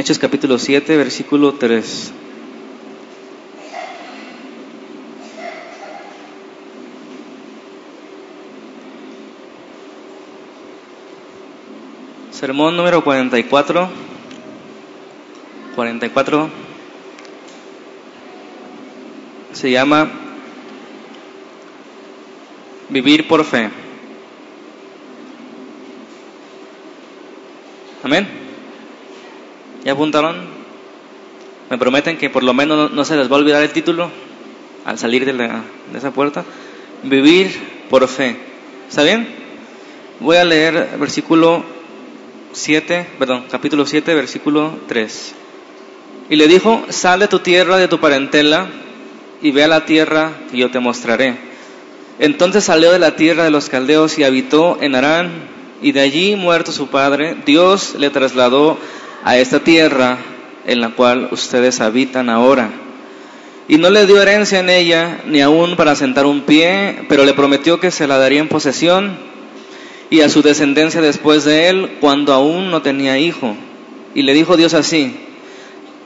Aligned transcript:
Hechos 0.00 0.18
capítulo 0.18 0.58
7, 0.58 0.96
versículo 0.96 1.52
3. 1.56 2.12
Sermón 12.30 12.78
número 12.78 13.04
44. 13.04 13.90
44 15.76 16.48
se 19.52 19.70
llama 19.70 20.10
Vivir 22.88 23.28
por 23.28 23.44
fe. 23.44 23.68
Amén. 28.02 28.39
¿Ya 29.84 29.92
apuntaron? 29.92 30.36
¿Me 31.70 31.78
prometen 31.78 32.18
que 32.18 32.28
por 32.28 32.42
lo 32.42 32.52
menos 32.52 32.90
no, 32.92 33.04
se 33.04 33.16
les 33.16 33.30
va 33.30 33.36
a 33.36 33.38
olvidar 33.38 33.62
el 33.62 33.70
título 33.70 34.10
al 34.84 34.98
salir 34.98 35.24
de, 35.24 35.50
esa 35.96 36.10
puerta? 36.10 36.44
Vivir 37.02 37.50
por 37.88 38.06
fe. 38.08 38.36
¿Está 38.88 39.02
bien? 39.04 39.28
Voy 40.18 40.36
a 40.36 40.44
leer 40.44 40.98
versículo 40.98 41.64
7, 42.52 43.06
perdón, 43.18 43.44
capítulo 43.50 43.86
7, 43.86 44.14
versículo 44.14 44.78
3. 44.88 45.34
Y 46.28 46.36
le 46.36 46.46
dijo, 46.46 46.84
sal 46.90 47.20
de 47.20 47.28
tu 47.28 47.38
tierra, 47.38 47.78
de 47.78 47.88
tu 47.88 48.00
parentela, 48.00 48.68
y 49.40 49.50
ve 49.50 49.64
a 49.64 49.68
la 49.68 49.86
tierra 49.86 50.32
que 50.50 50.58
yo 50.58 50.70
te 50.70 50.78
mostraré. 50.78 51.36
Entonces 52.18 52.64
salió 52.64 52.92
de 52.92 52.98
la 52.98 53.16
tierra 53.16 53.44
de 53.44 53.50
los 53.50 53.70
caldeos 53.70 54.18
y 54.18 54.24
habitó 54.24 54.76
en 54.82 54.94
Harán, 54.94 55.30
y 55.80 55.92
de 55.92 56.00
allí, 56.00 56.36
muerto 56.36 56.72
su 56.72 56.88
padre, 56.88 57.36
Dios 57.46 57.94
le 57.98 58.10
trasladó 58.10 58.78
a 59.24 59.36
esta 59.36 59.60
tierra 59.60 60.18
en 60.66 60.80
la 60.80 60.90
cual 60.90 61.28
ustedes 61.32 61.80
habitan 61.80 62.28
ahora. 62.28 62.70
Y 63.68 63.78
no 63.78 63.90
le 63.90 64.06
dio 64.06 64.20
herencia 64.20 64.60
en 64.60 64.70
ella, 64.70 65.20
ni 65.26 65.40
aún 65.40 65.76
para 65.76 65.94
sentar 65.94 66.26
un 66.26 66.42
pie, 66.42 67.04
pero 67.08 67.24
le 67.24 67.34
prometió 67.34 67.78
que 67.78 67.90
se 67.90 68.06
la 68.06 68.18
daría 68.18 68.40
en 68.40 68.48
posesión 68.48 69.16
y 70.10 70.22
a 70.22 70.28
su 70.28 70.42
descendencia 70.42 71.00
después 71.00 71.44
de 71.44 71.68
él 71.68 71.96
cuando 72.00 72.32
aún 72.32 72.70
no 72.70 72.82
tenía 72.82 73.18
hijo. 73.18 73.54
Y 74.14 74.22
le 74.22 74.34
dijo 74.34 74.56
Dios 74.56 74.74
así, 74.74 75.14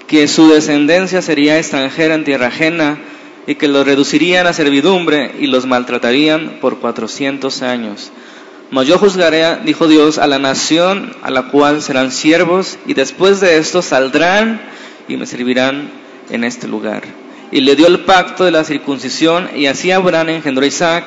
que 0.07 0.29
su 0.29 0.49
descendencia 0.49 1.23
sería 1.23 1.59
extranjera 1.59 2.15
en 2.15 2.25
tierra 2.25 2.49
ajena 2.49 2.99
y 3.47 3.55
que 3.55 3.69
los 3.69 3.87
reducirían 3.87 4.47
a 4.47 4.53
servidumbre 4.53 5.33
y 5.39 5.47
los 5.47 5.67
maltratarían 5.67 6.59
por 6.61 6.79
cuatrocientos 6.79 7.63
años. 7.63 8.13
Mas 8.75 8.89
yo 8.89 8.99
juzgaré, 8.99 9.61
dijo 9.65 9.87
Dios, 9.87 10.19
a 10.19 10.27
la 10.27 10.41
nación 10.41 11.15
a 11.23 11.31
la 11.31 11.45
cual 11.45 11.81
serán 11.81 12.11
siervos 12.11 12.77
y 12.87 12.95
después 12.95 13.39
de 13.39 13.59
esto 13.59 13.83
saldrán 13.83 14.61
y 15.07 15.17
me 15.17 15.27
servirán 15.27 15.93
en 16.29 16.43
este 16.43 16.67
lugar. 16.67 17.05
Y 17.53 17.61
le 17.61 17.77
dio 17.77 17.87
el 17.87 18.01
pacto 18.01 18.45
de 18.45 18.51
la 18.51 18.65
circuncisión 18.65 19.49
y 19.55 19.67
así 19.67 19.93
Abraham 19.93 20.31
engendró 20.31 20.65
a 20.65 20.67
Isaac 20.67 21.05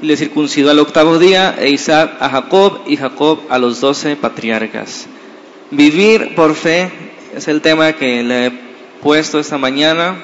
le 0.00 0.16
circuncidó 0.16 0.70
al 0.70 0.78
octavo 0.78 1.18
día, 1.18 1.54
e 1.58 1.68
Isaac 1.68 2.16
a 2.20 2.30
Jacob 2.30 2.80
y 2.86 2.96
Jacob 2.96 3.40
a 3.50 3.58
los 3.58 3.82
doce 3.82 4.16
patriarcas. 4.16 5.06
Vivir 5.70 6.34
por 6.34 6.54
fe 6.54 6.90
es 7.36 7.48
el 7.48 7.60
tema 7.60 7.92
que 7.92 8.22
le 8.22 8.46
he 8.46 8.52
puesto 9.02 9.38
esta 9.38 9.58
mañana. 9.58 10.16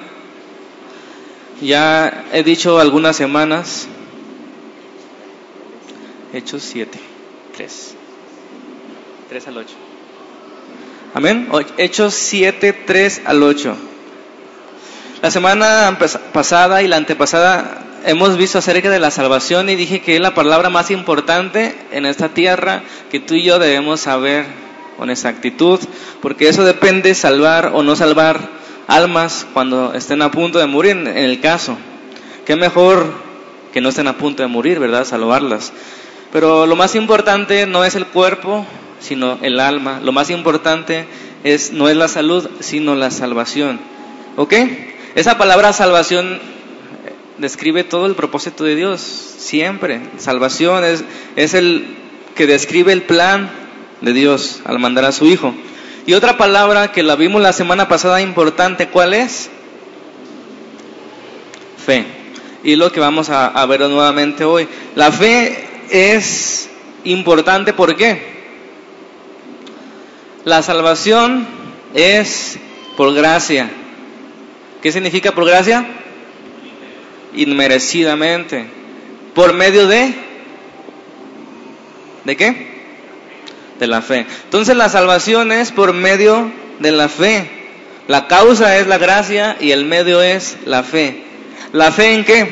Ya 1.60 2.24
he 2.32 2.42
dicho 2.42 2.78
algunas 2.78 3.16
semanas. 3.16 3.86
Hechos 6.32 6.62
7, 6.62 6.98
3. 7.56 7.94
3 9.28 9.48
al 9.48 9.56
8. 9.56 9.74
Amén. 11.14 11.48
Hechos 11.76 12.14
7, 12.14 12.72
3 12.72 13.22
al 13.24 13.42
8. 13.42 13.76
La 15.22 15.30
semana 15.30 15.98
pasada 16.32 16.82
y 16.82 16.88
la 16.88 16.96
antepasada 16.96 17.84
hemos 18.06 18.36
visto 18.36 18.58
acerca 18.58 18.90
de 18.90 19.00
la 19.00 19.10
salvación 19.10 19.68
y 19.68 19.76
dije 19.76 20.00
que 20.00 20.14
es 20.14 20.20
la 20.20 20.34
palabra 20.34 20.70
más 20.70 20.90
importante 20.90 21.74
en 21.90 22.06
esta 22.06 22.28
tierra 22.28 22.82
que 23.10 23.20
tú 23.20 23.34
y 23.34 23.42
yo 23.42 23.58
debemos 23.58 24.00
saber 24.00 24.46
con 24.96 25.10
exactitud, 25.10 25.80
porque 26.22 26.48
eso 26.48 26.62
depende 26.64 27.14
salvar 27.14 27.72
o 27.74 27.82
no 27.82 27.96
salvar 27.96 28.40
almas 28.86 29.46
cuando 29.52 29.94
estén 29.94 30.22
a 30.22 30.30
punto 30.30 30.58
de 30.58 30.66
morir, 30.66 30.92
en 30.92 31.08
el 31.08 31.40
caso. 31.40 31.76
Qué 32.44 32.56
mejor 32.56 33.12
que 33.72 33.80
no 33.80 33.88
estén 33.88 34.08
a 34.08 34.16
punto 34.16 34.42
de 34.42 34.48
morir, 34.48 34.78
¿verdad? 34.78 35.04
Salvarlas. 35.04 35.72
Pero 36.32 36.66
lo 36.66 36.76
más 36.76 36.94
importante 36.94 37.66
no 37.66 37.84
es 37.84 37.94
el 37.96 38.06
cuerpo, 38.06 38.64
sino 39.00 39.38
el 39.42 39.58
alma. 39.58 40.00
Lo 40.02 40.12
más 40.12 40.30
importante 40.30 41.06
es 41.42 41.72
no 41.72 41.88
es 41.88 41.96
la 41.96 42.08
salud, 42.08 42.48
sino 42.60 42.94
la 42.94 43.10
salvación. 43.10 43.80
¿Ok? 44.36 44.54
Esa 45.14 45.38
palabra 45.38 45.72
salvación 45.72 46.38
describe 47.38 47.84
todo 47.84 48.06
el 48.06 48.14
propósito 48.14 48.64
de 48.64 48.76
Dios, 48.76 49.00
siempre. 49.00 50.00
Salvación 50.18 50.84
es, 50.84 51.04
es 51.36 51.54
el 51.54 51.96
que 52.36 52.46
describe 52.46 52.92
el 52.92 53.02
plan 53.02 53.50
de 54.00 54.12
Dios 54.12 54.60
al 54.64 54.78
mandar 54.78 55.06
a 55.06 55.12
su 55.12 55.26
Hijo. 55.26 55.54
Y 56.06 56.14
otra 56.14 56.36
palabra 56.36 56.92
que 56.92 57.02
la 57.02 57.16
vimos 57.16 57.42
la 57.42 57.52
semana 57.52 57.88
pasada 57.88 58.20
importante, 58.20 58.88
¿cuál 58.88 59.14
es? 59.14 59.50
Fe. 61.84 62.04
Y 62.62 62.76
lo 62.76 62.92
que 62.92 63.00
vamos 63.00 63.30
a, 63.30 63.46
a 63.46 63.66
ver 63.66 63.80
nuevamente 63.80 64.44
hoy. 64.44 64.68
La 64.94 65.10
fe 65.10 65.69
es 65.90 66.70
importante, 67.04 67.72
¿por 67.72 67.96
qué? 67.96 68.40
La 70.44 70.62
salvación 70.62 71.46
es 71.94 72.58
por 72.96 73.12
gracia. 73.14 73.70
¿Qué 74.82 74.92
significa 74.92 75.32
por 75.32 75.44
gracia? 75.46 75.86
inmerecidamente. 77.34 78.66
¿Por 79.34 79.52
medio 79.54 79.86
de? 79.86 80.14
¿De 82.24 82.36
qué? 82.36 82.66
De 83.78 83.86
la 83.86 84.02
fe. 84.02 84.26
Entonces 84.44 84.76
la 84.76 84.88
salvación 84.88 85.52
es 85.52 85.72
por 85.72 85.92
medio 85.92 86.50
de 86.80 86.92
la 86.92 87.08
fe. 87.08 87.48
La 88.08 88.26
causa 88.26 88.78
es 88.78 88.86
la 88.86 88.98
gracia 88.98 89.56
y 89.60 89.70
el 89.70 89.84
medio 89.84 90.20
es 90.20 90.58
la 90.64 90.82
fe. 90.82 91.22
¿La 91.72 91.92
fe 91.92 92.14
en 92.14 92.24
qué? 92.24 92.48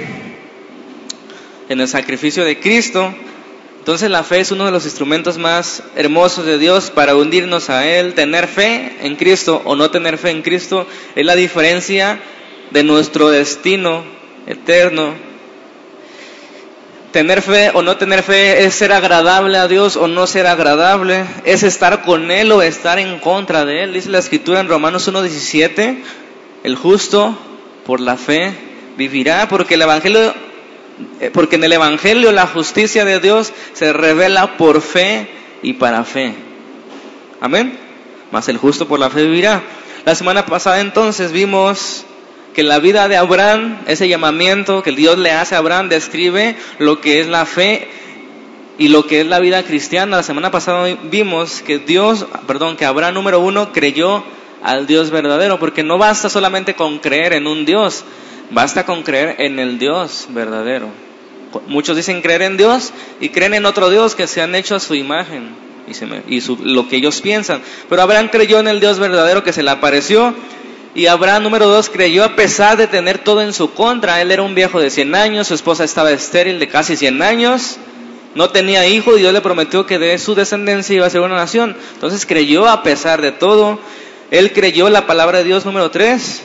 En 1.68 1.80
el 1.80 1.88
sacrificio 1.88 2.44
de 2.44 2.60
Cristo. 2.60 3.12
Entonces 3.88 4.10
la 4.10 4.22
fe 4.22 4.40
es 4.40 4.52
uno 4.52 4.66
de 4.66 4.70
los 4.70 4.84
instrumentos 4.84 5.38
más 5.38 5.82
hermosos 5.96 6.44
de 6.44 6.58
Dios 6.58 6.90
para 6.90 7.16
hundirnos 7.16 7.70
a 7.70 7.86
Él. 7.86 8.12
Tener 8.12 8.46
fe 8.46 8.98
en 9.00 9.16
Cristo 9.16 9.62
o 9.64 9.76
no 9.76 9.90
tener 9.90 10.18
fe 10.18 10.28
en 10.28 10.42
Cristo 10.42 10.86
es 11.14 11.24
la 11.24 11.34
diferencia 11.34 12.20
de 12.70 12.84
nuestro 12.84 13.30
destino 13.30 14.04
eterno. 14.46 15.14
Tener 17.12 17.40
fe 17.40 17.70
o 17.72 17.80
no 17.80 17.96
tener 17.96 18.22
fe 18.22 18.66
es 18.66 18.74
ser 18.74 18.92
agradable 18.92 19.56
a 19.56 19.68
Dios 19.68 19.96
o 19.96 20.06
no 20.06 20.26
ser 20.26 20.46
agradable, 20.48 21.24
es 21.46 21.62
estar 21.62 22.02
con 22.02 22.30
Él 22.30 22.52
o 22.52 22.60
estar 22.60 22.98
en 22.98 23.18
contra 23.20 23.64
de 23.64 23.84
Él. 23.84 23.94
Dice 23.94 24.10
la 24.10 24.18
escritura 24.18 24.60
en 24.60 24.68
Romanos 24.68 25.10
1.17, 25.10 25.96
el 26.62 26.76
justo 26.76 27.38
por 27.86 28.00
la 28.00 28.18
fe 28.18 28.52
vivirá, 28.98 29.48
porque 29.48 29.76
el 29.76 29.80
Evangelio, 29.80 30.34
porque 31.32 31.56
en 31.56 31.64
el 31.64 31.72
Evangelio 31.72 32.32
la 32.32 32.46
justicia 32.46 33.04
de 33.04 33.20
Dios 33.20 33.52
se 33.72 33.92
revela 33.92 34.56
por 34.56 34.80
fe 34.80 35.28
y 35.62 35.74
para 35.74 36.04
fe. 36.04 36.34
Amén. 37.40 37.78
Mas 38.30 38.48
el 38.48 38.58
justo 38.58 38.86
por 38.88 38.98
la 38.98 39.10
fe 39.10 39.24
vivirá. 39.24 39.62
La 40.04 40.14
semana 40.14 40.46
pasada 40.46 40.80
entonces 40.80 41.32
vimos 41.32 42.04
que 42.54 42.62
la 42.62 42.78
vida 42.78 43.08
de 43.08 43.16
Abraham, 43.16 43.78
ese 43.86 44.08
llamamiento 44.08 44.82
que 44.82 44.92
Dios 44.92 45.18
le 45.18 45.30
hace 45.30 45.54
a 45.54 45.58
Abraham, 45.58 45.88
describe 45.88 46.56
lo 46.78 47.00
que 47.00 47.20
es 47.20 47.28
la 47.28 47.46
fe 47.46 47.88
y 48.78 48.88
lo 48.88 49.06
que 49.06 49.20
es 49.20 49.26
la 49.26 49.38
vida 49.38 49.62
cristiana. 49.62 50.16
La 50.16 50.22
semana 50.22 50.50
pasada 50.50 50.88
vimos 51.04 51.62
que 51.62 51.78
Dios, 51.78 52.26
perdón, 52.46 52.76
que 52.76 52.84
Abraham 52.84 53.14
número 53.14 53.40
uno 53.40 53.72
creyó 53.72 54.24
al 54.62 54.86
Dios 54.86 55.10
verdadero, 55.10 55.58
porque 55.58 55.82
no 55.82 55.98
basta 55.98 56.28
solamente 56.28 56.74
con 56.74 56.98
creer 56.98 57.32
en 57.32 57.46
un 57.46 57.64
Dios, 57.64 58.04
basta 58.50 58.84
con 58.84 59.02
creer 59.02 59.36
en 59.38 59.58
el 59.58 59.78
Dios 59.78 60.26
verdadero. 60.30 60.88
Muchos 61.66 61.96
dicen 61.96 62.20
creer 62.20 62.42
en 62.42 62.56
Dios 62.56 62.92
y 63.20 63.30
creen 63.30 63.54
en 63.54 63.66
otro 63.66 63.88
Dios 63.90 64.14
que 64.14 64.26
se 64.26 64.42
han 64.42 64.54
hecho 64.54 64.74
a 64.76 64.80
su 64.80 64.94
imagen 64.94 65.50
y, 65.86 66.36
y 66.36 66.42
lo 66.64 66.88
que 66.88 66.96
ellos 66.96 67.20
piensan. 67.20 67.62
Pero 67.88 68.02
Abraham 68.02 68.28
creyó 68.30 68.60
en 68.60 68.68
el 68.68 68.80
Dios 68.80 68.98
verdadero 68.98 69.42
que 69.42 69.52
se 69.52 69.62
le 69.62 69.70
apareció 69.70 70.34
y 70.94 71.06
Abraham, 71.06 71.44
número 71.44 71.68
dos, 71.68 71.90
creyó 71.90 72.24
a 72.24 72.34
pesar 72.34 72.76
de 72.76 72.86
tener 72.86 73.18
todo 73.18 73.40
en 73.42 73.52
su 73.52 73.72
contra. 73.72 74.20
Él 74.20 74.30
era 74.30 74.42
un 74.42 74.54
viejo 74.54 74.80
de 74.80 74.90
100 74.90 75.14
años, 75.14 75.46
su 75.46 75.54
esposa 75.54 75.84
estaba 75.84 76.10
estéril 76.10 76.58
de 76.58 76.68
casi 76.68 76.96
100 76.96 77.22
años, 77.22 77.76
no 78.34 78.50
tenía 78.50 78.86
hijo 78.86 79.16
y 79.16 79.20
Dios 79.20 79.32
le 79.32 79.40
prometió 79.40 79.86
que 79.86 79.98
de 79.98 80.18
su 80.18 80.34
descendencia 80.34 80.96
iba 80.96 81.06
a 81.06 81.10
ser 81.10 81.20
una 81.20 81.36
nación. 81.36 81.76
Entonces 81.94 82.26
creyó 82.26 82.68
a 82.68 82.82
pesar 82.82 83.22
de 83.22 83.32
todo. 83.32 83.78
Él 84.30 84.52
creyó 84.52 84.88
la 84.90 85.06
palabra 85.06 85.38
de 85.38 85.44
Dios, 85.44 85.64
número 85.64 85.90
tres. 85.90 86.42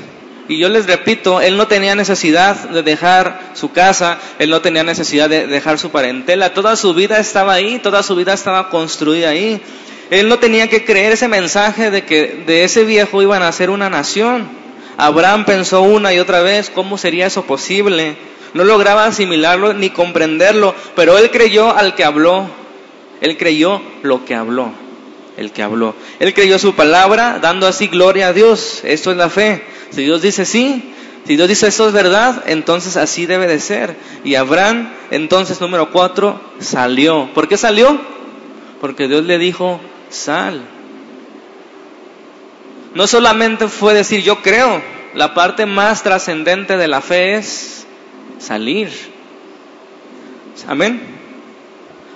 Y 0.49 0.57
yo 0.57 0.67
les 0.67 0.87
repito, 0.87 1.39
él 1.39 1.55
no 1.55 1.67
tenía 1.67 1.95
necesidad 1.95 2.69
de 2.69 2.83
dejar 2.83 3.51
su 3.53 3.71
casa, 3.71 4.17
él 4.39 4.49
no 4.49 4.61
tenía 4.61 4.83
necesidad 4.83 5.29
de 5.29 5.47
dejar 5.47 5.79
su 5.79 5.89
parentela. 5.89 6.53
Toda 6.53 6.75
su 6.75 6.93
vida 6.93 7.17
estaba 7.19 7.53
ahí, 7.53 7.79
toda 7.79 8.03
su 8.03 8.15
vida 8.15 8.33
estaba 8.33 8.69
construida 8.69 9.29
ahí. 9.29 9.61
Él 10.09 10.27
no 10.27 10.39
tenía 10.39 10.67
que 10.67 10.83
creer 10.83 11.13
ese 11.13 11.29
mensaje 11.29 11.91
de 11.91 12.03
que 12.03 12.43
de 12.45 12.65
ese 12.65 12.83
viejo 12.83 13.21
iban 13.21 13.41
a 13.41 13.51
ser 13.53 13.69
una 13.69 13.89
nación. 13.89 14.47
Abraham 14.97 15.45
pensó 15.45 15.81
una 15.81 16.13
y 16.13 16.19
otra 16.19 16.41
vez 16.41 16.69
cómo 16.69 16.97
sería 16.97 17.25
eso 17.25 17.43
posible. 17.45 18.17
No 18.53 18.65
lograba 18.65 19.05
asimilarlo 19.05 19.73
ni 19.73 19.89
comprenderlo, 19.89 20.75
pero 20.95 21.17
él 21.17 21.31
creyó 21.31 21.75
al 21.75 21.95
que 21.95 22.03
habló. 22.03 22.47
Él 23.21 23.37
creyó 23.37 23.81
lo 24.01 24.25
que 24.25 24.35
habló. 24.35 24.82
El 25.37 25.51
que 25.51 25.63
habló. 25.63 25.95
Él 26.19 26.33
creyó 26.33 26.59
su 26.59 26.75
palabra, 26.75 27.39
dando 27.41 27.67
así 27.67 27.87
gloria 27.87 28.27
a 28.27 28.33
Dios. 28.33 28.81
Esto 28.83 29.11
es 29.11 29.17
la 29.17 29.29
fe. 29.29 29.63
Si 29.89 30.03
Dios 30.03 30.21
dice 30.21 30.45
sí, 30.45 30.93
si 31.25 31.37
Dios 31.37 31.47
dice 31.47 31.67
esto 31.67 31.87
es 31.87 31.93
verdad, 31.93 32.43
entonces 32.47 32.97
así 32.97 33.25
debe 33.25 33.47
de 33.47 33.59
ser. 33.59 33.95
Y 34.23 34.35
Abraham, 34.35 34.89
entonces 35.09 35.61
número 35.61 35.89
cuatro, 35.91 36.41
salió. 36.59 37.29
¿Por 37.33 37.47
qué 37.47 37.57
salió? 37.57 37.99
Porque 38.81 39.07
Dios 39.07 39.23
le 39.23 39.37
dijo, 39.37 39.79
sal. 40.09 40.61
No 42.93 43.07
solamente 43.07 43.69
fue 43.69 43.93
decir 43.93 44.21
yo 44.21 44.41
creo, 44.41 44.81
la 45.15 45.33
parte 45.33 45.65
más 45.65 46.03
trascendente 46.03 46.77
de 46.77 46.87
la 46.87 47.01
fe 47.01 47.35
es 47.35 47.87
salir. 48.39 48.91
Amén. 50.67 51.01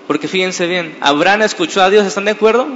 Porque 0.06 0.28
fíjense 0.28 0.68
bien, 0.68 0.96
Abraham 1.00 1.44
escuchó 1.44 1.82
a 1.82 1.90
Dios, 1.90 2.06
¿están 2.06 2.26
de 2.26 2.32
acuerdo? 2.32 2.68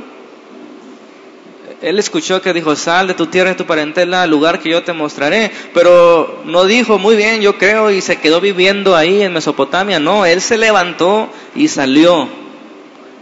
Él 1.81 1.97
escuchó 1.97 2.41
que 2.41 2.53
dijo, 2.53 2.75
sal 2.75 3.07
de 3.07 3.15
tu 3.15 3.25
tierra 3.25 3.51
y 3.51 3.55
tu 3.55 3.65
parentela 3.65 4.21
al 4.21 4.29
lugar 4.29 4.59
que 4.59 4.69
yo 4.69 4.83
te 4.83 4.93
mostraré. 4.93 5.51
Pero 5.73 6.43
no 6.45 6.65
dijo, 6.65 6.99
muy 6.99 7.15
bien, 7.15 7.41
yo 7.41 7.57
creo, 7.57 7.89
y 7.89 8.01
se 8.01 8.19
quedó 8.19 8.39
viviendo 8.39 8.95
ahí 8.95 9.23
en 9.23 9.33
Mesopotamia. 9.33 9.99
No, 9.99 10.25
él 10.25 10.41
se 10.41 10.57
levantó 10.57 11.29
y 11.55 11.67
salió. 11.69 12.29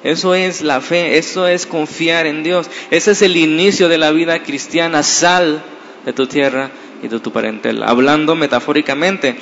Eso 0.04 0.36
es 0.36 0.62
la 0.62 0.82
fe, 0.82 1.18
eso 1.18 1.48
es 1.48 1.66
confiar 1.66 2.26
en 2.26 2.44
Dios. 2.44 2.70
Ese 2.92 3.12
es 3.12 3.22
el 3.22 3.38
inicio 3.38 3.88
de 3.88 3.98
la 3.98 4.12
vida 4.12 4.44
cristiana. 4.44 5.04
Sal 5.04 5.64
de 6.06 6.12
tu 6.12 6.28
tierra 6.28 6.70
y 7.02 7.08
de 7.08 7.20
tu 7.20 7.32
parentela. 7.32 7.86
Hablando 7.88 8.36
metafóricamente. 8.36 9.38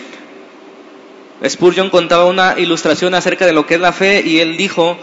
Spurgeon 1.48 1.90
contaba 1.90 2.26
una 2.26 2.60
ilustración 2.60 3.14
acerca 3.14 3.46
de 3.46 3.54
lo 3.54 3.66
que 3.66 3.76
es 3.76 3.82
la 3.82 3.94
fe 3.94 4.24
y 4.26 4.40
él 4.40 4.58
dijo, 4.58 4.98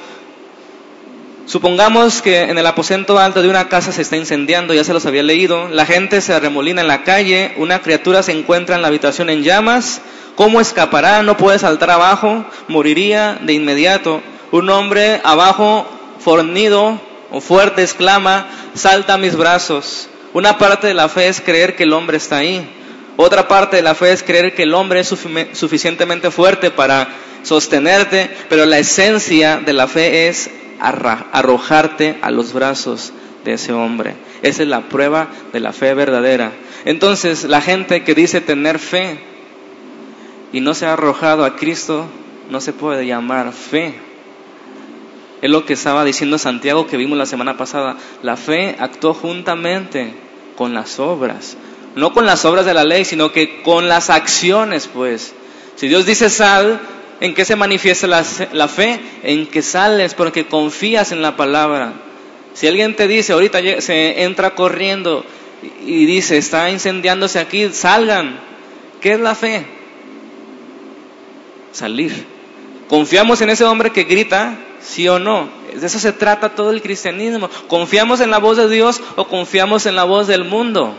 Supongamos 1.47 2.23
que 2.23 2.43
en 2.43 2.57
el 2.57 2.67
aposento 2.67 3.19
alto 3.19 3.43
de 3.43 3.51
una 3.51 3.69
casa 3.69 3.93
se 3.93 4.01
está 4.01 4.17
incendiando, 4.17 4.73
ya 4.73 4.83
se 4.83 4.95
los 4.95 5.05
había 5.05 5.23
leído, 5.23 5.69
la 5.69 5.85
gente 5.85 6.23
se 6.23 6.33
arremolina 6.33 6.81
en 6.81 6.89
la 6.89 7.05
calle, 7.05 7.53
una 7.59 7.83
criatura 7.83 8.23
se 8.23 8.33
encuentra 8.33 8.77
en 8.77 8.83
la 8.83 8.89
habitación 8.89 9.29
en 9.29 9.43
llamas, 9.43 10.01
¿cómo 10.37 10.61
escapará? 10.61 11.23
No 11.23 11.37
puede 11.37 11.59
saltar 11.59 11.91
abajo, 11.91 12.47
moriría 12.69 13.39
de 13.43 13.53
inmediato. 13.53 14.23
Un 14.53 14.71
hombre 14.71 15.21
abajo, 15.23 15.87
fornido 16.19 16.99
o 17.31 17.43
fuerte, 17.43 17.83
exclama, 17.83 18.47
salta 18.75 19.15
a 19.15 19.19
mis 19.19 19.37
brazos. 19.37 20.09
Una 20.33 20.57
parte 20.57 20.87
de 20.87 20.95
la 20.95 21.11
fe 21.11 21.29
es 21.29 21.43
creer 21.43 21.77
que 21.77 21.83
el 21.83 21.93
hombre 21.93 22.17
está 22.17 22.39
ahí. 22.39 22.67
Otra 23.17 23.49
parte 23.49 23.77
de 23.77 23.83
la 23.83 23.95
fe 23.95 24.13
es 24.13 24.23
creer 24.23 24.55
que 24.55 24.63
el 24.63 24.73
hombre 24.73 25.01
es 25.01 25.09
suficientemente 25.09 26.31
fuerte 26.31 26.71
para 26.71 27.09
sostenerte, 27.43 28.31
pero 28.49 28.65
la 28.65 28.79
esencia 28.79 29.59
de 29.59 29.73
la 29.75 29.87
fe 29.87 30.29
es 30.29 30.51
arrojarte 30.81 32.19
a 32.23 32.31
los 32.31 32.53
brazos 32.53 33.13
de 33.45 33.55
ese 33.55 33.73
hombre. 33.73 34.15
Esa 34.43 34.63
es 34.63 34.69
la 34.69 34.89
prueba 34.89 35.29
de 35.53 35.61
la 35.61 35.73
fe 35.73 35.95
verdadera. 35.95 36.53
Entonces, 36.85 37.45
la 37.45 37.61
gente 37.61 38.05
que 38.05 38.15
dice 38.15 38.41
tener 38.41 38.79
fe 38.79 39.19
y 40.53 40.61
no 40.61 40.75
se 40.75 40.87
ha 40.87 40.93
arrojado 40.93 41.45
a 41.45 41.57
Cristo, 41.57 42.07
no 42.51 42.61
se 42.61 42.73
puede 42.73 43.07
llamar 43.07 43.53
fe. 43.53 43.95
Es 45.43 45.51
lo 45.51 45.67
que 45.67 45.75
estaba 45.75 46.05
diciendo 46.05 46.39
Santiago 46.39 46.87
que 46.87 46.97
vimos 46.97 47.19
la 47.19 47.27
semana 47.27 47.57
pasada. 47.57 47.97
La 48.23 48.37
fe 48.37 48.77
actuó 48.79 49.15
juntamente 49.15 50.15
con 50.57 50.75
las 50.75 50.99
obras. 50.99 51.57
No 51.97 52.13
con 52.13 52.27
las 52.27 52.45
obras 52.45 52.67
de 52.67 52.75
la 52.75 52.85
ley, 52.85 53.05
sino 53.05 53.31
que 53.31 53.63
con 53.63 53.89
las 53.89 54.11
acciones, 54.11 54.89
pues. 54.89 55.35
Si 55.77 55.89
Dios 55.89 56.07
dice 56.07 56.31
sal, 56.31 56.81
¿En 57.21 57.35
qué 57.35 57.45
se 57.45 57.57
manifiesta 57.57 58.07
la, 58.07 58.69
fe? 58.69 59.01
En 59.23 59.47
que 59.47 59.63
sales 59.63 60.15
porque 60.15 60.47
confías 60.47 61.13
en 61.13 61.23
la 61.23 61.37
palabra. 61.37 61.93
Si 62.55 62.67
alguien 62.67 62.95
te 62.97 63.09
dice, 63.09 63.33
ahorita 63.33 63.61
se 63.81 64.23
entra 64.25 64.55
corriendo 64.55 65.25
y 65.87 66.07
dice, 66.07 66.37
está 66.37 66.71
incendiándose 66.71 67.39
aquí, 67.39 67.69
salgan. 67.71 68.39
¿Qué 69.01 69.13
es 69.13 69.21
la 69.21 69.35
fe? 69.35 69.65
Salir. 71.73 72.27
¿Confiamos 72.89 73.41
en 73.41 73.51
ese 73.51 73.65
hombre 73.65 73.91
que 73.91 74.05
grita? 74.05 74.59
¿Sí 74.81 75.09
o 75.09 75.19
no? 75.19 75.49
De 75.75 75.87
eso 75.87 75.99
se 75.99 76.13
trata 76.13 76.55
todo 76.55 76.71
el 76.71 76.83
cristianismo. 76.83 77.49
¿Confiamos 77.69 78.21
en 78.21 78.31
la 78.31 78.39
voz 78.39 78.57
de 78.57 78.69
Dios 78.69 79.01
o 79.17 79.27
confiamos 79.27 79.87
en 79.87 79.97
la 79.97 80.05
voz 80.05 80.27
del 80.27 80.45
mundo? 80.45 80.95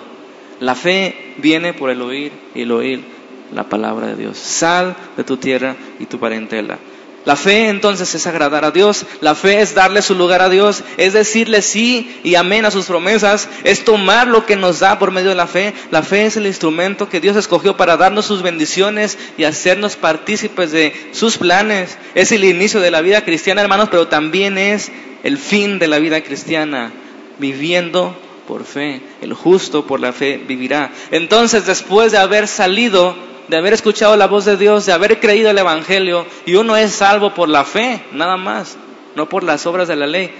La 0.60 0.76
fe 0.76 1.34
viene 1.38 1.74
por 1.74 1.90
el 1.90 2.02
oír 2.02 2.32
y 2.54 2.62
el 2.62 2.72
oír 2.72 3.15
la 3.54 3.64
palabra 3.70 4.08
de 4.08 4.16
Dios. 4.16 4.38
Sal 4.38 4.96
de 5.18 5.24
tu 5.24 5.38
tierra 5.38 5.76
y 6.00 6.06
tu 6.06 6.20
parentela. 6.20 6.78
La 7.26 7.36
fe 7.36 7.70
entonces 7.70 8.14
es 8.14 8.28
agradar 8.28 8.66
a 8.66 8.72
Dios, 8.72 9.04
la 9.20 9.34
fe 9.34 9.60
es 9.60 9.74
darle 9.74 10.04
su 10.04 10.14
lugar 10.14 10.44
a 10.44 10.50
Dios, 10.50 10.84
es 10.98 11.14
decirle 11.14 11.64
sí 11.64 12.20
y 12.24 12.36
amén 12.36 12.66
a 12.66 12.72
sus 12.72 12.86
promesas, 12.86 13.50
es 13.64 13.84
tomar 13.84 14.28
lo 14.28 14.46
que 14.46 14.56
nos 14.56 14.80
da 14.80 15.00
por 15.00 15.10
medio 15.10 15.30
de 15.30 15.36
la 15.36 15.48
fe. 15.48 15.74
La 15.90 16.04
fe 16.04 16.28
es 16.28 16.38
el 16.38 16.46
instrumento 16.46 17.10
que 17.10 17.20
Dios 17.20 17.36
escogió 17.36 17.76
para 17.76 17.98
darnos 17.98 18.28
sus 18.28 18.44
bendiciones 18.44 19.18
y 19.40 19.46
hacernos 19.46 19.96
partícipes 19.96 20.72
de 20.72 20.94
sus 21.14 21.40
planes. 21.40 21.98
Es 22.14 22.32
el 22.32 22.44
inicio 22.44 22.80
de 22.80 22.92
la 22.92 23.02
vida 23.02 23.26
cristiana, 23.26 23.64
hermanos, 23.64 23.90
pero 23.90 24.08
también 24.08 24.60
es 24.60 24.92
el 25.24 25.40
fin 25.40 25.80
de 25.80 25.88
la 25.88 25.98
vida 25.98 26.22
cristiana, 26.22 26.92
viviendo 27.40 28.16
por 28.48 28.66
fe. 28.66 29.02
El 29.24 29.34
justo 29.34 29.88
por 29.88 30.00
la 30.00 30.14
fe 30.14 30.40
vivirá. 30.48 30.92
Entonces, 31.10 31.66
después 31.66 32.12
de 32.12 32.20
haber 32.20 32.48
salido 32.48 33.16
de 33.48 33.58
haber 33.58 33.74
escuchado 33.74 34.16
la 34.16 34.28
voz 34.28 34.46
de 34.46 34.58
Dios, 34.58 34.86
de 34.86 34.94
haber 34.94 35.20
creído 35.20 35.50
el 35.50 35.58
Evangelio, 35.58 36.26
y 36.46 36.56
uno 36.56 36.76
es 36.76 36.92
salvo 36.92 37.34
por 37.34 37.50
la 37.50 37.64
fe, 37.64 38.02
nada 38.12 38.38
más, 38.38 38.78
no 39.16 39.30
por 39.30 39.44
las 39.44 39.66
obras 39.66 39.88
de 39.88 39.96
la 39.96 40.08
ley. 40.08 40.32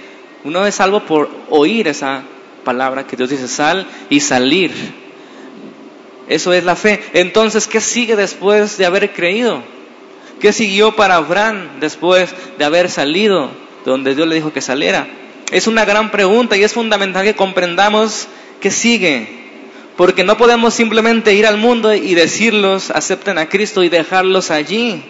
Uno 0.44 0.66
es 0.66 0.74
salvo 0.76 1.00
por 1.00 1.28
oír 1.50 1.88
esa 1.88 2.22
palabra 2.64 3.06
que 3.06 3.16
Dios 3.16 3.30
dice, 3.30 3.48
sal 3.48 3.86
y 4.10 4.20
salir. 4.20 4.72
Eso 6.28 6.52
es 6.52 6.64
la 6.64 6.76
fe. 6.76 7.02
Entonces, 7.14 7.66
¿qué 7.66 7.80
sigue 7.80 8.16
después 8.16 8.76
de 8.78 8.86
haber 8.86 9.12
creído? 9.12 9.62
¿Qué 10.40 10.52
siguió 10.52 10.94
para 10.94 11.16
Abraham 11.16 11.80
después 11.80 12.34
de 12.58 12.64
haber 12.64 12.90
salido 12.90 13.50
de 13.84 13.90
donde 13.90 14.14
Dios 14.14 14.28
le 14.28 14.34
dijo 14.34 14.52
que 14.52 14.60
saliera? 14.60 15.06
Es 15.50 15.66
una 15.66 15.84
gran 15.84 16.10
pregunta 16.10 16.56
y 16.56 16.64
es 16.64 16.72
fundamental 16.72 17.24
que 17.24 17.36
comprendamos 17.36 18.26
qué 18.60 18.70
sigue. 18.70 19.45
Porque 19.96 20.24
no 20.24 20.36
podemos 20.36 20.74
simplemente 20.74 21.32
ir 21.32 21.46
al 21.46 21.56
mundo 21.56 21.94
y 21.94 22.14
decirlos, 22.14 22.90
acepten 22.90 23.38
a 23.38 23.48
Cristo 23.48 23.82
y 23.82 23.88
dejarlos 23.88 24.50
allí. 24.50 25.02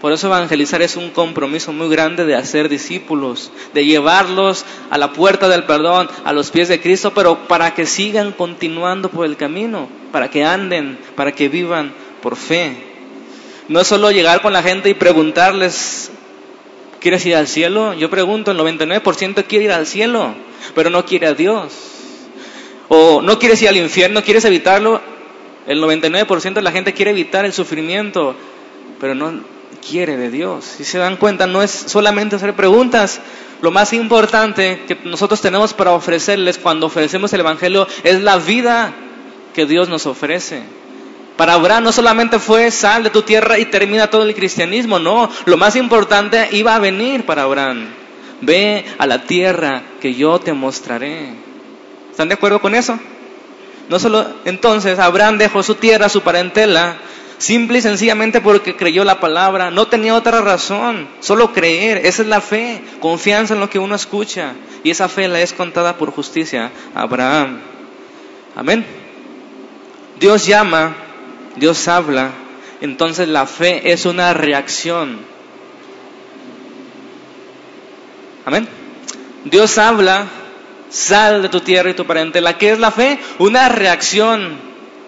Por 0.00 0.12
eso 0.12 0.26
evangelizar 0.26 0.82
es 0.82 0.96
un 0.96 1.10
compromiso 1.10 1.72
muy 1.72 1.88
grande 1.88 2.24
de 2.24 2.34
hacer 2.34 2.68
discípulos, 2.68 3.52
de 3.72 3.84
llevarlos 3.84 4.64
a 4.88 4.98
la 4.98 5.12
puerta 5.12 5.48
del 5.48 5.64
perdón, 5.64 6.08
a 6.24 6.32
los 6.32 6.50
pies 6.50 6.68
de 6.68 6.80
Cristo, 6.80 7.12
pero 7.14 7.46
para 7.46 7.74
que 7.74 7.86
sigan 7.86 8.32
continuando 8.32 9.10
por 9.10 9.26
el 9.26 9.36
camino, 9.36 9.88
para 10.10 10.30
que 10.30 10.42
anden, 10.42 10.98
para 11.14 11.32
que 11.32 11.48
vivan 11.48 11.92
por 12.22 12.36
fe. 12.36 12.76
No 13.68 13.80
es 13.80 13.86
solo 13.86 14.10
llegar 14.10 14.42
con 14.42 14.52
la 14.52 14.62
gente 14.62 14.88
y 14.88 14.94
preguntarles, 14.94 16.10
¿quieres 16.98 17.24
ir 17.26 17.36
al 17.36 17.46
cielo? 17.46 17.92
Yo 17.94 18.10
pregunto, 18.10 18.50
el 18.50 18.58
99% 18.58 19.44
quiere 19.44 19.66
ir 19.66 19.72
al 19.72 19.86
cielo, 19.86 20.34
pero 20.74 20.90
no 20.90 21.04
quiere 21.04 21.28
a 21.28 21.34
Dios 21.34 21.99
o 22.92 23.22
no 23.22 23.38
quieres 23.38 23.62
ir 23.62 23.68
al 23.68 23.76
infierno, 23.76 24.22
quieres 24.22 24.44
evitarlo. 24.44 25.00
El 25.68 25.80
99% 25.80 26.54
de 26.54 26.62
la 26.62 26.72
gente 26.72 26.92
quiere 26.92 27.12
evitar 27.12 27.44
el 27.44 27.52
sufrimiento, 27.52 28.34
pero 29.00 29.14
no 29.14 29.44
quiere 29.88 30.16
de 30.16 30.28
Dios. 30.28 30.64
Si 30.64 30.84
se 30.84 30.98
dan 30.98 31.16
cuenta, 31.16 31.46
no 31.46 31.62
es 31.62 31.70
solamente 31.70 32.34
hacer 32.34 32.54
preguntas. 32.54 33.20
Lo 33.62 33.70
más 33.70 33.92
importante 33.92 34.82
que 34.88 34.98
nosotros 35.04 35.40
tenemos 35.40 35.72
para 35.72 35.92
ofrecerles 35.92 36.58
cuando 36.58 36.86
ofrecemos 36.86 37.32
el 37.32 37.40
Evangelio 37.40 37.86
es 38.02 38.22
la 38.22 38.38
vida 38.38 38.92
que 39.54 39.66
Dios 39.66 39.88
nos 39.88 40.06
ofrece. 40.06 40.64
Para 41.36 41.54
Abraham 41.54 41.84
no 41.84 41.92
solamente 41.92 42.40
fue 42.40 42.72
sal 42.72 43.04
de 43.04 43.10
tu 43.10 43.22
tierra 43.22 43.56
y 43.60 43.66
termina 43.66 44.10
todo 44.10 44.24
el 44.24 44.34
cristianismo, 44.34 44.98
no. 44.98 45.30
Lo 45.44 45.56
más 45.56 45.76
importante 45.76 46.48
iba 46.50 46.74
a 46.74 46.80
venir 46.80 47.24
para 47.24 47.42
Abraham. 47.42 47.86
Ve 48.40 48.84
a 48.98 49.06
la 49.06 49.22
tierra 49.22 49.82
que 50.00 50.14
yo 50.14 50.40
te 50.40 50.52
mostraré. 50.52 51.49
¿Están 52.20 52.28
de 52.28 52.34
acuerdo 52.34 52.60
con 52.60 52.74
eso? 52.74 52.98
No 53.88 53.98
solo 53.98 54.26
entonces 54.44 54.98
Abraham 54.98 55.38
dejó 55.38 55.62
su 55.62 55.76
tierra, 55.76 56.10
su 56.10 56.20
parentela, 56.20 56.98
simple 57.38 57.78
y 57.78 57.80
sencillamente 57.80 58.42
porque 58.42 58.76
creyó 58.76 59.04
la 59.04 59.20
palabra, 59.20 59.70
no 59.70 59.86
tenía 59.86 60.14
otra 60.14 60.42
razón, 60.42 61.08
solo 61.20 61.54
creer, 61.54 62.04
esa 62.04 62.20
es 62.20 62.28
la 62.28 62.42
fe, 62.42 62.82
confianza 63.00 63.54
en 63.54 63.60
lo 63.60 63.70
que 63.70 63.78
uno 63.78 63.94
escucha, 63.94 64.52
y 64.84 64.90
esa 64.90 65.08
fe 65.08 65.28
la 65.28 65.40
es 65.40 65.54
contada 65.54 65.96
por 65.96 66.10
justicia 66.10 66.70
a 66.94 67.00
Abraham. 67.00 67.60
Amén. 68.54 68.84
Dios 70.20 70.44
llama, 70.44 70.94
Dios 71.56 71.88
habla, 71.88 72.32
entonces 72.82 73.28
la 73.28 73.46
fe 73.46 73.92
es 73.92 74.04
una 74.04 74.34
reacción. 74.34 75.20
Amén. 78.44 78.68
Dios 79.46 79.78
habla, 79.78 80.26
sal 80.90 81.42
de 81.42 81.48
tu 81.48 81.60
tierra 81.60 81.90
y 81.90 81.94
tu 81.94 82.06
parentela. 82.06 82.58
¿Qué 82.58 82.70
es 82.70 82.78
la 82.78 82.90
fe? 82.90 83.18
Una 83.38 83.68
reacción 83.68 84.58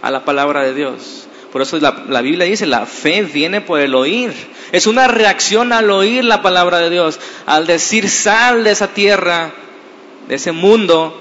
a 0.01 0.11
la 0.11 0.25
palabra 0.25 0.63
de 0.63 0.75
Dios. 0.75 1.29
Por 1.53 1.61
eso 1.61 1.79
la, 1.79 2.05
la, 2.09 2.23
Biblia 2.23 2.47
dice, 2.47 2.65
la 2.65 2.87
fe 2.87 3.23
viene 3.23 3.61
por 3.61 3.81
el 3.81 3.95
oír. 3.95 4.33
Es 4.73 4.87
una 4.87 5.07
reacción 5.07 5.73
al 5.73 5.91
oír 5.91 6.25
la 6.25 6.41
palabra 6.41 6.79
de 6.79 6.89
Dios, 6.89 7.21
al 7.45 7.67
decir, 7.67 8.09
sal 8.09 8.65
de 8.65 8.71
esa 8.71 8.89
tierra, 8.89 9.53
de 10.29 10.37
ese 10.37 10.53
mundo, 10.53 11.19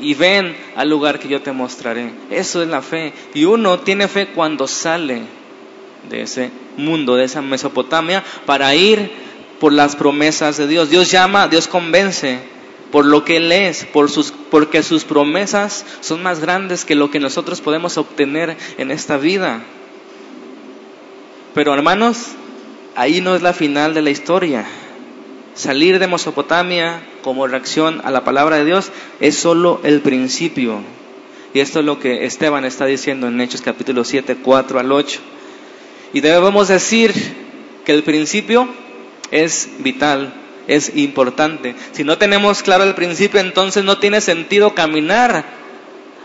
y 0.00 0.14
ven 0.14 0.56
al 0.76 0.88
lugar 0.88 1.18
que 1.18 1.28
yo 1.28 1.42
te 1.42 1.52
mostraré. 1.52 2.10
Eso 2.30 2.62
es 2.62 2.68
la 2.68 2.80
fe. 2.80 3.12
Y 3.34 3.44
uno 3.44 3.80
tiene 3.80 4.08
fe 4.08 4.28
cuando 4.28 4.66
sale 4.66 5.22
de 6.08 6.22
ese 6.22 6.50
mundo, 6.78 7.16
de 7.16 7.24
esa 7.24 7.42
Mesopotamia, 7.42 8.24
para 8.46 8.74
ir 8.74 9.10
por 9.60 9.72
las 9.72 9.94
promesas 9.94 10.56
de 10.56 10.66
Dios. 10.66 10.88
Dios 10.88 11.10
llama, 11.10 11.48
Dios 11.48 11.68
convence 11.68 12.55
por 12.90 13.04
lo 13.04 13.24
que 13.24 13.36
Él 13.36 13.52
es, 13.52 13.84
por 13.84 14.10
sus, 14.10 14.32
porque 14.50 14.82
sus 14.82 15.04
promesas 15.04 15.84
son 16.00 16.22
más 16.22 16.40
grandes 16.40 16.84
que 16.84 16.94
lo 16.94 17.10
que 17.10 17.20
nosotros 17.20 17.60
podemos 17.60 17.98
obtener 17.98 18.56
en 18.78 18.90
esta 18.90 19.16
vida. 19.16 19.62
Pero 21.54 21.74
hermanos, 21.74 22.32
ahí 22.94 23.20
no 23.20 23.34
es 23.34 23.42
la 23.42 23.52
final 23.52 23.94
de 23.94 24.02
la 24.02 24.10
historia. 24.10 24.66
Salir 25.54 25.98
de 25.98 26.06
Mesopotamia 26.06 27.00
como 27.22 27.46
reacción 27.46 28.02
a 28.04 28.10
la 28.10 28.24
palabra 28.24 28.56
de 28.56 28.66
Dios 28.66 28.92
es 29.20 29.36
solo 29.36 29.80
el 29.82 30.00
principio. 30.00 30.80
Y 31.54 31.60
esto 31.60 31.80
es 31.80 31.86
lo 31.86 31.98
que 31.98 32.26
Esteban 32.26 32.66
está 32.66 32.84
diciendo 32.84 33.28
en 33.28 33.40
Hechos 33.40 33.62
capítulo 33.62 34.04
7, 34.04 34.36
4 34.42 34.78
al 34.78 34.92
8. 34.92 35.20
Y 36.12 36.20
debemos 36.20 36.68
decir 36.68 37.14
que 37.86 37.92
el 37.92 38.02
principio 38.02 38.68
es 39.30 39.70
vital, 39.78 40.34
es 40.68 40.96
importante. 40.96 41.74
Si 41.92 42.04
no 42.04 42.18
tenemos 42.18 42.62
claro 42.62 42.84
el 42.84 42.94
principio, 42.94 43.40
entonces 43.40 43.84
no 43.84 43.98
tiene 43.98 44.20
sentido 44.20 44.74
caminar. 44.74 45.44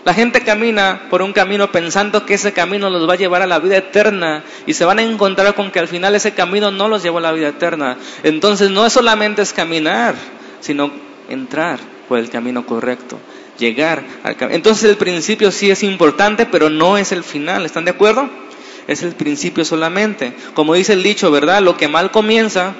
La 0.03 0.13
gente 0.15 0.41
camina 0.41 1.03
por 1.11 1.21
un 1.21 1.31
camino 1.31 1.71
pensando 1.71 2.25
que 2.25 2.33
ese 2.33 2.53
camino 2.53 2.89
los 2.89 3.07
va 3.07 3.13
a 3.13 3.17
llevar 3.17 3.43
a 3.43 3.47
la 3.47 3.59
vida 3.59 3.77
eterna 3.77 4.43
y 4.65 4.73
se 4.73 4.83
van 4.83 4.97
a 4.97 5.03
encontrar 5.03 5.53
con 5.53 5.69
que 5.69 5.77
al 5.77 5.87
final 5.87 6.15
ese 6.15 6.33
camino 6.33 6.71
no 6.71 6.87
los 6.87 7.03
llevó 7.03 7.19
a 7.19 7.21
la 7.21 7.31
vida 7.31 7.49
eterna. 7.49 7.97
Entonces 8.23 8.71
no 8.71 8.89
solamente 8.89 9.43
es 9.43 9.53
caminar, 9.53 10.15
sino 10.59 10.91
entrar 11.29 11.79
por 12.07 12.17
el 12.17 12.29
camino 12.31 12.65
correcto, 12.65 13.19
llegar 13.59 14.03
al 14.23 14.35
camino. 14.37 14.55
Entonces 14.55 14.89
el 14.89 14.97
principio 14.97 15.51
sí 15.51 15.69
es 15.69 15.83
importante, 15.83 16.47
pero 16.47 16.71
no 16.71 16.97
es 16.97 17.11
el 17.11 17.23
final. 17.23 17.63
¿Están 17.63 17.85
de 17.85 17.91
acuerdo? 17.91 18.27
Es 18.87 19.03
el 19.03 19.13
principio 19.13 19.63
solamente. 19.65 20.33
Como 20.55 20.73
dice 20.73 20.93
el 20.93 21.03
dicho, 21.03 21.29
¿verdad? 21.29 21.61
Lo 21.61 21.77
que 21.77 21.87
mal 21.87 22.09
comienza, 22.09 22.73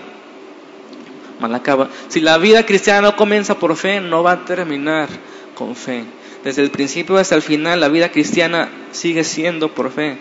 mal 1.41 1.53
acaba. 1.55 1.89
Si 2.07 2.21
la 2.21 2.37
vida 2.37 2.65
cristiana 2.65 3.01
no 3.01 3.15
comienza 3.15 3.55
por 3.55 3.75
fe, 3.75 3.99
no 3.99 4.23
va 4.23 4.33
a 4.33 4.45
terminar 4.45 5.09
con 5.55 5.75
fe. 5.75 6.03
Desde 6.43 6.61
el 6.61 6.71
principio 6.71 7.17
hasta 7.17 7.35
el 7.35 7.41
final, 7.41 7.79
la 7.79 7.89
vida 7.89 8.09
cristiana 8.09 8.69
sigue 8.91 9.23
siendo 9.23 9.73
por 9.73 9.91
fe. 9.91 10.17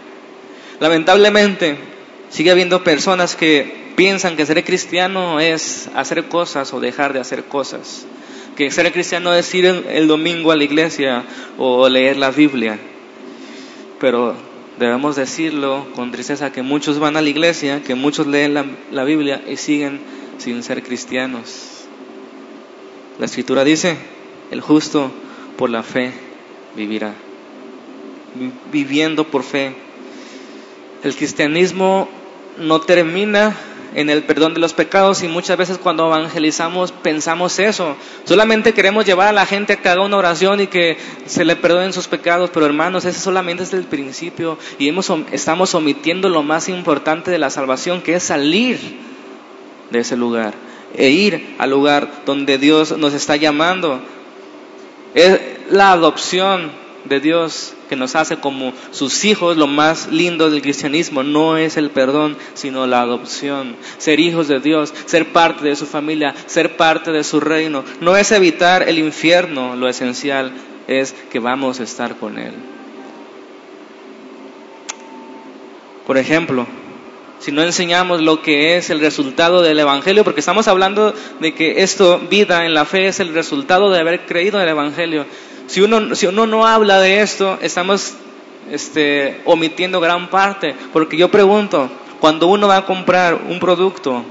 Lamentablemente, 0.81 1.77
sigue 2.31 2.51
habiendo 2.51 2.83
personas 2.83 3.37
que 3.37 3.93
piensan 3.97 4.37
que 4.37 4.47
ser 4.47 4.65
cristiano 4.65 5.41
es 5.41 5.89
hacer 5.95 6.25
cosas 6.25 6.73
o 6.73 6.81
dejar 6.81 7.13
de 7.13 7.21
hacer 7.21 7.45
cosas. 7.45 8.07
Que 8.57 8.71
ser 8.71 8.91
cristiano 8.93 9.33
es 9.35 9.55
ir 9.55 9.67
el 9.67 10.09
domingo 10.09 10.53
a 10.53 10.57
la 10.57 10.65
iglesia 10.65 11.25
o 11.59 11.89
leer 11.89 12.17
la 12.17 12.31
Biblia. 12.31 12.79
Pero 13.99 14.50
debemos 14.81 15.15
decirlo 15.15 15.87
con 15.95 16.11
tristeza 16.11 16.51
que 16.51 16.63
muchos 16.63 16.99
van 16.99 17.17
a 17.19 17.21
la 17.21 17.29
iglesia, 17.29 17.83
que 17.83 17.95
muchos 17.95 18.27
leen 18.27 18.55
la, 18.55 18.65
la 18.91 19.05
Biblia 19.05 19.43
y 19.47 19.57
siguen 19.57 20.01
sin 20.39 20.63
ser 20.63 20.83
cristianos. 20.83 21.85
La 23.19 23.27
escritura 23.27 23.63
dice, 23.63 23.99
el 24.51 24.63
justo 24.63 25.13
por 25.59 25.69
la 25.69 25.83
fe 25.83 26.13
vivirá. 26.75 27.13
Viviendo 28.73 29.25
por 29.25 29.43
fe. 29.43 29.75
El 31.05 31.15
cristianismo 31.15 32.09
no 32.59 32.81
termina 32.81 33.55
en 33.95 34.11
el 34.11 34.23
perdón 34.23 34.55
de 34.55 34.61
los 34.61 34.73
pecados 34.73 35.23
y 35.23 35.29
muchas 35.29 35.57
veces 35.57 35.79
cuando 35.79 36.07
evangelizamos 36.07 36.93
pensamos 36.93 37.59
eso. 37.59 37.97
Solamente 38.25 38.73
queremos 38.73 39.05
llevar 39.05 39.29
a 39.29 39.33
la 39.33 39.47
gente 39.47 39.75
a 39.75 39.77
que 39.77 39.89
haga 39.89 40.03
una 40.03 40.17
oración 40.17 40.61
y 40.61 40.67
que 40.67 40.97
se 41.27 41.45
le 41.45 41.57
perdonen 41.57 41.93
sus 41.93 42.09
pecados, 42.09 42.51
pero 42.53 42.67
hermanos, 42.67 43.05
ese 43.05 43.21
solamente 43.21 43.65
es 43.65 43.73
el 43.73 43.85
principio 43.85 44.59
y 44.79 44.89
hemos, 44.89 45.11
estamos 45.33 45.75
omitiendo 45.75 46.29
lo 46.29 46.43
más 46.43 46.69
importante 46.69 47.31
de 47.31 47.39
la 47.39 47.51
salvación, 47.51 48.03
que 48.03 48.15
es 48.15 48.23
salir 48.23 48.79
de 49.91 49.99
ese 49.99 50.17
lugar 50.17 50.55
e 50.95 51.11
ir 51.11 51.57
al 51.59 51.71
lugar 51.71 52.23
donde 52.27 52.59
Dios 52.59 52.97
nos 52.97 53.15
está 53.15 53.37
llamando. 53.37 54.01
Es 55.15 55.41
la 55.71 55.93
adopción 55.93 56.71
de 57.05 57.21
Dios 57.21 57.75
que 57.89 57.97
nos 57.97 58.15
hace 58.15 58.37
como 58.37 58.73
sus 58.91 59.25
hijos, 59.25 59.57
lo 59.57 59.67
más 59.67 60.09
lindo 60.09 60.51
del 60.51 60.63
cristianismo 60.63 61.23
no 61.23 61.57
es 61.57 61.77
el 61.77 61.91
perdón, 61.91 62.37
sino 62.55 62.87
la 62.87 63.01
adopción. 63.01 63.77
Ser 63.99 64.21
hijos 64.21 64.49
de 64.49 64.61
Dios, 64.61 64.95
ser 65.07 65.33
parte 65.33 65.65
de 65.65 65.77
su 65.77 65.87
familia, 65.87 66.35
ser 66.47 66.77
parte 66.77 67.11
de 67.11 67.25
su 67.25 67.41
reino. 67.41 67.85
No 68.01 68.17
es 68.17 68.31
evitar 68.33 68.89
el 68.89 68.99
infierno, 68.99 69.77
lo 69.77 69.89
esencial 69.89 70.53
es 70.87 71.15
que 71.31 71.39
vamos 71.39 71.81
a 71.81 71.85
estar 71.85 72.17
con 72.17 72.39
Él. 72.39 72.53
Por 76.07 76.19
ejemplo, 76.19 76.67
si 77.41 77.53
no 77.53 77.63
enseñamos 77.63 78.21
lo 78.21 78.43
que 78.43 78.77
es 78.77 78.91
el 78.91 79.01
resultado 79.01 79.63
del 79.63 79.79
Evangelio, 79.79 80.25
porque 80.25 80.41
estamos 80.41 80.69
hablando 80.69 81.15
de 81.41 81.55
que 81.55 81.83
esto, 81.83 82.21
vida 82.29 82.67
en 82.67 82.75
la 82.75 82.85
fe, 82.85 83.07
es 83.07 83.19
el 83.19 83.33
resultado 83.33 83.91
de 83.91 83.99
haber 83.99 84.27
creído 84.27 84.59
en 84.59 84.65
el 84.65 84.69
Evangelio. 84.71 85.25
Si 85.71 85.81
uno, 85.81 86.17
si 86.17 86.27
uno 86.27 86.49
no 86.49 86.67
habla 86.67 86.99
de 86.99 87.21
esto, 87.21 87.57
estamos 87.63 88.15
este, 88.73 89.41
omitiendo 89.45 90.01
gran 90.01 90.29
parte, 90.29 90.75
porque 90.93 91.17
yo 91.17 91.31
pregunto, 91.31 91.89
cuando 92.19 92.49
uno 92.49 92.67
va 92.67 92.79
a 92.79 92.87
comprar 92.87 93.43
un 93.49 93.61
producto, 93.61 94.25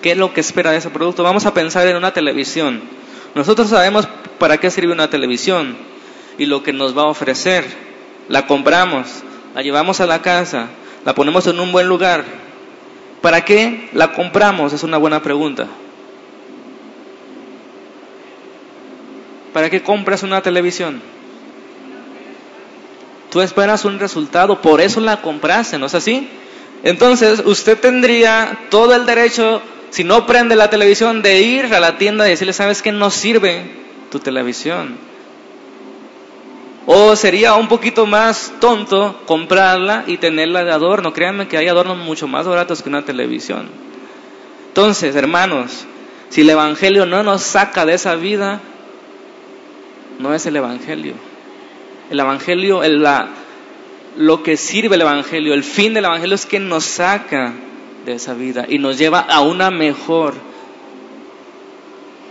¿qué 0.00 0.12
es 0.12 0.16
lo 0.16 0.32
que 0.32 0.40
espera 0.40 0.70
de 0.70 0.78
ese 0.78 0.88
producto? 0.88 1.22
Vamos 1.22 1.44
a 1.44 1.52
pensar 1.52 1.86
en 1.86 1.96
una 1.96 2.14
televisión. 2.14 2.80
Nosotros 3.34 3.68
sabemos 3.68 4.08
para 4.38 4.56
qué 4.56 4.70
sirve 4.70 4.90
una 4.90 5.10
televisión 5.10 5.76
y 6.38 6.46
lo 6.46 6.62
que 6.62 6.72
nos 6.72 6.96
va 6.96 7.02
a 7.02 7.08
ofrecer. 7.08 7.66
La 8.30 8.46
compramos, 8.46 9.06
la 9.54 9.60
llevamos 9.60 10.00
a 10.00 10.06
la 10.06 10.22
casa, 10.22 10.68
la 11.04 11.14
ponemos 11.14 11.46
en 11.46 11.60
un 11.60 11.72
buen 11.72 11.88
lugar. 11.88 12.24
¿Para 13.20 13.44
qué 13.44 13.90
la 13.92 14.14
compramos? 14.14 14.72
Es 14.72 14.82
una 14.82 14.96
buena 14.96 15.20
pregunta. 15.20 15.66
¿Para 19.58 19.70
qué 19.70 19.82
compras 19.82 20.22
una 20.22 20.40
televisión? 20.40 21.02
Tú 23.28 23.40
esperas 23.40 23.84
un 23.84 23.98
resultado, 23.98 24.62
por 24.62 24.80
eso 24.80 25.00
la 25.00 25.20
compraste, 25.20 25.80
¿no 25.80 25.86
es 25.86 25.96
así? 25.96 26.28
Entonces, 26.84 27.42
usted 27.44 27.76
tendría 27.76 28.56
todo 28.70 28.94
el 28.94 29.04
derecho, 29.04 29.60
si 29.90 30.04
no 30.04 30.26
prende 30.26 30.54
la 30.54 30.70
televisión, 30.70 31.22
de 31.22 31.40
ir 31.40 31.74
a 31.74 31.80
la 31.80 31.98
tienda 31.98 32.24
y 32.28 32.30
decirle, 32.30 32.52
¿sabes 32.52 32.82
qué? 32.82 32.92
No 32.92 33.10
sirve 33.10 33.64
tu 34.12 34.20
televisión. 34.20 34.96
O 36.86 37.16
sería 37.16 37.56
un 37.56 37.66
poquito 37.66 38.06
más 38.06 38.52
tonto 38.60 39.22
comprarla 39.26 40.04
y 40.06 40.18
tenerla 40.18 40.62
de 40.62 40.70
adorno. 40.70 41.12
Créanme 41.12 41.48
que 41.48 41.58
hay 41.58 41.66
adornos 41.66 41.98
mucho 41.98 42.28
más 42.28 42.46
baratos 42.46 42.80
que 42.80 42.90
una 42.90 43.04
televisión. 43.04 43.68
Entonces, 44.68 45.16
hermanos, 45.16 45.84
si 46.28 46.42
el 46.42 46.50
Evangelio 46.50 47.06
no 47.06 47.24
nos 47.24 47.42
saca 47.42 47.84
de 47.84 47.94
esa 47.94 48.14
vida, 48.14 48.60
no 50.18 50.34
es 50.34 50.46
el 50.46 50.56
Evangelio. 50.56 51.14
El 52.10 52.20
Evangelio, 52.20 52.82
el, 52.82 53.02
la, 53.02 53.28
lo 54.16 54.42
que 54.42 54.56
sirve 54.56 54.96
el 54.96 55.02
Evangelio, 55.02 55.54
el 55.54 55.64
fin 55.64 55.94
del 55.94 56.04
Evangelio 56.04 56.34
es 56.34 56.46
que 56.46 56.58
nos 56.58 56.84
saca 56.84 57.54
de 58.04 58.12
esa 58.14 58.34
vida 58.34 58.66
y 58.68 58.78
nos 58.78 58.98
lleva 58.98 59.20
a 59.20 59.40
una 59.40 59.70
mejor, 59.70 60.34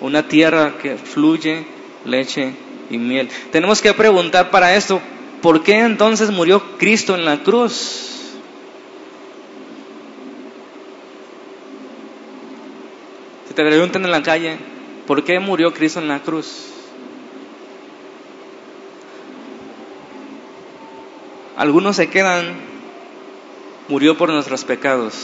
una 0.01 0.27
tierra 0.27 0.77
que 0.82 0.96
fluye 0.98 1.65
leche 2.06 2.53
y 2.89 2.98
miel. 2.98 3.29
Tenemos 3.51 3.82
que 3.82 3.94
preguntar 3.94 4.50
para 4.50 4.75
esto, 4.75 5.01
¿por 5.41 5.63
qué 5.63 5.79
entonces 5.79 6.32
murió 6.32 6.77
Cristo 6.77 7.15
en 7.15 7.25
la 7.25 7.44
cruz? 7.44 8.34
Si 13.48 13.53
te 13.53 13.63
preguntan 13.63 14.03
en 14.03 14.12
la 14.12 14.24
calle, 14.24 14.58
¿por 15.06 15.24
qué 15.24 15.39
murió 15.39 15.74
Cristo 15.74 16.00
en 16.00 16.08
la 16.08 16.20
cruz? 16.20 16.76
Algunos 21.57 21.95
se 21.95 22.07
quedan, 22.07 22.53
murió 23.87 24.15
por 24.15 24.29
nuestros 24.29 24.63
pecados. 24.63 25.15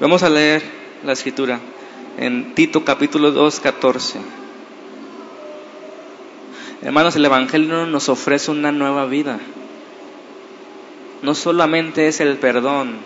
Vamos 0.00 0.22
a 0.22 0.28
leer 0.28 0.62
la 1.02 1.14
escritura 1.14 1.60
en 2.18 2.54
Tito 2.54 2.84
capítulo 2.84 3.30
2, 3.30 3.60
14. 3.60 4.18
Hermanos, 6.82 7.16
el 7.16 7.24
Evangelio 7.24 7.86
nos 7.86 8.10
ofrece 8.10 8.50
una 8.50 8.70
nueva 8.70 9.06
vida. 9.06 9.40
No 11.22 11.34
solamente 11.34 12.06
es 12.08 12.20
el 12.20 12.36
perdón, 12.36 12.96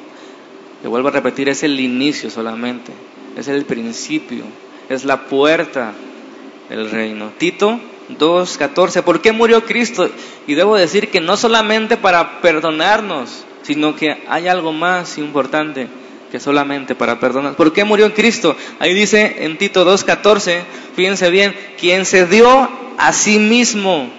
le 0.83 0.89
vuelvo 0.89 1.07
a 1.07 1.13
repetir, 1.13 1.49
es 1.49 1.63
el 1.63 1.79
inicio 1.79 2.31
solamente, 2.31 2.91
es 3.37 3.47
el 3.47 3.65
principio, 3.65 4.43
es 4.89 5.05
la 5.05 5.27
puerta 5.27 5.93
del 6.69 6.91
reino. 6.91 7.31
Tito 7.39 7.79
2.14. 8.17 9.03
¿Por 9.03 9.21
qué 9.21 9.33
murió 9.33 9.65
Cristo? 9.65 10.09
Y 10.47 10.55
debo 10.55 10.77
decir 10.77 11.11
que 11.11 11.21
no 11.21 11.37
solamente 11.37 11.97
para 11.97 12.41
perdonarnos, 12.41 13.45
sino 13.63 13.95
que 13.95 14.23
hay 14.29 14.49
algo 14.49 14.73
más 14.73 15.19
importante 15.19 15.89
que 16.31 16.41
solamente 16.41 16.95
para 16.95 17.21
perdonar. 17.21 17.55
¿Por 17.55 17.73
qué 17.73 17.85
murió 17.85 18.13
Cristo? 18.15 18.57
Ahí 18.79 18.95
dice 18.95 19.45
en 19.45 19.59
Tito 19.59 19.85
2.14, 19.85 20.63
fíjense 20.95 21.31
bien, 21.31 21.55
quien 21.79 22.05
se 22.05 22.27
dio 22.27 22.69
a 22.99 23.13
sí 23.13 23.39
mismo. 23.39 24.11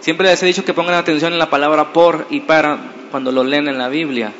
Siempre 0.00 0.28
les 0.28 0.42
he 0.42 0.46
dicho 0.46 0.64
que 0.64 0.74
pongan 0.74 0.94
atención 0.94 1.32
en 1.32 1.38
la 1.38 1.50
palabra 1.50 1.92
por 1.92 2.26
y 2.30 2.40
para 2.40 2.78
cuando 3.10 3.32
lo 3.32 3.44
leen 3.44 3.68
en 3.68 3.78
la 3.78 3.88
Biblia. 3.88 4.32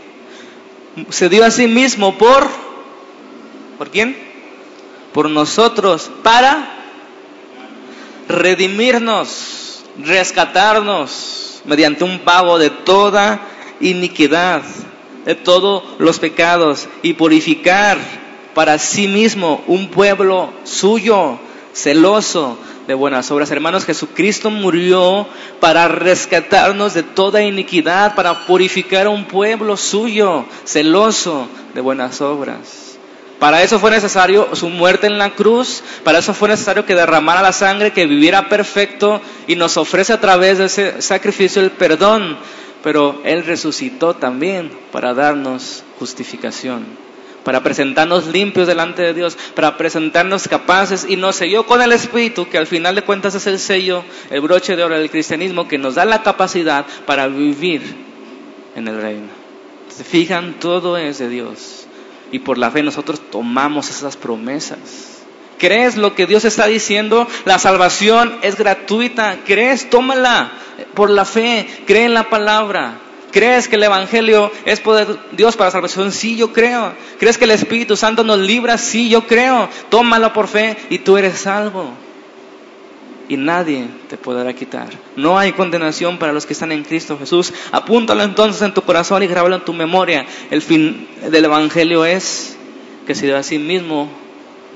Se 1.08 1.28
dio 1.28 1.44
a 1.44 1.50
sí 1.50 1.68
mismo 1.68 2.18
por... 2.18 2.48
¿Por 3.78 3.90
quién? 3.90 4.16
Por 5.12 5.30
nosotros, 5.30 6.10
para 6.22 6.81
redimirnos, 8.28 9.84
rescatarnos 9.98 11.62
mediante 11.64 12.04
un 12.04 12.20
pago 12.20 12.58
de 12.58 12.70
toda 12.70 13.40
iniquidad, 13.80 14.62
de 15.24 15.34
todos 15.34 15.84
los 15.98 16.18
pecados 16.18 16.88
y 17.02 17.14
purificar 17.14 17.98
para 18.54 18.78
sí 18.78 19.08
mismo 19.08 19.62
un 19.66 19.88
pueblo 19.88 20.52
suyo, 20.64 21.38
celoso 21.72 22.58
de 22.86 22.94
buenas 22.94 23.30
obras. 23.30 23.50
Hermanos, 23.50 23.84
Jesucristo 23.84 24.50
murió 24.50 25.26
para 25.60 25.88
rescatarnos 25.88 26.94
de 26.94 27.02
toda 27.02 27.42
iniquidad, 27.42 28.14
para 28.14 28.46
purificar 28.46 29.08
un 29.08 29.24
pueblo 29.24 29.76
suyo, 29.76 30.44
celoso 30.64 31.48
de 31.74 31.80
buenas 31.80 32.20
obras. 32.20 32.81
Para 33.42 33.60
eso 33.64 33.80
fue 33.80 33.90
necesario 33.90 34.54
su 34.54 34.68
muerte 34.68 35.08
en 35.08 35.18
la 35.18 35.30
cruz, 35.30 35.82
para 36.04 36.20
eso 36.20 36.32
fue 36.32 36.48
necesario 36.48 36.86
que 36.86 36.94
derramara 36.94 37.42
la 37.42 37.50
sangre, 37.50 37.90
que 37.90 38.06
viviera 38.06 38.48
perfecto 38.48 39.20
y 39.48 39.56
nos 39.56 39.76
ofrece 39.76 40.12
a 40.12 40.20
través 40.20 40.58
de 40.58 40.66
ese 40.66 41.02
sacrificio 41.02 41.60
el 41.60 41.72
perdón. 41.72 42.38
Pero 42.84 43.20
Él 43.24 43.44
resucitó 43.44 44.14
también 44.14 44.70
para 44.92 45.12
darnos 45.12 45.82
justificación, 45.98 46.86
para 47.42 47.64
presentarnos 47.64 48.28
limpios 48.28 48.68
delante 48.68 49.02
de 49.02 49.12
Dios, 49.12 49.36
para 49.56 49.76
presentarnos 49.76 50.46
capaces 50.46 51.04
y 51.08 51.16
nos 51.16 51.34
selló 51.34 51.66
con 51.66 51.82
el 51.82 51.90
Espíritu, 51.90 52.48
que 52.48 52.58
al 52.58 52.68
final 52.68 52.94
de 52.94 53.02
cuentas 53.02 53.34
es 53.34 53.48
el 53.48 53.58
sello, 53.58 54.04
el 54.30 54.40
broche 54.40 54.76
de 54.76 54.84
oro 54.84 54.96
del 54.96 55.10
cristianismo, 55.10 55.66
que 55.66 55.78
nos 55.78 55.96
da 55.96 56.04
la 56.04 56.22
capacidad 56.22 56.86
para 57.06 57.26
vivir 57.26 57.82
en 58.76 58.86
el 58.86 59.02
reino. 59.02 59.30
¿Se 59.88 60.04
fijan? 60.04 60.60
Todo 60.60 60.96
es 60.96 61.18
de 61.18 61.28
Dios 61.28 61.81
y 62.32 62.40
por 62.40 62.58
la 62.58 62.70
fe 62.70 62.82
nosotros 62.82 63.20
tomamos 63.30 63.90
esas 63.90 64.16
promesas. 64.16 64.78
¿Crees 65.58 65.96
lo 65.96 66.16
que 66.16 66.26
Dios 66.26 66.44
está 66.44 66.66
diciendo? 66.66 67.28
La 67.44 67.60
salvación 67.60 68.36
es 68.42 68.56
gratuita. 68.56 69.36
¿Crees? 69.46 69.88
Tómala 69.88 70.50
por 70.94 71.08
la 71.08 71.24
fe. 71.24 71.68
Cree 71.86 72.06
en 72.06 72.14
la 72.14 72.28
palabra. 72.28 72.98
¿Crees 73.30 73.68
que 73.68 73.76
el 73.76 73.84
Evangelio 73.84 74.50
es 74.64 74.80
poder 74.80 75.06
de 75.06 75.18
Dios 75.36 75.56
para 75.56 75.70
salvación? 75.70 76.10
Sí, 76.10 76.36
yo 76.36 76.52
creo. 76.52 76.94
¿Crees 77.20 77.38
que 77.38 77.44
el 77.44 77.52
Espíritu 77.52 77.96
Santo 77.96 78.24
nos 78.24 78.38
libra? 78.38 78.76
Sí, 78.76 79.08
yo 79.08 79.26
creo. 79.26 79.68
Tómalo 79.88 80.32
por 80.32 80.48
fe 80.48 80.76
y 80.90 80.98
tú 80.98 81.16
eres 81.16 81.38
salvo 81.38 81.92
y 83.28 83.36
nadie 83.36 83.86
te 84.08 84.16
podrá 84.16 84.52
quitar. 84.52 84.88
No 85.16 85.38
hay 85.38 85.52
condenación 85.52 86.18
para 86.18 86.32
los 86.32 86.46
que 86.46 86.52
están 86.52 86.72
en 86.72 86.84
Cristo 86.84 87.18
Jesús. 87.18 87.52
Apúntalo 87.70 88.22
entonces 88.22 88.62
en 88.62 88.74
tu 88.74 88.82
corazón 88.82 89.22
y 89.22 89.26
grábalo 89.26 89.56
en 89.56 89.64
tu 89.64 89.72
memoria. 89.72 90.26
El 90.50 90.62
fin 90.62 91.08
del 91.30 91.44
Evangelio 91.44 92.04
es 92.04 92.56
que 93.06 93.14
se 93.14 93.26
dio 93.26 93.36
a 93.36 93.42
sí 93.42 93.58
mismo 93.58 94.08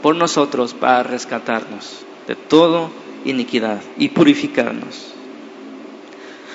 por 0.03 0.17
nosotros 0.17 0.75
para 0.75 1.03
rescatarnos 1.03 2.05
de 2.27 2.35
toda 2.35 2.89
iniquidad 3.25 3.81
y 3.99 4.09
purificarnos. 4.09 5.13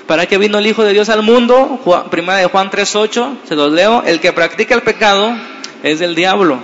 ¿Para 0.07 0.25
qué 0.25 0.37
vino 0.37 0.57
el 0.57 0.67
Hijo 0.67 0.83
de 0.83 0.93
Dios 0.93 1.09
al 1.09 1.21
mundo? 1.21 1.79
Primera 2.09 2.37
de 2.37 2.47
Juan 2.47 2.69
3.8, 2.69 3.37
se 3.47 3.55
los 3.55 3.71
leo. 3.71 4.03
El 4.03 4.19
que 4.19 4.33
practica 4.33 4.75
el 4.75 4.81
pecado 4.81 5.33
es 5.83 5.99
del 5.99 6.15
diablo 6.15 6.59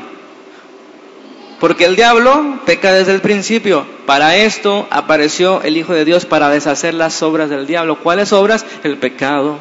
porque 1.59 1.85
el 1.85 1.95
diablo 1.95 2.59
peca 2.65 2.93
desde 2.93 3.13
el 3.13 3.21
principio. 3.21 3.85
Para 4.05 4.35
esto 4.35 4.87
apareció 4.89 5.61
el 5.63 5.77
Hijo 5.77 5.93
de 5.93 6.05
Dios 6.05 6.25
para 6.25 6.49
deshacer 6.49 6.93
las 6.93 7.21
obras 7.23 7.49
del 7.49 7.65
diablo. 7.65 7.99
¿Cuáles 7.99 8.31
obras? 8.31 8.65
El 8.83 8.97
pecado, 8.97 9.59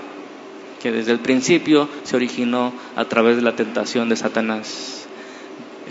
que 0.83 0.93
desde 0.93 1.13
el 1.13 1.21
principio 1.21 1.89
se 2.05 2.17
originó 2.17 2.73
a 2.97 3.07
través 3.07 3.37
de 3.37 3.43
la 3.43 3.57
tentación 3.57 4.09
de 4.09 4.17
Satanás. 4.17 5.07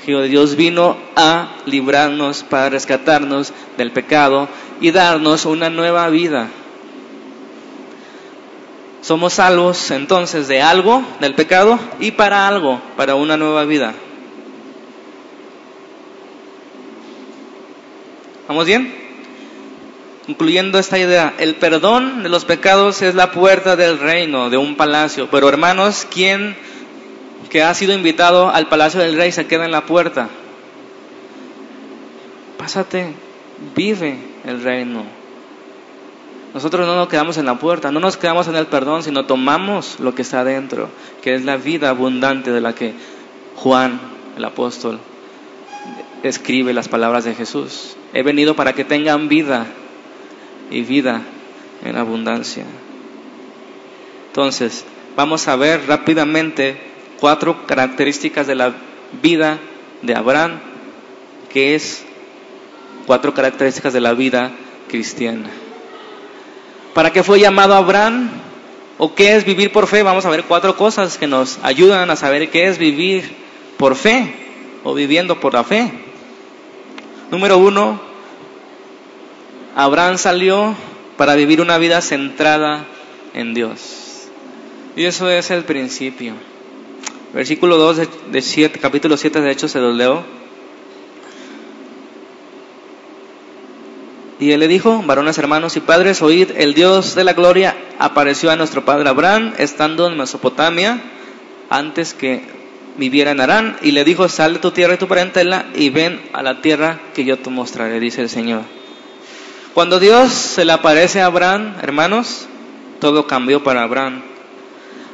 El 0.04 0.12
Hijo 0.12 0.22
de 0.22 0.28
Dios 0.28 0.56
vino 0.56 0.96
a 1.16 1.56
librarnos, 1.66 2.44
para 2.44 2.70
rescatarnos 2.70 3.52
del 3.78 3.92
pecado 3.92 4.48
y 4.80 4.92
darnos 4.92 5.46
una 5.46 5.70
nueva 5.72 6.10
vida. 6.10 6.50
Somos 9.02 9.34
salvos 9.34 9.92
entonces 9.92 10.48
de 10.48 10.62
algo, 10.62 11.04
del 11.20 11.36
pecado, 11.36 11.80
y 12.00 12.12
para 12.12 12.48
algo, 12.48 12.82
para 12.96 13.16
una 13.16 13.38
nueva 13.38 13.64
vida. 13.66 13.94
¿Vamos 18.48 18.66
bien? 18.66 18.94
Incluyendo 20.28 20.78
esta 20.78 21.00
idea, 21.00 21.34
el 21.40 21.56
perdón 21.56 22.24
de 22.24 22.30
los 22.30 22.46
pecados 22.46 23.02
es 23.02 23.16
la 23.16 23.32
puerta 23.32 23.76
del 23.76 24.00
reino, 24.00 24.50
de 24.50 24.58
un 24.58 24.76
palacio. 24.76 25.30
Pero 25.32 25.50
hermanos, 25.50 26.08
¿quién 26.12 26.56
que 27.50 27.64
ha 27.64 27.74
sido 27.74 27.94
invitado 27.94 28.50
al 28.50 28.68
palacio 28.68 29.00
del 29.00 29.18
rey 29.18 29.32
se 29.32 29.48
queda 29.48 29.66
en 29.66 29.72
la 29.72 29.86
puerta? 29.86 30.30
Pásate, 32.58 33.14
vive 33.76 34.18
el 34.46 34.64
reino. 34.64 35.04
Nosotros 36.54 36.88
no 36.88 36.96
nos 36.96 37.10
quedamos 37.10 37.38
en 37.38 37.46
la 37.46 37.60
puerta, 37.60 37.92
no 37.92 38.00
nos 38.00 38.16
quedamos 38.16 38.48
en 38.48 38.56
el 38.56 38.68
perdón, 38.68 39.04
sino 39.04 39.26
tomamos 39.26 40.00
lo 40.00 40.16
que 40.16 40.22
está 40.22 40.40
adentro, 40.40 40.90
que 41.22 41.36
es 41.36 41.44
la 41.44 41.58
vida 41.58 41.90
abundante 41.90 42.52
de 42.52 42.62
la 42.62 42.74
que 42.74 42.94
Juan, 43.56 44.00
el 44.38 44.46
apóstol, 44.46 45.00
escribe 46.24 46.74
las 46.74 46.88
palabras 46.88 47.26
de 47.26 47.36
Jesús. 47.36 47.98
He 48.16 48.24
venido 48.24 48.56
para 48.56 48.72
que 48.72 48.86
tengan 48.86 49.28
vida 49.28 49.68
y 50.72 50.84
vida 50.84 51.22
en 51.84 51.98
abundancia. 51.98 52.64
Entonces, 54.28 54.86
vamos 55.18 55.50
a 55.50 55.58
ver 55.58 55.86
rápidamente 55.86 56.78
cuatro 57.20 57.68
características 57.68 58.48
de 58.48 58.56
la 58.56 58.74
vida 59.22 59.60
de 60.02 60.16
Abraham, 60.16 60.62
que 61.52 61.76
es 61.76 62.06
cuatro 63.06 63.34
características 63.34 63.92
de 63.92 64.00
la 64.00 64.14
vida 64.14 64.52
cristiana. 64.88 65.50
¿Para 66.94 67.12
qué 67.12 67.22
fue 67.22 67.42
llamado 67.42 67.76
Abraham? 67.76 68.30
¿O 68.98 69.14
qué 69.14 69.36
es 69.36 69.44
vivir 69.44 69.74
por 69.74 69.88
fe? 69.88 70.04
Vamos 70.04 70.26
a 70.26 70.30
ver 70.30 70.46
cuatro 70.46 70.78
cosas 70.78 71.18
que 71.18 71.28
nos 71.28 71.60
ayudan 71.64 72.10
a 72.10 72.16
saber 72.16 72.50
qué 72.50 72.68
es 72.68 72.78
vivir 72.78 73.30
por 73.76 73.98
fe 73.98 74.34
o 74.86 74.94
viviendo 74.94 75.38
por 75.42 75.54
la 75.54 75.66
fe. 75.66 75.92
Número 77.30 77.58
uno, 77.58 78.05
Abraham 79.76 80.18
salió 80.18 80.74
para 81.18 81.36
vivir 81.36 81.60
una 81.60 81.78
vida 81.78 82.00
centrada 82.02 82.86
en 83.34 83.54
Dios. 83.54 84.30
Y 84.96 85.04
eso 85.04 85.30
es 85.30 85.52
el 85.52 85.66
principio. 85.66 86.34
Versículo 87.34 87.78
2 87.78 88.08
de, 88.32 88.42
siete, 88.42 88.80
capítulo 88.80 89.18
7 89.18 89.42
de 89.42 89.52
Hechos 89.52 89.72
se 89.72 89.82
los 89.82 89.94
leo. 89.94 90.24
Y 94.40 94.52
él 94.52 94.62
le 94.62 94.70
dijo, 94.70 95.04
varones 95.06 95.38
hermanos 95.38 95.76
y 95.76 95.82
padres, 95.82 96.22
oíd, 96.22 96.52
el 96.56 96.74
Dios 96.74 97.14
de 97.16 97.26
la 97.26 97.34
gloria 97.34 97.76
apareció 98.00 98.52
a 98.52 98.56
nuestro 98.56 98.86
padre 98.86 99.10
Abraham 99.10 99.54
estando 99.58 100.08
en 100.08 100.18
Mesopotamia 100.18 101.02
antes 101.70 102.14
que 102.14 102.44
viviera 102.98 103.32
en 103.32 103.42
Arán 103.42 103.78
y 103.82 103.92
le 103.92 104.06
dijo, 104.06 104.30
sal 104.30 104.54
de 104.54 104.60
tu 104.60 104.72
tierra 104.72 104.94
y 104.94 104.98
tu 104.98 105.10
parentela 105.10 105.66
y 105.76 105.90
ven 105.90 106.22
a 106.32 106.42
la 106.42 106.62
tierra 106.62 107.00
que 107.14 107.26
yo 107.26 107.38
te 107.38 107.50
mostraré, 107.50 108.00
dice 108.00 108.22
el 108.22 108.30
Señor. 108.30 108.64
Cuando 109.76 110.00
Dios 110.00 110.32
se 110.32 110.64
le 110.64 110.72
aparece 110.72 111.20
a 111.20 111.26
Abraham, 111.26 111.76
hermanos, 111.82 112.48
todo 113.02 113.28
cambió 113.28 113.62
para 113.62 113.84
Abraham. 113.84 114.22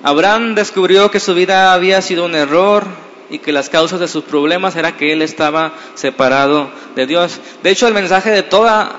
Abraham 0.03 0.53
descubrió 0.53 1.09
que 1.09 1.19
su 1.19 1.33
vida 1.33 1.73
había 1.73 1.99
sido 2.03 2.25
un 2.25 2.35
error 2.35 2.85
y 3.31 3.39
que 3.39 3.53
las 3.53 3.69
causas 3.69 3.99
de 3.99 4.07
sus 4.07 4.23
problemas 4.23 4.75
era 4.75 4.95
que 4.97 5.13
él 5.13 5.23
estaba 5.23 5.73
separado 5.95 6.69
de 6.95 7.07
Dios. 7.07 7.39
De 7.63 7.71
hecho, 7.71 7.87
el 7.87 7.95
mensaje 7.95 8.29
de 8.29 8.43
toda, 8.43 8.97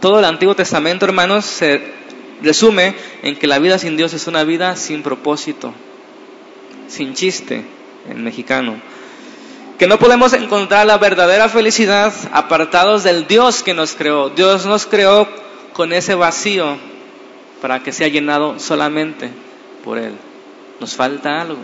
todo 0.00 0.18
el 0.18 0.24
Antiguo 0.24 0.56
Testamento, 0.56 1.04
hermanos, 1.04 1.44
se 1.44 1.80
resume 2.42 2.96
en 3.22 3.36
que 3.36 3.46
la 3.46 3.60
vida 3.60 3.78
sin 3.78 3.96
Dios 3.96 4.14
es 4.14 4.26
una 4.26 4.42
vida 4.42 4.74
sin 4.74 5.04
propósito, 5.04 5.72
sin 6.88 7.14
chiste 7.14 7.64
en 8.10 8.24
mexicano. 8.24 8.80
Que 9.78 9.86
no 9.86 9.98
podemos 9.98 10.32
encontrar 10.32 10.86
la 10.86 10.98
verdadera 10.98 11.48
felicidad 11.48 12.12
apartados 12.32 13.02
del 13.02 13.26
Dios 13.26 13.62
que 13.62 13.74
nos 13.74 13.94
creó. 13.94 14.30
Dios 14.30 14.66
nos 14.66 14.86
creó 14.86 15.28
con 15.72 15.92
ese 15.92 16.14
vacío 16.14 16.76
para 17.60 17.82
que 17.82 17.92
sea 17.92 18.08
llenado 18.08 18.58
solamente 18.60 19.30
por 19.82 19.98
Él. 19.98 20.14
Nos 20.80 20.94
falta 20.94 21.40
algo 21.40 21.58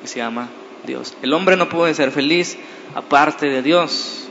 que 0.00 0.08
se 0.08 0.18
llama 0.18 0.48
Dios. 0.84 1.14
El 1.22 1.32
hombre 1.34 1.56
no 1.56 1.68
puede 1.68 1.94
ser 1.94 2.10
feliz 2.10 2.56
aparte 2.94 3.46
de 3.46 3.62
Dios. 3.62 4.28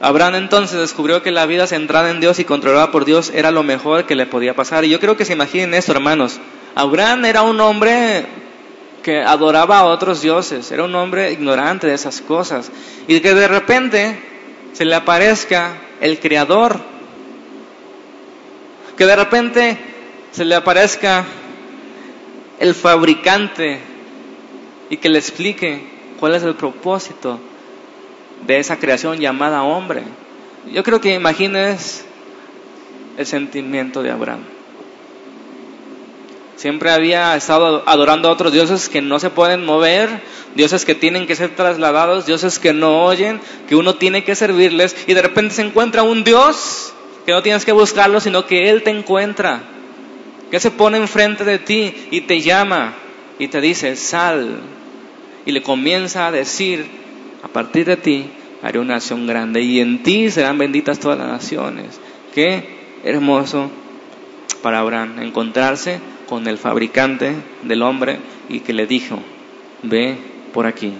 Abraham 0.00 0.34
entonces 0.34 0.80
descubrió 0.80 1.22
que 1.22 1.30
la 1.30 1.46
vida 1.46 1.66
centrada 1.66 2.10
en 2.10 2.20
Dios 2.20 2.38
y 2.38 2.44
controlada 2.44 2.90
por 2.90 3.04
Dios 3.04 3.30
era 3.34 3.50
lo 3.50 3.62
mejor 3.62 4.04
que 4.04 4.16
le 4.16 4.26
podía 4.26 4.54
pasar. 4.54 4.84
Y 4.84 4.88
yo 4.88 4.98
creo 4.98 5.16
que 5.16 5.24
se 5.24 5.34
imaginen 5.34 5.74
esto, 5.74 5.92
hermanos. 5.92 6.40
Abraham 6.74 7.24
era 7.26 7.42
un 7.42 7.60
hombre 7.60 8.26
que 9.02 9.20
adoraba 9.20 9.78
a 9.78 9.84
otros 9.84 10.22
dioses, 10.22 10.70
era 10.70 10.84
un 10.84 10.94
hombre 10.94 11.32
ignorante 11.32 11.86
de 11.86 11.94
esas 11.94 12.20
cosas. 12.20 12.70
Y 13.08 13.20
que 13.20 13.34
de 13.34 13.48
repente 13.48 14.18
se 14.72 14.84
le 14.84 14.94
aparezca 14.94 15.76
el 16.00 16.18
Creador, 16.18 16.80
que 18.96 19.06
de 19.06 19.16
repente 19.16 19.78
se 20.30 20.44
le 20.44 20.54
aparezca 20.54 21.24
el 22.58 22.74
fabricante 22.74 23.80
y 24.88 24.96
que 24.96 25.08
le 25.08 25.18
explique 25.18 25.82
cuál 26.20 26.34
es 26.34 26.42
el 26.42 26.54
propósito 26.54 27.40
de 28.46 28.58
esa 28.58 28.78
creación 28.78 29.18
llamada 29.18 29.62
hombre. 29.62 30.02
Yo 30.72 30.82
creo 30.82 31.00
que 31.00 31.14
imagines 31.14 32.04
el 33.16 33.26
sentimiento 33.26 34.02
de 34.02 34.10
Abraham. 34.10 34.44
Siempre 36.62 36.92
había 36.92 37.34
estado 37.34 37.82
adorando 37.86 38.28
a 38.28 38.30
otros 38.30 38.52
dioses 38.52 38.88
que 38.88 39.02
no 39.02 39.18
se 39.18 39.30
pueden 39.30 39.64
mover, 39.64 40.08
dioses 40.54 40.84
que 40.84 40.94
tienen 40.94 41.26
que 41.26 41.34
ser 41.34 41.56
trasladados, 41.56 42.24
dioses 42.24 42.60
que 42.60 42.72
no 42.72 43.02
oyen, 43.02 43.40
que 43.68 43.74
uno 43.74 43.96
tiene 43.96 44.22
que 44.22 44.36
servirles 44.36 44.94
y 45.08 45.14
de 45.14 45.22
repente 45.22 45.56
se 45.56 45.62
encuentra 45.62 46.04
un 46.04 46.22
Dios 46.22 46.94
que 47.26 47.32
no 47.32 47.42
tienes 47.42 47.64
que 47.64 47.72
buscarlo, 47.72 48.20
sino 48.20 48.46
que 48.46 48.70
Él 48.70 48.84
te 48.84 48.90
encuentra, 48.90 49.60
que 50.52 50.60
se 50.60 50.70
pone 50.70 50.98
enfrente 50.98 51.44
de 51.44 51.58
ti 51.58 51.96
y 52.12 52.20
te 52.20 52.40
llama 52.40 52.94
y 53.40 53.48
te 53.48 53.60
dice, 53.60 53.96
sal. 53.96 54.60
Y 55.44 55.50
le 55.50 55.62
comienza 55.62 56.28
a 56.28 56.30
decir 56.30 56.86
a 57.42 57.48
partir 57.48 57.86
de 57.86 57.96
ti 57.96 58.30
haré 58.62 58.78
una 58.78 58.94
nación 58.94 59.26
grande 59.26 59.62
y 59.62 59.80
en 59.80 60.04
ti 60.04 60.30
serán 60.30 60.58
benditas 60.58 61.00
todas 61.00 61.18
las 61.18 61.26
naciones. 61.26 62.00
Qué 62.32 63.00
hermoso 63.02 63.68
para 64.62 64.78
Abraham 64.78 65.22
encontrarse 65.22 65.98
con 66.32 66.48
el 66.48 66.56
fabricante 66.56 67.34
del 67.62 67.82
hombre 67.82 68.18
y 68.48 68.60
que 68.60 68.72
le 68.72 68.86
dijo, 68.86 69.18
ve 69.82 70.16
por 70.54 70.64
aquí. 70.64 70.94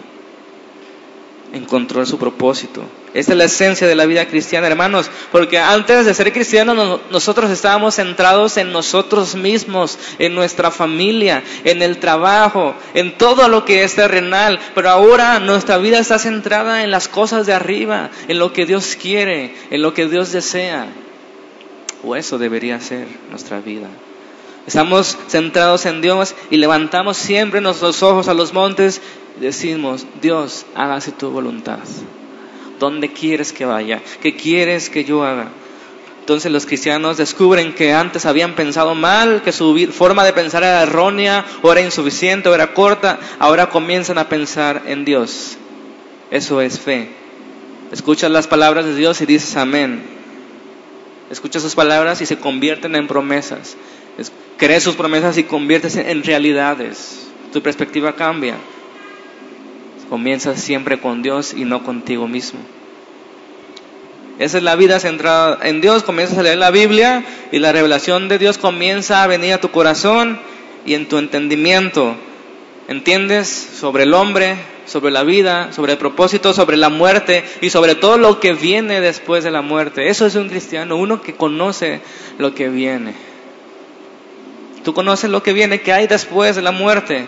Encontró 1.55 2.05
su 2.05 2.18
propósito. 2.18 2.83
Esta 3.14 3.33
es 3.33 3.38
la 3.38 3.45
esencia 3.45 3.87
de 3.87 3.95
la 3.95 4.05
vida 4.05 4.27
cristiana, 4.27 4.66
hermanos, 4.66 5.11
porque 5.31 5.59
antes 5.59 6.05
de 6.05 6.12
ser 6.12 6.35
cristianos 6.35 7.01
nosotros 7.11 7.51
estábamos 7.51 7.95
centrados 7.95 8.59
en 8.59 8.73
nosotros 8.73 9.35
mismos, 9.35 9.99
en 10.18 10.35
nuestra 10.35 10.71
familia, 10.71 11.42
en 11.64 11.81
el 11.81 11.97
trabajo, 11.97 12.75
en 12.92 13.16
todo 13.16 13.49
lo 13.49 13.64
que 13.64 13.85
es 13.85 13.95
terrenal, 13.95 14.61
pero 14.75 14.90
ahora 14.90 15.40
nuestra 15.40 15.79
vida 15.79 15.99
está 15.99 16.18
centrada 16.18 16.85
en 16.85 16.90
las 16.90 17.09
cosas 17.09 17.47
de 17.47 17.55
arriba, 17.55 18.11
en 18.29 18.38
lo 18.38 18.53
que 18.53 18.66
Dios 18.66 18.99
quiere, 19.01 19.55
en 19.71 19.81
lo 19.81 19.95
que 19.95 20.09
Dios 20.09 20.31
desea. 20.31 20.88
O 22.05 22.16
eso 22.16 22.37
debería 22.37 22.79
ser 22.81 23.07
nuestra 23.31 23.61
vida. 23.61 23.88
Estamos 24.66 25.18
centrados 25.29 25.87
en 25.87 26.01
Dios 26.01 26.35
y 26.51 26.57
levantamos 26.57 27.16
siempre 27.16 27.61
nuestros 27.61 28.03
ojos 28.03 28.29
a 28.29 28.35
los 28.35 28.53
montes 28.53 29.01
y 29.38 29.40
decimos, 29.40 30.07
Dios, 30.20 30.66
hágase 30.75 31.11
tu 31.12 31.31
voluntad. 31.31 31.81
¿Dónde 32.79 33.12
quieres 33.12 33.53
que 33.53 33.64
vaya? 33.64 34.01
¿Qué 34.20 34.37
quieres 34.37 34.88
que 34.88 35.05
yo 35.05 35.25
haga? 35.25 35.48
Entonces 36.20 36.53
los 36.53 36.66
cristianos 36.66 37.16
descubren 37.16 37.75
que 37.75 37.92
antes 37.92 38.27
habían 38.27 38.55
pensado 38.55 38.94
mal, 38.94 39.42
que 39.42 39.51
su 39.51 39.77
forma 39.92 40.25
de 40.25 40.33
pensar 40.33 40.62
era 40.62 40.83
errónea, 40.83 41.44
o 41.62 41.72
era 41.72 41.81
insuficiente, 41.81 42.48
o 42.48 42.55
era 42.55 42.75
corta. 42.75 43.18
Ahora 43.40 43.68
comienzan 43.68 44.18
a 44.18 44.29
pensar 44.29 44.83
en 44.87 45.05
Dios. 45.05 45.57
Eso 46.31 46.61
es 46.61 46.79
fe. 46.79 47.09
Escuchas 47.90 48.31
las 48.31 48.46
palabras 48.46 48.85
de 48.85 48.94
Dios 48.94 49.20
y 49.20 49.27
dices 49.27 49.57
amén. 49.57 50.03
Escuchas 51.29 51.62
sus 51.62 51.75
palabras 51.75 52.20
y 52.20 52.27
se 52.27 52.38
convierten 52.38 52.94
en 52.94 53.09
promesas. 53.09 53.77
Crees 54.57 54.85
sus 54.85 54.94
promesas 54.94 55.38
y 55.38 55.44
conviertes 55.44 55.96
en 55.96 56.22
realidades. 56.22 57.27
Tu 57.53 57.62
perspectiva 57.62 58.14
cambia. 58.14 58.57
Comienzas 60.09 60.61
siempre 60.61 61.01
con 61.01 61.22
Dios 61.22 61.53
y 61.53 61.64
no 61.64 61.83
contigo 61.83 62.29
mismo. 62.29 62.61
Esa 64.38 64.59
es 64.59 64.62
la 64.62 64.77
vida 64.77 65.01
centrada 65.01 65.59
en 65.62 65.81
Dios. 65.81 66.03
Comienzas 66.03 66.38
a 66.38 66.42
leer 66.42 66.59
la 66.59 66.70
Biblia 66.70 67.25
y 67.51 67.59
la 67.59 67.72
revelación 67.72 68.29
de 68.29 68.38
Dios 68.38 68.59
comienza 68.59 69.22
a 69.22 69.27
venir 69.27 69.53
a 69.53 69.61
tu 69.61 69.70
corazón 69.70 70.38
y 70.87 70.94
en 70.94 71.09
tu 71.09 71.18
entendimiento. 71.18 72.14
Entiendes 72.88 73.48
sobre 73.48 74.05
el 74.05 74.14
hombre, 74.14 74.57
sobre 74.87 75.12
la 75.12 75.22
vida, 75.22 75.72
sobre 75.72 75.92
el 75.92 75.98
propósito, 75.98 76.53
sobre 76.53 76.77
la 76.77 76.88
muerte 76.88 77.44
y 77.61 77.70
sobre 77.70 77.94
todo 77.94 78.18
lo 78.18 78.38
que 78.40 78.53
viene 78.53 79.01
después 79.01 79.44
de 79.44 79.51
la 79.51 79.62
muerte. 79.62 80.09
Eso 80.09 80.27
es 80.27 80.35
un 80.35 80.48
cristiano, 80.48 80.96
uno 80.96 81.22
que 81.22 81.35
conoce 81.35 82.01
lo 82.38 82.55
que 82.55 82.68
viene. 82.68 83.32
Tú 84.85 84.95
conoces 84.95 85.31
lo 85.31 85.42
que 85.42 85.53
viene, 85.53 85.81
que 85.81 85.92
hay 85.92 86.07
después 86.07 86.57
de 86.57 86.62
la 86.62 86.73
muerte. 86.73 87.27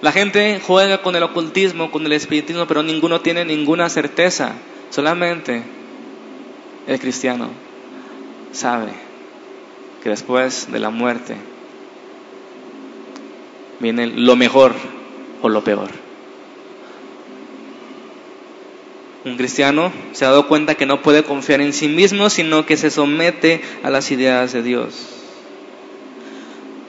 La 0.00 0.10
gente 0.10 0.60
juega 0.64 1.02
con 1.02 1.14
el 1.14 1.22
ocultismo, 1.22 1.90
con 1.90 2.04
el 2.04 2.12
espiritismo, 2.12 2.66
pero 2.66 2.82
ninguno 2.82 3.20
tiene 3.20 3.44
ninguna 3.44 3.88
certeza. 3.88 4.54
Solamente 4.90 5.62
el 6.86 6.98
cristiano 6.98 7.50
sabe 8.50 8.92
que 10.02 10.10
después 10.10 10.70
de 10.72 10.80
la 10.80 10.90
muerte 10.90 11.36
viene 13.78 14.06
lo 14.08 14.34
mejor 14.34 14.74
o 15.40 15.48
lo 15.48 15.62
peor. 15.62 15.90
Un 19.24 19.36
cristiano 19.36 19.92
se 20.12 20.24
ha 20.24 20.30
dado 20.30 20.48
cuenta 20.48 20.74
que 20.74 20.84
no 20.84 21.00
puede 21.00 21.22
confiar 21.22 21.60
en 21.60 21.72
sí 21.72 21.86
mismo, 21.86 22.28
sino 22.28 22.66
que 22.66 22.76
se 22.76 22.90
somete 22.90 23.62
a 23.84 23.90
las 23.90 24.10
ideas 24.10 24.52
de 24.52 24.64
Dios. 24.64 25.21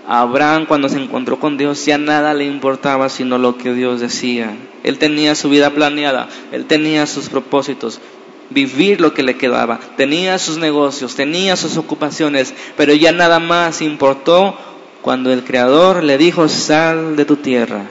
Abraham 0.07 0.65
cuando 0.65 0.89
se 0.89 1.01
encontró 1.01 1.39
con 1.39 1.57
Dios 1.57 1.85
ya 1.85 1.97
nada 1.97 2.33
le 2.33 2.45
importaba 2.45 3.09
sino 3.09 3.37
lo 3.37 3.57
que 3.57 3.73
Dios 3.73 4.01
decía. 4.01 4.55
Él 4.83 4.97
tenía 4.97 5.35
su 5.35 5.49
vida 5.49 5.69
planeada, 5.69 6.27
él 6.51 6.65
tenía 6.65 7.05
sus 7.05 7.29
propósitos, 7.29 8.01
vivir 8.49 8.99
lo 8.99 9.13
que 9.13 9.23
le 9.23 9.37
quedaba, 9.37 9.79
tenía 9.95 10.37
sus 10.39 10.57
negocios, 10.57 11.15
tenía 11.15 11.55
sus 11.55 11.77
ocupaciones, 11.77 12.53
pero 12.75 12.93
ya 12.93 13.11
nada 13.11 13.39
más 13.39 13.81
importó 13.81 14.57
cuando 15.01 15.31
el 15.31 15.43
Creador 15.43 16.03
le 16.03 16.17
dijo 16.17 16.49
sal 16.49 17.15
de 17.15 17.25
tu 17.25 17.37
tierra. 17.37 17.85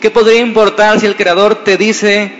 ¿Qué 0.00 0.10
podría 0.10 0.40
importar 0.40 0.98
si 1.00 1.06
el 1.06 1.16
Creador 1.16 1.56
te 1.56 1.76
dice 1.76 2.32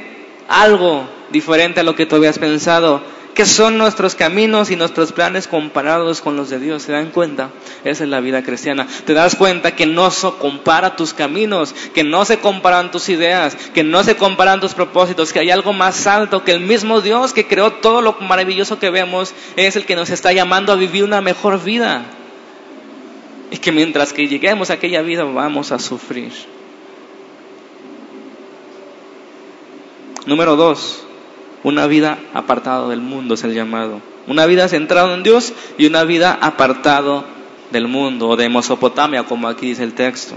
algo 0.48 1.06
diferente 1.30 1.80
a 1.80 1.82
lo 1.82 1.94
que 1.94 2.06
tú 2.06 2.16
habías 2.16 2.38
pensado? 2.38 3.02
¿Qué 3.40 3.46
son 3.46 3.78
nuestros 3.78 4.16
caminos 4.16 4.70
y 4.70 4.76
nuestros 4.76 5.12
planes 5.12 5.48
comparados 5.48 6.20
con 6.20 6.36
los 6.36 6.50
de 6.50 6.58
Dios? 6.58 6.82
¿Se 6.82 6.92
dan 6.92 7.08
cuenta? 7.10 7.48
Esa 7.84 8.04
es 8.04 8.10
la 8.10 8.20
vida 8.20 8.42
cristiana. 8.42 8.86
Te 9.06 9.14
das 9.14 9.34
cuenta 9.34 9.74
que 9.74 9.86
no 9.86 10.10
se 10.10 10.30
compara 10.32 10.94
tus 10.94 11.14
caminos, 11.14 11.74
que 11.94 12.04
no 12.04 12.26
se 12.26 12.38
comparan 12.38 12.90
tus 12.90 13.08
ideas, 13.08 13.56
que 13.72 13.82
no 13.82 14.04
se 14.04 14.14
comparan 14.16 14.60
tus 14.60 14.74
propósitos, 14.74 15.32
que 15.32 15.38
hay 15.38 15.50
algo 15.50 15.72
más 15.72 16.06
alto, 16.06 16.44
que 16.44 16.52
el 16.52 16.60
mismo 16.60 17.00
Dios 17.00 17.32
que 17.32 17.46
creó 17.46 17.72
todo 17.72 18.02
lo 18.02 18.12
maravilloso 18.20 18.78
que 18.78 18.90
vemos 18.90 19.32
es 19.56 19.74
el 19.74 19.86
que 19.86 19.96
nos 19.96 20.10
está 20.10 20.34
llamando 20.34 20.74
a 20.74 20.76
vivir 20.76 21.02
una 21.02 21.22
mejor 21.22 21.64
vida. 21.64 22.04
Y 23.50 23.56
que 23.56 23.72
mientras 23.72 24.12
que 24.12 24.28
lleguemos 24.28 24.68
a 24.68 24.74
aquella 24.74 25.00
vida 25.00 25.24
vamos 25.24 25.72
a 25.72 25.78
sufrir. 25.78 26.30
Número 30.26 30.56
dos, 30.56 31.06
una 31.62 31.86
vida 31.86 32.18
apartado 32.32 32.88
del 32.88 33.00
mundo 33.00 33.34
es 33.34 33.44
el 33.44 33.54
llamado. 33.54 34.00
Una 34.26 34.46
vida 34.46 34.68
centrada 34.68 35.12
en 35.14 35.22
Dios 35.22 35.52
y 35.78 35.86
una 35.86 36.04
vida 36.04 36.38
apartado 36.40 37.24
del 37.70 37.88
mundo 37.88 38.28
o 38.28 38.36
de 38.36 38.48
Mesopotamia, 38.48 39.24
como 39.24 39.48
aquí 39.48 39.66
dice 39.66 39.84
el 39.84 39.94
texto. 39.94 40.34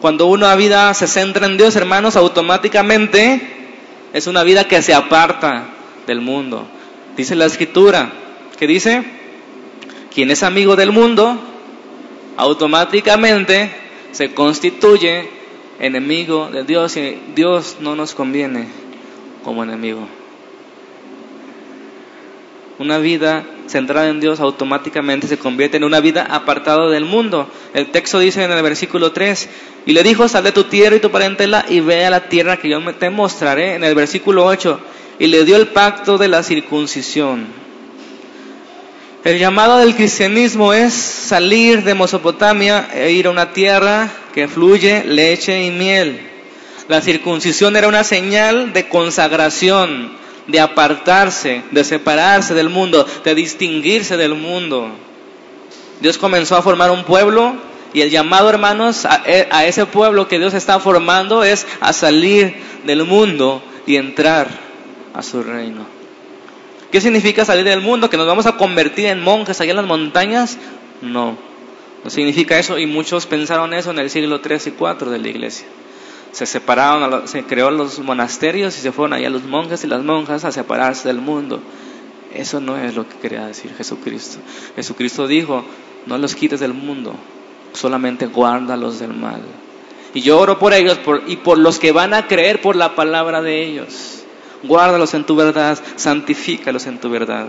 Cuando 0.00 0.26
una 0.26 0.54
vida 0.54 0.92
se 0.94 1.06
centra 1.06 1.46
en 1.46 1.56
Dios, 1.56 1.74
hermanos, 1.74 2.16
automáticamente 2.16 3.40
es 4.12 4.26
una 4.26 4.42
vida 4.42 4.64
que 4.64 4.82
se 4.82 4.94
aparta 4.94 5.68
del 6.06 6.20
mundo. 6.20 6.66
Dice 7.16 7.34
la 7.34 7.46
escritura, 7.46 8.12
que 8.58 8.66
dice, 8.66 9.02
quien 10.14 10.30
es 10.30 10.42
amigo 10.42 10.76
del 10.76 10.92
mundo, 10.92 11.36
automáticamente 12.36 13.72
se 14.12 14.34
constituye 14.34 15.30
enemigo 15.80 16.50
de 16.50 16.64
Dios 16.64 16.96
y 16.96 17.18
Dios 17.34 17.78
no 17.80 17.96
nos 17.96 18.14
conviene 18.14 18.85
como 19.46 19.62
enemigo. 19.62 20.08
Una 22.80 22.98
vida 22.98 23.44
centrada 23.68 24.08
en 24.08 24.18
Dios 24.18 24.40
automáticamente 24.40 25.28
se 25.28 25.38
convierte 25.38 25.76
en 25.76 25.84
una 25.84 26.00
vida 26.00 26.26
apartada 26.28 26.90
del 26.90 27.04
mundo. 27.04 27.48
El 27.72 27.92
texto 27.92 28.18
dice 28.18 28.42
en 28.42 28.50
el 28.50 28.60
versículo 28.64 29.12
3, 29.12 29.48
y 29.86 29.92
le 29.92 30.02
dijo, 30.02 30.26
sal 30.26 30.42
de 30.42 30.50
tu 30.50 30.64
tierra 30.64 30.96
y 30.96 31.00
tu 31.00 31.12
parentela 31.12 31.64
y 31.68 31.78
ve 31.78 32.04
a 32.04 32.10
la 32.10 32.28
tierra 32.28 32.56
que 32.56 32.68
yo 32.68 32.82
te 32.96 33.08
mostraré. 33.08 33.76
En 33.76 33.84
el 33.84 33.94
versículo 33.94 34.44
8, 34.44 34.80
y 35.20 35.28
le 35.28 35.44
dio 35.44 35.56
el 35.56 35.68
pacto 35.68 36.18
de 36.18 36.26
la 36.26 36.42
circuncisión. 36.42 37.46
El 39.22 39.38
llamado 39.38 39.78
del 39.78 39.94
cristianismo 39.94 40.72
es 40.72 40.92
salir 40.92 41.84
de 41.84 41.94
Mesopotamia 41.94 42.88
e 42.92 43.12
ir 43.12 43.28
a 43.28 43.30
una 43.30 43.52
tierra 43.52 44.10
que 44.34 44.48
fluye 44.48 45.04
leche 45.04 45.64
y 45.66 45.70
miel. 45.70 46.35
La 46.88 47.00
circuncisión 47.00 47.76
era 47.76 47.88
una 47.88 48.04
señal 48.04 48.72
de 48.72 48.88
consagración, 48.88 50.12
de 50.46 50.60
apartarse, 50.60 51.62
de 51.72 51.84
separarse 51.84 52.54
del 52.54 52.68
mundo, 52.68 53.06
de 53.24 53.34
distinguirse 53.34 54.16
del 54.16 54.34
mundo. 54.34 54.90
Dios 56.00 56.18
comenzó 56.18 56.56
a 56.56 56.62
formar 56.62 56.90
un 56.90 57.04
pueblo 57.04 57.54
y 57.92 58.02
el 58.02 58.10
llamado, 58.10 58.50
hermanos, 58.50 59.04
a, 59.04 59.22
e, 59.26 59.48
ese 59.66 59.86
pueblo 59.86 60.28
que 60.28 60.38
Dios 60.38 60.54
está 60.54 60.78
formando 60.78 61.42
es 61.42 61.66
a 61.80 61.92
salir 61.92 62.54
del 62.84 63.04
mundo 63.04 63.62
y 63.86 63.96
entrar 63.96 64.48
a 65.14 65.22
su 65.22 65.42
reino. 65.42 65.86
¿Qué 66.92 67.00
significa 67.00 67.44
salir 67.44 67.64
del 67.64 67.80
mundo? 67.80 68.08
¿Que 68.08 68.16
nos 68.16 68.26
vamos 68.26 68.46
a 68.46 68.56
convertir 68.56 69.06
en 69.06 69.22
monjes 69.22 69.60
allá 69.60 69.70
en 69.70 69.76
las 69.78 69.86
montañas? 69.86 70.58
No, 71.02 71.36
no 72.04 72.10
significa 72.10 72.58
eso 72.58 72.78
y 72.78 72.86
muchos 72.86 73.26
pensaron 73.26 73.74
eso 73.74 73.90
en 73.90 73.98
el 73.98 74.10
siglo 74.10 74.40
3 74.40 74.68
y 74.68 74.70
4 74.72 75.10
de 75.10 75.18
la 75.18 75.28
iglesia. 75.28 75.66
Se 76.32 76.46
separaron, 76.46 77.26
se 77.26 77.44
creó 77.44 77.70
los 77.70 77.98
monasterios 78.00 78.76
y 78.78 78.80
se 78.80 78.92
fueron 78.92 79.14
allá 79.14 79.30
los 79.30 79.44
monjes 79.44 79.84
y 79.84 79.86
las 79.86 80.02
monjas 80.02 80.44
a 80.44 80.52
separarse 80.52 81.08
del 81.08 81.20
mundo. 81.20 81.60
Eso 82.34 82.60
no 82.60 82.76
es 82.76 82.94
lo 82.94 83.08
que 83.08 83.16
quería 83.16 83.46
decir 83.46 83.74
Jesucristo. 83.76 84.38
Jesucristo 84.74 85.26
dijo, 85.26 85.64
no 86.06 86.18
los 86.18 86.34
quites 86.34 86.60
del 86.60 86.74
mundo, 86.74 87.14
solamente 87.72 88.26
guárdalos 88.26 88.98
del 88.98 89.14
mal. 89.14 89.40
Y 90.12 90.20
yo 90.20 90.38
oro 90.38 90.58
por 90.58 90.72
ellos 90.72 90.98
y 91.26 91.36
por 91.36 91.58
los 91.58 91.78
que 91.78 91.92
van 91.92 92.14
a 92.14 92.26
creer 92.26 92.60
por 92.60 92.76
la 92.76 92.94
palabra 92.94 93.42
de 93.42 93.64
ellos. 93.64 94.22
Guárdalos 94.62 95.14
en 95.14 95.24
tu 95.24 95.36
verdad, 95.36 95.78
santifícalos 95.96 96.86
en 96.86 96.98
tu 96.98 97.10
verdad. 97.10 97.48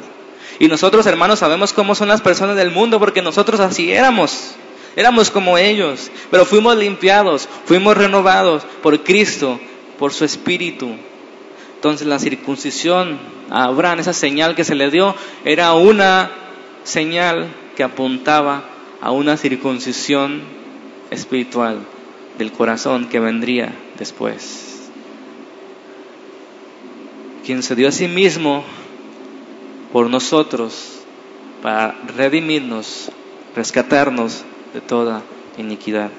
Y 0.60 0.68
nosotros, 0.68 1.06
hermanos, 1.06 1.40
sabemos 1.40 1.74
cómo 1.74 1.96
son 1.96 2.08
las 2.08 2.22
personas 2.22 2.56
del 2.56 2.72
mundo 2.72 3.00
porque 3.00 3.22
nosotros 3.22 3.60
así 3.60 3.92
éramos. 3.92 4.56
Éramos 4.97 5.29
como 5.29 5.60
ellos, 5.60 6.10
pero 6.31 6.43
fuimos 6.43 6.75
limpiados, 6.75 7.47
fuimos 7.65 7.95
renovados 7.95 8.63
por 8.81 9.03
Cristo, 9.03 9.60
por 9.99 10.12
su 10.12 10.25
Espíritu. 10.25 10.89
Entonces 11.75 12.07
la 12.07 12.17
circuncisión 12.17 13.19
a 13.51 13.65
Abraham, 13.65 13.99
esa 13.99 14.13
señal 14.13 14.55
que 14.55 14.63
se 14.63 14.73
le 14.73 14.89
dio, 14.89 15.13
era 15.45 15.75
una 15.75 16.31
señal 16.83 17.45
que 17.75 17.83
apuntaba 17.83 18.63
a 18.99 19.12
una 19.12 19.38
circuncisión 19.38 20.41
espiritual 21.12 21.77
del 22.39 22.51
corazón 22.51 23.07
que 23.07 23.19
vendría 23.19 23.75
después. 23.99 24.89
Quien 27.45 27.62
se 27.62 27.75
dio 27.75 27.88
a 27.88 27.91
sí 27.91 28.07
mismo 28.07 28.63
por 29.93 30.10
nosotros 30.10 31.03
para 31.62 31.95
redimirnos, 32.17 33.12
rescatarnos 33.55 34.43
de 34.73 34.82
toda 34.82 35.21
iniquidad. 35.58 36.12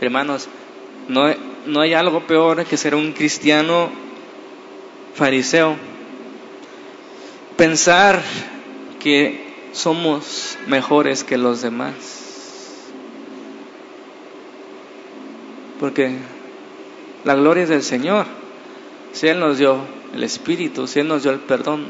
Hermanos, 0.00 0.48
no, 1.08 1.26
no 1.66 1.80
hay 1.80 1.94
algo 1.94 2.26
peor 2.26 2.64
que 2.64 2.76
ser 2.76 2.94
un 2.94 3.12
cristiano 3.12 3.90
fariseo. 5.14 5.76
Pensar 7.56 8.22
que 9.00 9.48
somos 9.72 10.56
mejores 10.66 11.24
que 11.24 11.36
los 11.36 11.62
demás. 11.62 11.94
Porque 15.80 16.16
la 17.24 17.34
gloria 17.34 17.64
es 17.64 17.68
del 17.68 17.82
Señor. 17.82 18.26
Si 19.12 19.26
Él 19.26 19.40
nos 19.40 19.58
dio 19.58 19.78
el 20.14 20.22
Espíritu, 20.22 20.86
si 20.86 21.00
Él 21.00 21.08
nos 21.08 21.22
dio 21.22 21.32
el 21.32 21.40
perdón, 21.40 21.86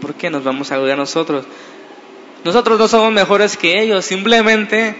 ¿por 0.00 0.14
qué 0.14 0.30
nos 0.30 0.44
vamos 0.44 0.72
a 0.72 0.76
gloriar 0.76 0.98
nosotros? 0.98 1.44
Nosotros 2.44 2.78
no 2.78 2.88
somos 2.88 3.12
mejores 3.12 3.56
que 3.56 3.82
ellos, 3.82 4.04
simplemente 4.04 4.94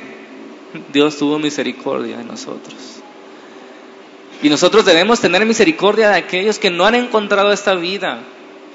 Dios 0.92 1.16
tuvo 1.16 1.38
misericordia 1.38 2.18
de 2.18 2.24
nosotros. 2.24 2.76
Y 4.42 4.48
nosotros 4.48 4.84
debemos 4.84 5.20
tener 5.20 5.44
misericordia 5.44 6.10
de 6.10 6.16
aquellos 6.16 6.58
que 6.58 6.70
no 6.70 6.86
han 6.86 6.94
encontrado 6.94 7.52
esta 7.52 7.74
vida, 7.74 8.20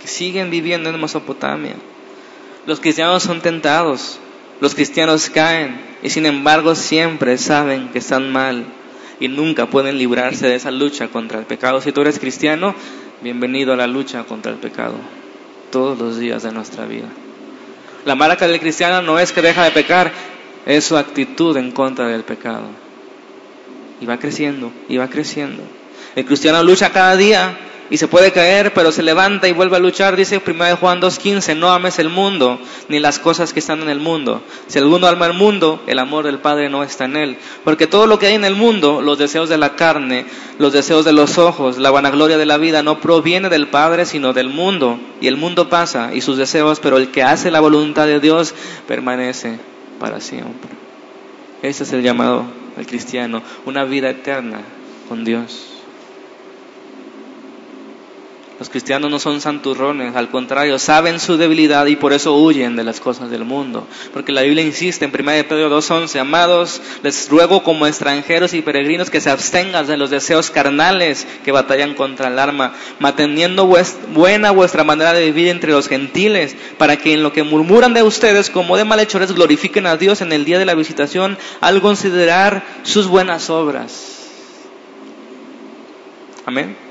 que 0.01 0.07
siguen 0.07 0.49
viviendo 0.49 0.89
en 0.89 0.99
Mesopotamia. 0.99 1.75
Los 2.65 2.79
cristianos 2.79 3.23
son 3.23 3.41
tentados, 3.41 4.19
los 4.61 4.73
cristianos 4.73 5.29
caen 5.29 5.79
y 6.01 6.09
sin 6.09 6.25
embargo 6.25 6.75
siempre 6.75 7.37
saben 7.37 7.89
que 7.89 7.99
están 7.99 8.31
mal 8.31 8.65
y 9.19 9.27
nunca 9.27 9.67
pueden 9.67 9.97
librarse 9.97 10.47
de 10.47 10.55
esa 10.55 10.71
lucha 10.71 11.07
contra 11.07 11.39
el 11.39 11.45
pecado. 11.45 11.81
Si 11.81 11.91
tú 11.91 12.01
eres 12.01 12.19
cristiano, 12.19 12.73
bienvenido 13.21 13.73
a 13.73 13.75
la 13.75 13.87
lucha 13.87 14.23
contra 14.23 14.51
el 14.51 14.57
pecado 14.57 14.95
todos 15.71 15.97
los 15.97 16.17
días 16.17 16.43
de 16.43 16.51
nuestra 16.51 16.85
vida. 16.85 17.07
La 18.05 18.15
marca 18.15 18.47
del 18.47 18.59
cristiano 18.59 19.01
no 19.01 19.19
es 19.19 19.31
que 19.31 19.41
deja 19.41 19.63
de 19.63 19.71
pecar, 19.71 20.11
es 20.65 20.85
su 20.85 20.97
actitud 20.97 21.57
en 21.57 21.71
contra 21.71 22.07
del 22.07 22.23
pecado. 22.23 22.67
Y 23.99 24.05
va 24.05 24.17
creciendo, 24.17 24.71
y 24.87 24.97
va 24.97 25.09
creciendo. 25.09 25.63
El 26.15 26.25
cristiano 26.25 26.63
lucha 26.63 26.91
cada 26.91 27.15
día 27.15 27.57
y 27.89 27.97
se 27.97 28.07
puede 28.07 28.31
caer, 28.31 28.73
pero 28.73 28.91
se 28.91 29.03
levanta 29.03 29.47
y 29.47 29.51
vuelve 29.51 29.77
a 29.77 29.79
luchar. 29.79 30.15
Dice 30.15 30.41
1 30.45 30.77
Juan 30.77 31.01
2.15, 31.01 31.55
no 31.55 31.69
ames 31.71 31.99
el 31.99 32.09
mundo 32.09 32.59
ni 32.89 32.99
las 32.99 33.19
cosas 33.19 33.53
que 33.53 33.59
están 33.59 33.81
en 33.81 33.89
el 33.89 33.99
mundo. 33.99 34.41
Si 34.67 34.79
alguno 34.79 35.07
ama 35.07 35.27
el 35.27 35.33
mundo, 35.33 35.83
el 35.85 35.99
amor 35.99 36.25
del 36.25 36.39
Padre 36.39 36.69
no 36.69 36.83
está 36.83 37.05
en 37.05 37.15
él. 37.15 37.37
Porque 37.63 37.85
todo 37.85 38.07
lo 38.07 38.17
que 38.17 38.27
hay 38.27 38.33
en 38.33 38.45
el 38.45 38.55
mundo, 38.55 39.01
los 39.01 39.19
deseos 39.19 39.49
de 39.49 39.57
la 39.57 39.75
carne, 39.75 40.25
los 40.57 40.73
deseos 40.73 41.05
de 41.05 41.13
los 41.13 41.37
ojos, 41.37 41.77
la 41.77 41.91
vanagloria 41.91 42.37
de 42.37 42.45
la 42.45 42.57
vida, 42.57 42.81
no 42.81 42.99
proviene 42.99 43.49
del 43.49 43.67
Padre, 43.67 44.05
sino 44.05 44.33
del 44.33 44.49
mundo. 44.49 44.99
Y 45.21 45.27
el 45.27 45.37
mundo 45.37 45.69
pasa 45.69 46.13
y 46.13 46.21
sus 46.21 46.37
deseos, 46.37 46.79
pero 46.79 46.97
el 46.97 47.11
que 47.11 47.23
hace 47.23 47.51
la 47.51 47.59
voluntad 47.59 48.07
de 48.07 48.19
Dios 48.19 48.55
permanece 48.87 49.59
para 49.99 50.19
siempre. 50.21 50.71
Ese 51.61 51.83
es 51.83 51.93
el 51.93 52.01
llamado 52.01 52.45
al 52.77 52.85
cristiano, 52.85 53.41
una 53.65 53.85
vida 53.85 54.09
eterna 54.09 54.61
con 55.07 55.23
Dios. 55.23 55.74
Los 58.57 58.69
cristianos 58.69 59.11
no 59.11 59.19
son 59.19 59.41
santurrones, 59.41 60.15
al 60.15 60.29
contrario, 60.29 60.79
saben 60.79 61.19
su 61.19 61.35
debilidad 61.35 61.85
y 61.87 61.97
por 61.97 62.13
eso 62.13 62.37
huyen 62.37 62.77
de 62.77 62.85
las 62.85 63.01
cosas 63.01 63.29
del 63.29 63.43
mundo. 63.43 63.85
Porque 64.13 64.31
la 64.31 64.43
Biblia 64.43 64.63
insiste 64.63 65.03
en 65.03 65.11
1 65.11 65.47
Pedro 65.49 65.77
2.11, 65.77 66.19
amados, 66.19 66.81
les 67.03 67.29
ruego 67.29 67.63
como 67.63 67.85
extranjeros 67.85 68.53
y 68.53 68.61
peregrinos 68.61 69.09
que 69.09 69.19
se 69.19 69.29
abstengan 69.29 69.85
de 69.87 69.97
los 69.97 70.09
deseos 70.09 70.51
carnales 70.51 71.27
que 71.43 71.51
batallan 71.51 71.95
contra 71.95 72.29
el 72.29 72.39
alma, 72.39 72.73
manteniendo 72.99 73.69
buena 74.13 74.51
vuestra 74.51 74.85
manera 74.85 75.11
de 75.11 75.25
vivir 75.25 75.49
entre 75.49 75.73
los 75.73 75.89
gentiles, 75.89 76.55
para 76.77 76.95
que 76.95 77.13
en 77.13 77.23
lo 77.23 77.33
que 77.33 77.43
murmuran 77.43 77.93
de 77.93 78.03
ustedes 78.03 78.49
como 78.49 78.77
de 78.77 78.85
malhechores 78.85 79.33
glorifiquen 79.33 79.85
a 79.85 79.97
Dios 79.97 80.21
en 80.21 80.31
el 80.31 80.45
día 80.45 80.59
de 80.59 80.65
la 80.65 80.75
visitación 80.75 81.37
al 81.59 81.81
considerar 81.81 82.63
sus 82.83 83.07
buenas 83.07 83.49
obras. 83.49 84.29
Amén. 86.45 86.84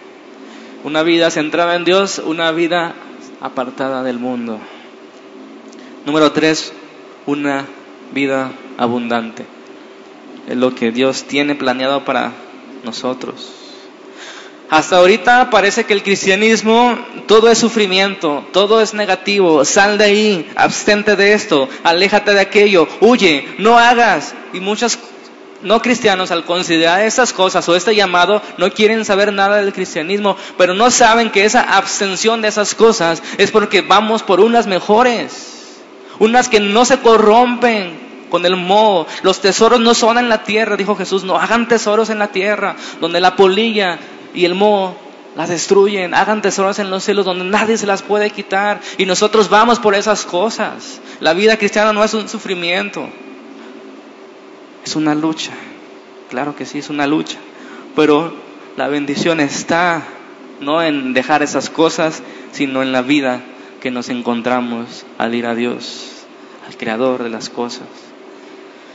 Una 0.84 1.02
vida 1.02 1.30
centrada 1.30 1.76
en 1.76 1.84
Dios, 1.84 2.18
una 2.18 2.52
vida 2.52 2.94
apartada 3.40 4.02
del 4.02 4.18
mundo. 4.18 4.58
Número 6.04 6.30
tres, 6.32 6.74
una 7.24 7.64
vida 8.12 8.52
abundante. 8.76 9.46
Es 10.46 10.56
lo 10.58 10.74
que 10.74 10.92
Dios 10.92 11.24
tiene 11.24 11.54
planeado 11.54 12.04
para 12.04 12.32
nosotros. 12.84 13.50
Hasta 14.68 14.96
ahorita 14.96 15.48
parece 15.48 15.84
que 15.84 15.94
el 15.94 16.02
cristianismo 16.02 16.98
todo 17.26 17.50
es 17.50 17.56
sufrimiento, 17.56 18.44
todo 18.52 18.82
es 18.82 18.92
negativo. 18.92 19.64
Sal 19.64 19.96
de 19.96 20.04
ahí, 20.04 20.50
abstente 20.54 21.16
de 21.16 21.32
esto, 21.32 21.66
aléjate 21.82 22.34
de 22.34 22.40
aquello, 22.40 22.86
huye, 23.00 23.46
no 23.58 23.78
hagas. 23.78 24.34
Y 24.52 24.60
muchas 24.60 24.98
no 25.62 25.80
cristianos 25.80 26.30
al 26.30 26.44
considerar 26.44 27.02
estas 27.02 27.32
cosas 27.32 27.68
o 27.68 27.76
este 27.76 27.94
llamado 27.94 28.42
no 28.58 28.70
quieren 28.70 29.04
saber 29.04 29.32
nada 29.32 29.56
del 29.56 29.72
cristianismo, 29.72 30.36
pero 30.58 30.74
no 30.74 30.90
saben 30.90 31.30
que 31.30 31.44
esa 31.44 31.62
abstención 31.76 32.42
de 32.42 32.48
esas 32.48 32.74
cosas 32.74 33.22
es 33.38 33.50
porque 33.50 33.80
vamos 33.80 34.22
por 34.22 34.40
unas 34.40 34.66
mejores, 34.66 35.80
unas 36.18 36.48
que 36.48 36.60
no 36.60 36.84
se 36.84 36.98
corrompen 36.98 38.26
con 38.30 38.44
el 38.46 38.56
moho. 38.56 39.06
Los 39.22 39.40
tesoros 39.40 39.80
no 39.80 39.94
son 39.94 40.18
en 40.18 40.28
la 40.28 40.42
tierra, 40.42 40.76
dijo 40.76 40.96
Jesús, 40.96 41.24
no 41.24 41.38
hagan 41.38 41.68
tesoros 41.68 42.10
en 42.10 42.18
la 42.18 42.28
tierra, 42.28 42.76
donde 43.00 43.20
la 43.20 43.36
polilla 43.36 43.98
y 44.34 44.44
el 44.44 44.54
moho 44.54 44.96
las 45.36 45.48
destruyen, 45.48 46.14
hagan 46.14 46.42
tesoros 46.42 46.78
en 46.78 46.90
los 46.90 47.04
cielos 47.04 47.24
donde 47.24 47.44
nadie 47.44 47.76
se 47.76 47.86
las 47.86 48.02
puede 48.02 48.30
quitar 48.30 48.80
y 48.98 49.06
nosotros 49.06 49.48
vamos 49.48 49.78
por 49.78 49.94
esas 49.94 50.24
cosas. 50.24 51.00
La 51.20 51.32
vida 51.34 51.56
cristiana 51.56 51.92
no 51.92 52.04
es 52.04 52.14
un 52.14 52.28
sufrimiento. 52.28 53.08
Es 54.84 54.96
una 54.96 55.14
lucha, 55.14 55.52
claro 56.30 56.54
que 56.54 56.66
sí, 56.66 56.78
es 56.78 56.90
una 56.90 57.06
lucha, 57.06 57.38
pero 57.96 58.34
la 58.76 58.88
bendición 58.88 59.40
está 59.40 60.02
no 60.60 60.82
en 60.82 61.14
dejar 61.14 61.42
esas 61.42 61.70
cosas, 61.70 62.22
sino 62.52 62.82
en 62.82 62.92
la 62.92 63.02
vida 63.02 63.40
que 63.80 63.90
nos 63.90 64.08
encontramos 64.08 65.06
al 65.18 65.34
ir 65.34 65.46
a 65.46 65.54
Dios, 65.54 66.24
al 66.66 66.76
creador 66.76 67.22
de 67.22 67.30
las 67.30 67.48
cosas. 67.48 67.86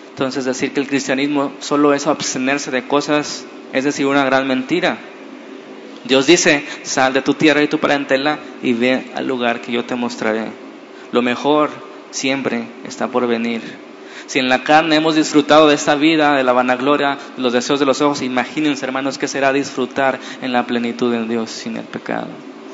Entonces 0.09 0.45
decir 0.45 0.73
que 0.73 0.79
el 0.79 0.87
cristianismo 0.87 1.53
solo 1.59 1.93
es 1.93 2.07
abstenerse 2.07 2.71
de 2.71 2.87
cosas 2.87 3.45
es 3.73 3.83
decir 3.83 4.05
una 4.05 4.25
gran 4.25 4.47
mentira. 4.47 4.97
Dios 6.05 6.27
dice, 6.27 6.65
sal 6.83 7.13
de 7.13 7.21
tu 7.21 7.33
tierra 7.33 7.61
y 7.61 7.67
tu 7.67 7.79
parentela 7.79 8.39
y 8.63 8.73
ve 8.73 9.11
al 9.15 9.27
lugar 9.27 9.61
que 9.61 9.71
yo 9.71 9.85
te 9.85 9.95
mostraré. 9.95 10.47
Lo 11.11 11.21
mejor 11.21 11.69
siempre 12.11 12.63
está 12.85 13.07
por 13.07 13.27
venir. 13.27 13.88
Si 14.29 14.37
en 14.37 14.47
la 14.47 14.61
carne 14.63 14.97
hemos 14.97 15.15
disfrutado 15.15 15.67
de 15.67 15.73
esta 15.73 15.95
vida, 15.95 16.35
de 16.35 16.43
la 16.43 16.53
vanagloria, 16.53 17.17
de 17.35 17.41
los 17.41 17.51
deseos 17.51 17.79
de 17.79 17.87
los 17.87 17.99
ojos, 17.99 18.21
imagínense, 18.21 18.85
hermanos, 18.85 19.17
qué 19.17 19.27
será 19.27 19.51
disfrutar 19.51 20.19
en 20.43 20.53
la 20.53 20.67
plenitud 20.67 21.11
de 21.11 21.25
Dios 21.25 21.49
sin 21.49 21.77
el 21.77 21.85
pecado. 21.85 22.27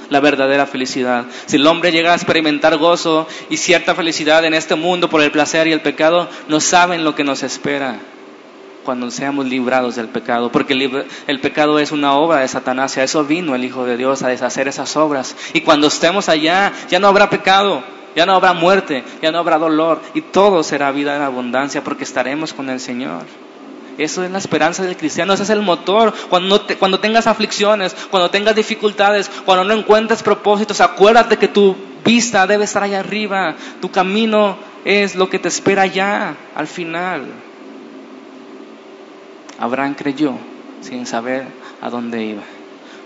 la 0.10 0.20
verdadera 0.20 0.66
felicidad. 0.66 1.24
Si 1.46 1.56
el 1.56 1.66
hombre 1.66 1.94
llega 1.94 2.12
a 2.12 2.16
experimentar 2.16 2.76
gozo 2.78 3.26
y 3.50 3.56
cierta 3.56 3.96
felicidad 3.96 4.44
en 4.44 4.54
este 4.54 4.76
mundo 4.76 5.10
por 5.10 5.22
el 5.22 5.32
placer 5.32 5.66
y 5.68 5.72
el 5.72 5.80
pecado, 5.80 6.28
no 6.50 6.60
saben 6.60 7.06
lo 7.06 7.16
que 7.16 7.24
nos 7.24 7.42
espera 7.42 8.00
cuando 8.84 9.10
seamos 9.10 9.46
librados 9.46 9.96
del 9.96 10.10
pecado, 10.10 10.52
porque 10.52 10.74
el, 11.28 11.40
pecado 11.40 11.80
es 11.80 11.94
una 11.94 12.16
obra 12.16 12.42
de 12.42 12.50
Satanás, 12.50 12.98
y 12.98 13.00
a 13.00 13.06
eso 13.06 13.24
vino 13.24 13.56
el 13.56 13.64
Hijo 13.64 13.86
de 13.86 13.96
Dios, 13.96 14.24
a 14.24 14.28
deshacer 14.28 14.68
esas 14.68 14.98
obras. 14.98 15.38
Y 15.54 15.62
cuando 15.62 15.88
estemos 15.88 16.28
allá, 16.28 16.74
ya 16.90 17.00
no 17.00 17.08
habrá 17.08 17.30
pecado, 17.30 17.82
ya 18.16 18.26
no 18.26 18.34
habrá 18.34 18.54
muerte, 18.54 19.04
ya 19.22 19.32
no 19.32 19.40
habrá 19.40 19.58
dolor, 19.58 20.02
y 20.14 20.22
todo 20.22 20.64
será 20.64 20.92
vida 20.92 21.16
en 21.16 21.22
abundancia, 21.22 21.84
porque 21.84 22.04
estaremos 22.04 22.54
con 22.54 22.70
el 22.70 22.80
Señor. 22.80 23.24
Eso 23.98 24.24
es 24.24 24.32
la 24.32 24.38
esperanza 24.38 24.84
del 24.84 24.98
cristiano, 24.98 25.34
ese 25.34 25.44
es 25.44 25.50
el 25.50 25.62
motor. 25.62 26.14
Cuando, 26.30 27.00
tengas 27.00 27.28
aflicciones, 27.28 27.96
cuando 28.12 28.30
tengas 28.30 28.56
dificultades, 28.56 29.30
cuando 29.46 29.64
no 29.64 29.74
encuentres 29.74 30.22
propósitos, 30.22 30.82
acuérdate 30.82 31.38
que 31.38 31.48
tu 31.48 31.76
vista 32.04 32.46
debe 32.46 32.66
estar 32.66 32.84
allá 32.84 33.00
arriba. 33.00 33.56
Tu 33.82 33.90
camino 33.90 34.58
es 34.84 35.16
lo 35.16 35.30
que 35.30 35.40
te 35.40 35.48
espera 35.48 35.84
allá, 35.84 36.36
al 36.56 36.68
final. 36.68 37.26
Abraham 39.60 39.96
creyó 39.96 40.34
sin 40.82 41.06
saber 41.06 41.46
a 41.82 41.90
dónde 41.90 42.24
iba. 42.24 42.44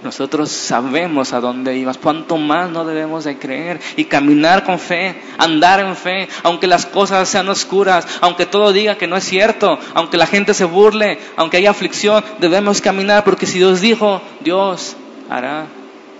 Nosotros 0.04 0.50
sabemos 0.50 1.34
a 1.34 1.42
dónde 1.42 1.78
ibas. 1.78 1.98
Cuánto 1.98 2.38
más 2.38 2.70
no 2.70 2.86
debemos 2.86 3.26
de 3.26 3.38
creer 3.38 3.82
y 3.98 4.06
caminar 4.06 4.64
con 4.64 4.80
fe, 4.80 5.22
andar 5.38 5.82
en 5.82 5.96
fe, 5.96 6.30
aunque 6.44 6.68
las 6.68 6.86
cosas 6.86 7.28
sean 7.28 7.50
oscuras, 7.50 8.08
aunque 8.22 8.46
todo 8.46 8.72
diga 8.72 8.98
que 8.98 9.08
no 9.08 9.18
es 9.18 9.26
cierto, 9.26 9.78
aunque 9.94 10.16
la 10.16 10.26
gente 10.26 10.54
se 10.54 10.64
burle, 10.64 11.20
aunque 11.36 11.58
haya 11.58 11.72
aflicción, 11.72 12.24
debemos 12.40 12.80
caminar 12.80 13.26
porque 13.26 13.46
si 13.46 13.58
Dios 13.58 13.82
dijo, 13.82 14.22
Dios 14.40 14.96
hará. 15.30 15.66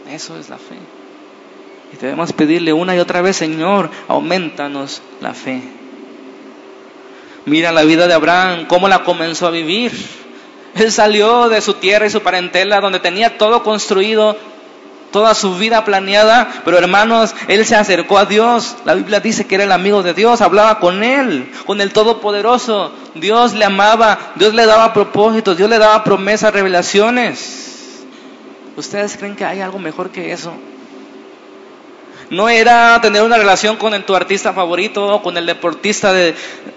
Eso 0.10 0.38
es 0.38 0.50
la 0.50 0.58
fe. 0.58 0.76
Y 1.94 1.98
debemos 1.98 2.34
pedirle 2.34 2.74
una 2.74 2.96
y 2.96 3.00
otra 3.00 3.22
vez, 3.22 3.38
Señor, 3.38 3.90
aumentanos 4.10 5.02
la 5.22 5.34
fe. 5.34 5.62
Mira 7.46 7.72
la 7.72 7.84
vida 7.84 8.08
de 8.08 8.14
Abraham, 8.14 8.66
cómo 8.68 8.90
la 8.90 9.04
comenzó 9.04 9.48
a 9.48 9.52
vivir 9.52 9.94
él 10.76 10.92
salió 10.92 11.50
de 11.50 11.62
su 11.62 11.76
tierra 11.76 12.06
y 12.06 12.10
su 12.10 12.22
parentela 12.22 12.82
donde 12.82 13.00
tenía 13.00 13.38
todo 13.38 13.64
construido, 13.64 14.38
toda 15.12 15.34
su 15.34 15.56
vida 15.58 15.84
planeada, 15.86 16.48
pero 16.64 16.78
hermanos, 16.78 17.34
él 17.48 17.66
se 17.66 17.76
acercó 17.76 18.18
a 18.18 18.26
Dios. 18.26 18.76
La 18.86 18.94
Biblia 18.94 19.20
dice 19.20 19.48
que 19.48 19.56
era 19.56 19.64
el 19.64 19.72
amigo 19.72 20.04
de 20.04 20.14
Dios, 20.14 20.42
hablaba 20.42 20.80
con 20.80 21.04
él, 21.04 21.52
con 21.66 21.82
el 21.82 21.92
Todopoderoso. 21.92 22.92
Dios 23.16 23.54
le 23.54 23.66
amaba, 23.66 24.34
Dios 24.36 24.54
le 24.54 24.66
daba 24.66 24.94
propósitos, 24.94 25.58
Dios 25.58 25.70
le 25.70 25.80
daba 25.80 26.04
promesas, 26.04 26.54
revelaciones. 26.54 28.06
¿Ustedes 28.76 29.18
creen 29.18 29.36
que 29.36 29.46
hay 29.46 29.62
algo 29.62 29.80
mejor 29.80 30.10
que 30.10 30.32
eso? 30.32 30.54
No 32.30 32.48
era 32.48 33.00
tener 33.02 33.24
una 33.24 33.38
relación 33.38 33.78
con 33.78 34.00
tu 34.04 34.16
artista 34.16 34.54
favorito 34.54 35.08
o 35.08 35.22
con 35.24 35.36
el 35.38 35.48
deportista 35.48 36.14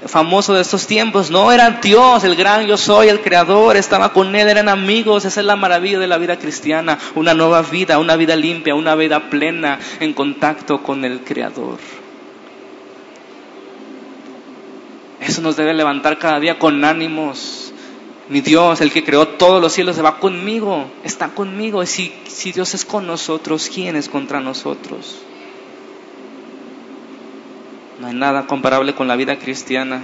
famoso 0.06 0.54
de 0.54 0.62
estos 0.62 0.86
tiempos. 0.86 1.30
No, 1.30 1.52
era 1.52 1.78
Dios, 1.82 2.24
el 2.24 2.36
gran 2.36 2.66
yo 2.66 2.78
soy, 2.78 3.08
el 3.08 3.20
creador. 3.20 3.76
Estaba 3.76 4.14
con 4.14 4.34
Él, 4.34 4.48
eran 4.48 4.70
amigos. 4.70 5.26
Esa 5.26 5.40
es 5.40 5.46
la 5.46 5.56
maravilla 5.56 5.98
de 5.98 6.06
la 6.06 6.16
vida 6.16 6.38
cristiana. 6.38 6.98
Una 7.14 7.34
nueva 7.34 7.60
vida, 7.60 7.98
una 7.98 8.16
vida 8.16 8.34
limpia, 8.34 8.74
una 8.74 8.94
vida 8.94 9.28
plena 9.28 9.78
en 10.00 10.14
contacto 10.14 10.82
con 10.82 11.04
el 11.04 11.20
creador. 11.20 11.78
Eso 15.20 15.42
nos 15.42 15.56
debe 15.56 15.74
levantar 15.74 16.18
cada 16.18 16.40
día 16.40 16.58
con 16.58 16.82
ánimos. 16.82 17.74
Mi 18.30 18.40
Dios, 18.40 18.80
el 18.80 18.90
que 18.90 19.04
creó 19.04 19.28
todos 19.28 19.60
los 19.60 19.74
cielos, 19.74 19.96
se 19.96 20.02
va 20.02 20.18
conmigo, 20.18 20.86
está 21.04 21.28
conmigo. 21.28 21.84
Si, 21.84 22.10
si 22.26 22.52
Dios 22.52 22.72
es 22.72 22.86
con 22.86 23.06
nosotros, 23.06 23.70
¿quién 23.72 23.96
es 23.96 24.08
contra 24.08 24.40
nosotros? 24.40 25.18
No 28.02 28.08
hay 28.08 28.14
nada 28.14 28.48
comparable 28.48 28.94
con 28.94 29.06
la 29.06 29.14
vida 29.14 29.38
cristiana. 29.38 30.02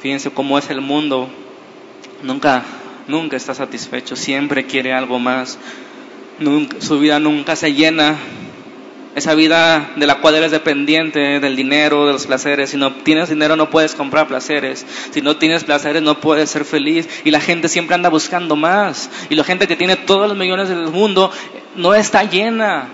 Fíjense 0.00 0.32
cómo 0.32 0.58
es 0.58 0.68
el 0.68 0.80
mundo. 0.80 1.28
Nunca, 2.24 2.64
nunca 3.06 3.36
está 3.36 3.54
satisfecho. 3.54 4.16
Siempre 4.16 4.66
quiere 4.66 4.92
algo 4.92 5.20
más. 5.20 5.56
su 6.80 6.98
vida 6.98 7.20
nunca 7.20 7.54
se 7.54 7.74
llena. 7.74 8.16
Esa 9.14 9.36
vida 9.36 9.92
de 9.94 10.06
la 10.08 10.16
cual 10.16 10.34
eres 10.34 10.50
dependiente 10.50 11.38
del 11.38 11.54
dinero, 11.54 12.06
de 12.06 12.12
los 12.12 12.26
placeres. 12.26 12.70
Si 12.70 12.76
no 12.76 12.92
tienes 12.92 13.28
dinero 13.28 13.54
no 13.54 13.70
puedes 13.70 13.94
comprar 13.94 14.26
placeres. 14.26 14.84
Si 15.12 15.22
no 15.22 15.36
tienes 15.36 15.62
placeres 15.62 16.02
no 16.02 16.18
puedes 16.18 16.50
ser 16.50 16.64
feliz. 16.64 17.08
Y 17.22 17.30
la 17.30 17.40
gente 17.40 17.68
siempre 17.68 17.94
anda 17.94 18.08
buscando 18.08 18.56
más. 18.56 19.10
Y 19.30 19.36
la 19.36 19.44
gente 19.44 19.68
que 19.68 19.76
tiene 19.76 19.94
todos 19.94 20.26
los 20.26 20.36
millones 20.36 20.68
del 20.70 20.88
mundo 20.88 21.30
no 21.76 21.94
está 21.94 22.24
llena, 22.24 22.88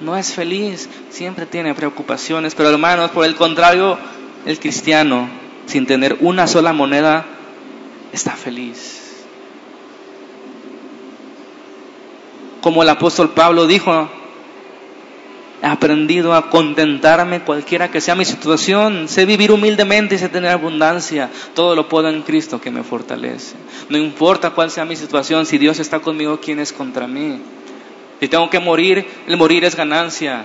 no 0.00 0.16
es 0.16 0.32
feliz, 0.32 0.88
siempre 1.10 1.46
tiene 1.46 1.74
preocupaciones. 1.74 2.54
Pero 2.54 2.70
hermanos, 2.70 3.10
por 3.10 3.24
el 3.24 3.34
contrario, 3.34 3.98
el 4.46 4.58
cristiano, 4.58 5.28
sin 5.66 5.86
tener 5.86 6.18
una 6.20 6.46
sola 6.46 6.72
moneda, 6.72 7.24
está 8.12 8.32
feliz. 8.32 9.04
Como 12.60 12.82
el 12.82 12.88
apóstol 12.88 13.30
Pablo 13.30 13.66
dijo, 13.66 14.08
he 15.62 15.66
aprendido 15.66 16.34
a 16.34 16.50
contentarme 16.50 17.40
cualquiera 17.40 17.90
que 17.90 18.00
sea 18.00 18.14
mi 18.14 18.24
situación, 18.24 19.08
sé 19.08 19.26
vivir 19.26 19.52
humildemente 19.52 20.16
y 20.16 20.18
sé 20.18 20.28
tener 20.28 20.50
abundancia. 20.50 21.30
Todo 21.54 21.74
lo 21.74 21.88
puedo 21.88 22.08
en 22.08 22.22
Cristo 22.22 22.60
que 22.60 22.70
me 22.70 22.82
fortalece. 22.82 23.56
No 23.88 23.96
importa 23.96 24.50
cuál 24.50 24.70
sea 24.70 24.84
mi 24.84 24.96
situación, 24.96 25.46
si 25.46 25.58
Dios 25.58 25.78
está 25.78 26.00
conmigo, 26.00 26.40
¿quién 26.40 26.58
es 26.58 26.72
contra 26.72 27.06
mí? 27.06 27.40
Si 28.20 28.28
tengo 28.28 28.50
que 28.50 28.58
morir, 28.58 29.06
el 29.26 29.36
morir 29.36 29.64
es 29.64 29.76
ganancia. 29.76 30.44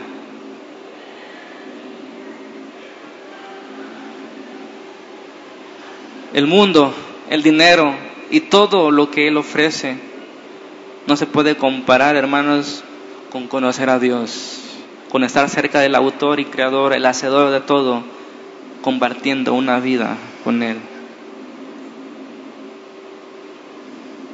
El 6.34 6.48
mundo, 6.48 6.94
el 7.30 7.44
dinero 7.44 7.94
y 8.30 8.42
todo 8.42 8.92
lo 8.92 9.10
que 9.12 9.28
Él 9.28 9.38
ofrece 9.38 9.98
no 11.08 11.16
se 11.16 11.26
puede 11.26 11.58
comparar, 11.58 12.16
hermanos, 12.16 12.84
con 13.32 13.48
conocer 13.48 13.90
a 13.90 14.00
Dios, 14.00 14.60
con 15.12 15.24
estar 15.24 15.50
cerca 15.50 15.80
del 15.80 15.96
autor 15.96 16.40
y 16.40 16.46
creador, 16.46 16.94
el 16.94 17.06
hacedor 17.06 17.52
de 17.52 17.62
todo, 17.62 18.04
compartiendo 18.82 19.54
una 19.54 19.80
vida 19.80 20.18
con 20.44 20.64
Él. 20.64 20.78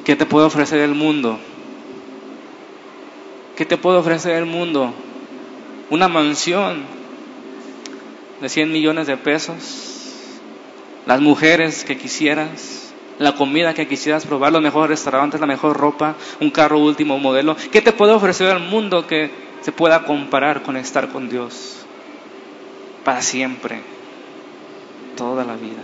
¿Qué 0.06 0.15
te 0.15 0.25
puede 0.25 0.47
ofrecer 0.47 0.80
el 0.80 0.95
mundo? 0.95 1.39
¿Qué 3.59 3.65
te 3.65 3.75
puede 3.75 3.97
ofrecer 3.97 4.37
el 4.37 4.45
mundo? 4.45 4.93
Una 5.89 6.07
mansión 6.07 6.85
de 8.39 8.47
100 8.47 8.71
millones 8.71 9.05
de 9.05 9.17
pesos, 9.17 10.31
las 11.05 11.19
mujeres 11.19 11.83
que 11.83 11.97
quisieras, 11.97 12.93
la 13.17 13.35
comida 13.35 13.73
que 13.73 13.85
quisieras 13.85 14.25
probar, 14.25 14.53
los 14.53 14.61
mejores 14.61 14.91
restaurantes, 14.91 15.41
la 15.41 15.45
mejor 15.45 15.75
ropa, 15.75 16.15
un 16.39 16.51
carro 16.51 16.79
último 16.79 17.19
modelo. 17.19 17.57
¿Qué 17.69 17.81
te 17.81 17.91
puede 17.91 18.13
ofrecer 18.13 18.55
el 18.55 18.63
mundo 18.63 19.05
que 19.05 19.29
se 19.59 19.73
pueda 19.73 20.05
comparar 20.05 20.63
con 20.63 20.77
estar 20.77 21.09
con 21.09 21.27
Dios 21.27 21.85
para 23.03 23.21
siempre, 23.21 23.81
toda 25.17 25.43
la 25.43 25.57
vida? 25.57 25.83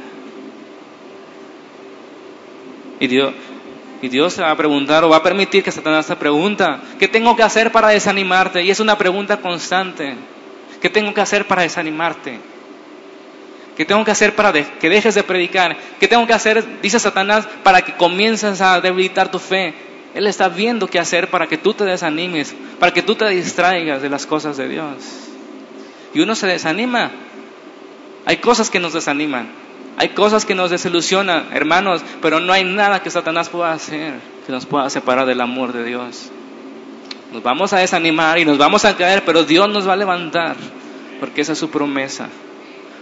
Y 3.01 3.07
Dios, 3.07 3.33
y 4.01 4.09
Dios 4.09 4.33
se 4.33 4.41
va 4.41 4.51
a 4.51 4.57
preguntar 4.57 5.03
o 5.03 5.09
va 5.09 5.17
a 5.17 5.23
permitir 5.23 5.63
que 5.63 5.71
Satanás 5.71 6.07
te 6.07 6.15
pregunta, 6.15 6.81
¿qué 6.99 7.07
tengo 7.07 7.35
que 7.35 7.43
hacer 7.43 7.71
para 7.71 7.89
desanimarte? 7.89 8.63
Y 8.63 8.69
es 8.69 8.79
una 8.79 8.97
pregunta 8.97 9.37
constante. 9.37 10.15
¿Qué 10.81 10.89
tengo 10.89 11.13
que 11.13 11.21
hacer 11.21 11.47
para 11.47 11.63
desanimarte? 11.63 12.39
¿Qué 13.75 13.85
tengo 13.85 14.05
que 14.05 14.11
hacer 14.11 14.35
para 14.35 14.53
que 14.53 14.89
dejes 14.89 15.15
de 15.15 15.23
predicar? 15.23 15.75
¿Qué 15.99 16.07
tengo 16.07 16.25
que 16.27 16.33
hacer, 16.33 16.81
dice 16.81 16.99
Satanás, 16.99 17.47
para 17.63 17.81
que 17.81 17.93
comiences 17.93 18.61
a 18.61 18.79
debilitar 18.79 19.31
tu 19.31 19.39
fe? 19.39 19.73
Él 20.13 20.27
está 20.27 20.47
viendo 20.47 20.87
qué 20.87 20.97
hacer 20.97 21.29
para 21.29 21.47
que 21.47 21.57
tú 21.57 21.73
te 21.73 21.83
desanimes, 21.83 22.55
para 22.79 22.93
que 22.93 23.01
tú 23.01 23.15
te 23.15 23.27
distraigas 23.29 24.01
de 24.01 24.09
las 24.09 24.25
cosas 24.25 24.55
de 24.55 24.69
Dios. 24.69 24.95
Y 26.13 26.21
uno 26.21 26.35
se 26.35 26.47
desanima. 26.47 27.11
Hay 28.25 28.37
cosas 28.37 28.69
que 28.69 28.79
nos 28.79 28.93
desaniman. 28.93 29.64
Hay 29.97 30.09
cosas 30.09 30.45
que 30.45 30.55
nos 30.55 30.71
desilusionan, 30.71 31.47
hermanos, 31.53 32.03
pero 32.21 32.39
no 32.39 32.51
hay 32.51 32.63
nada 32.63 33.01
que 33.01 33.09
Satanás 33.09 33.49
pueda 33.49 33.71
hacer 33.71 34.15
que 34.45 34.51
nos 34.51 34.65
pueda 34.65 34.89
separar 34.89 35.25
del 35.25 35.41
amor 35.41 35.73
de 35.73 35.83
Dios. 35.83 36.29
Nos 37.33 37.41
vamos 37.41 37.73
a 37.73 37.79
desanimar 37.79 38.37
y 38.37 38.45
nos 38.45 38.57
vamos 38.57 38.85
a 38.85 38.95
caer, 38.95 39.23
pero 39.25 39.43
Dios 39.43 39.67
nos 39.69 39.87
va 39.87 39.93
a 39.93 39.97
levantar, 39.97 40.55
porque 41.19 41.41
esa 41.41 41.53
es 41.53 41.57
su 41.57 41.69
promesa. 41.69 42.29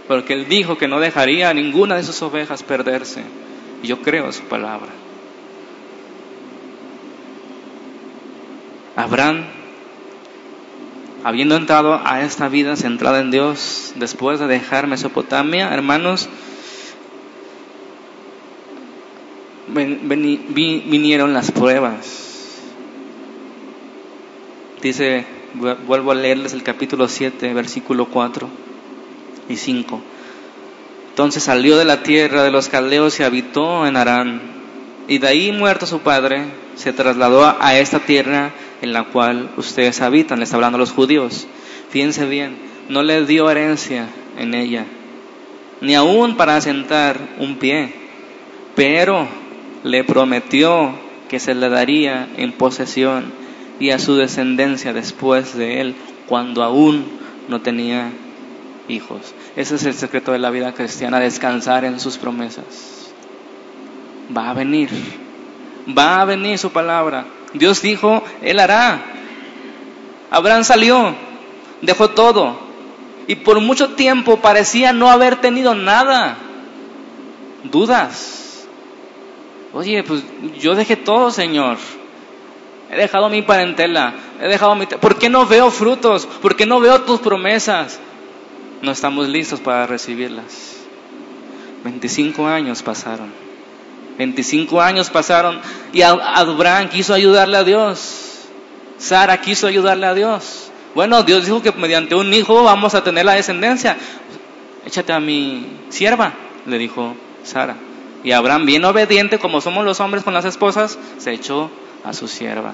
Porque 0.08 0.32
Él 0.32 0.48
dijo 0.48 0.78
que 0.78 0.88
no 0.88 1.00
dejaría 1.00 1.50
a 1.50 1.54
ninguna 1.54 1.96
de 1.96 2.02
sus 2.02 2.20
ovejas 2.22 2.62
perderse. 2.62 3.22
Y 3.82 3.86
yo 3.86 4.00
creo 4.00 4.26
en 4.26 4.32
su 4.32 4.42
palabra. 4.44 4.88
Abraham, 8.96 9.44
habiendo 11.24 11.56
entrado 11.56 12.00
a 12.04 12.22
esta 12.22 12.48
vida 12.48 12.76
centrada 12.76 13.20
en 13.20 13.30
Dios, 13.30 13.92
después 13.96 14.40
de 14.40 14.46
dejar 14.46 14.86
Mesopotamia, 14.86 15.72
hermanos, 15.72 16.28
vinieron 19.74 21.32
las 21.34 21.50
pruebas. 21.50 22.60
Dice, 24.82 25.24
vuelvo 25.86 26.12
a 26.12 26.14
leerles 26.14 26.52
el 26.52 26.62
capítulo 26.62 27.08
7, 27.08 27.54
versículo 27.54 28.06
4 28.06 28.48
y 29.48 29.56
5. 29.56 30.00
Entonces 31.10 31.42
salió 31.42 31.76
de 31.76 31.84
la 31.84 32.02
tierra 32.02 32.42
de 32.42 32.50
los 32.50 32.68
caldeos 32.68 33.18
y 33.20 33.22
habitó 33.22 33.86
en 33.86 33.96
Arán. 33.96 34.42
Y 35.06 35.18
de 35.18 35.28
ahí 35.28 35.52
muerto 35.52 35.86
su 35.86 36.00
padre, 36.00 36.44
se 36.76 36.92
trasladó 36.92 37.44
a 37.60 37.78
esta 37.78 38.00
tierra 38.00 38.50
en 38.82 38.92
la 38.92 39.04
cual 39.04 39.50
ustedes 39.56 40.00
habitan. 40.00 40.38
Le 40.38 40.44
está 40.44 40.56
hablando 40.56 40.76
a 40.76 40.80
los 40.80 40.92
judíos. 40.92 41.46
Fíjense 41.90 42.26
bien, 42.26 42.56
no 42.88 43.02
le 43.02 43.24
dio 43.24 43.48
herencia 43.48 44.08
en 44.38 44.54
ella, 44.54 44.84
ni 45.80 45.94
aún 45.94 46.36
para 46.36 46.56
asentar 46.56 47.16
un 47.38 47.56
pie, 47.56 47.92
pero 48.74 49.28
le 49.84 50.02
prometió 50.02 50.92
que 51.28 51.38
se 51.38 51.54
le 51.54 51.68
daría 51.68 52.28
en 52.36 52.52
posesión 52.52 53.32
y 53.78 53.90
a 53.90 53.98
su 53.98 54.16
descendencia 54.16 54.92
después 54.92 55.56
de 55.56 55.80
él, 55.80 55.94
cuando 56.26 56.64
aún 56.64 57.04
no 57.48 57.60
tenía 57.60 58.10
hijos. 58.88 59.34
Ese 59.56 59.76
es 59.76 59.84
el 59.84 59.94
secreto 59.94 60.32
de 60.32 60.38
la 60.38 60.50
vida 60.50 60.72
cristiana, 60.72 61.20
descansar 61.20 61.84
en 61.84 62.00
sus 62.00 62.18
promesas. 62.18 63.12
Va 64.36 64.50
a 64.50 64.54
venir, 64.54 64.88
va 65.96 66.22
a 66.22 66.24
venir 66.24 66.58
su 66.58 66.70
palabra. 66.70 67.26
Dios 67.52 67.82
dijo, 67.82 68.24
Él 68.42 68.58
hará. 68.58 69.02
Abraham 70.30 70.64
salió, 70.64 71.14
dejó 71.82 72.10
todo 72.10 72.58
y 73.26 73.36
por 73.36 73.60
mucho 73.60 73.90
tiempo 73.90 74.38
parecía 74.38 74.92
no 74.92 75.10
haber 75.10 75.36
tenido 75.36 75.74
nada. 75.74 76.36
Dudas. 77.64 78.43
Oye, 79.74 80.04
pues 80.04 80.22
yo 80.60 80.76
dejé 80.76 80.96
todo, 80.96 81.32
Señor. 81.32 81.78
He 82.90 82.96
dejado 82.96 83.28
mi 83.28 83.42
parentela, 83.42 84.14
he 84.40 84.46
dejado 84.46 84.76
mi... 84.76 84.86
¿Por 84.86 85.18
qué 85.18 85.28
no 85.28 85.46
veo 85.46 85.70
frutos? 85.72 86.26
¿Por 86.26 86.54
qué 86.54 86.64
no 86.64 86.78
veo 86.78 87.00
tus 87.02 87.18
promesas? 87.18 87.98
No 88.82 88.92
estamos 88.92 89.28
listos 89.28 89.58
para 89.58 89.86
recibirlas. 89.86 90.76
25 91.82 92.46
años 92.46 92.82
pasaron. 92.82 93.32
25 94.16 94.80
años 94.80 95.10
pasaron 95.10 95.58
y 95.92 96.02
Abraham 96.02 96.88
quiso 96.88 97.12
ayudarle 97.12 97.56
a 97.56 97.64
Dios. 97.64 98.46
Sara 98.98 99.40
quiso 99.40 99.66
ayudarle 99.66 100.06
a 100.06 100.14
Dios. 100.14 100.70
Bueno, 100.94 101.24
Dios 101.24 101.46
dijo 101.46 101.62
que 101.62 101.72
mediante 101.72 102.14
un 102.14 102.32
hijo 102.32 102.62
vamos 102.62 102.94
a 102.94 103.02
tener 103.02 103.24
la 103.24 103.32
descendencia. 103.32 103.96
Échate 104.86 105.12
a 105.12 105.18
mi 105.18 105.66
sierva, 105.88 106.32
le 106.64 106.78
dijo 106.78 107.16
Sara. 107.42 107.74
Y 108.24 108.32
Abraham, 108.32 108.64
bien 108.64 108.84
obediente 108.86 109.38
como 109.38 109.60
somos 109.60 109.84
los 109.84 110.00
hombres 110.00 110.24
con 110.24 110.32
las 110.32 110.46
esposas, 110.46 110.98
se 111.18 111.32
echó 111.32 111.70
a 112.04 112.14
su 112.14 112.26
sierva. 112.26 112.72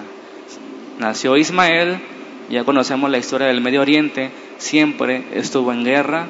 Nació 0.99 1.37
Ismael, 1.37 2.01
ya 2.49 2.65
conocemos 2.65 3.11
la 3.11 3.19
historia 3.19 3.49
del 3.49 3.61
Medio 3.61 3.81
Oriente, 3.81 4.31
siempre 4.59 5.25
estuvo 5.33 5.73
en 5.73 5.85
guerra 5.85 6.29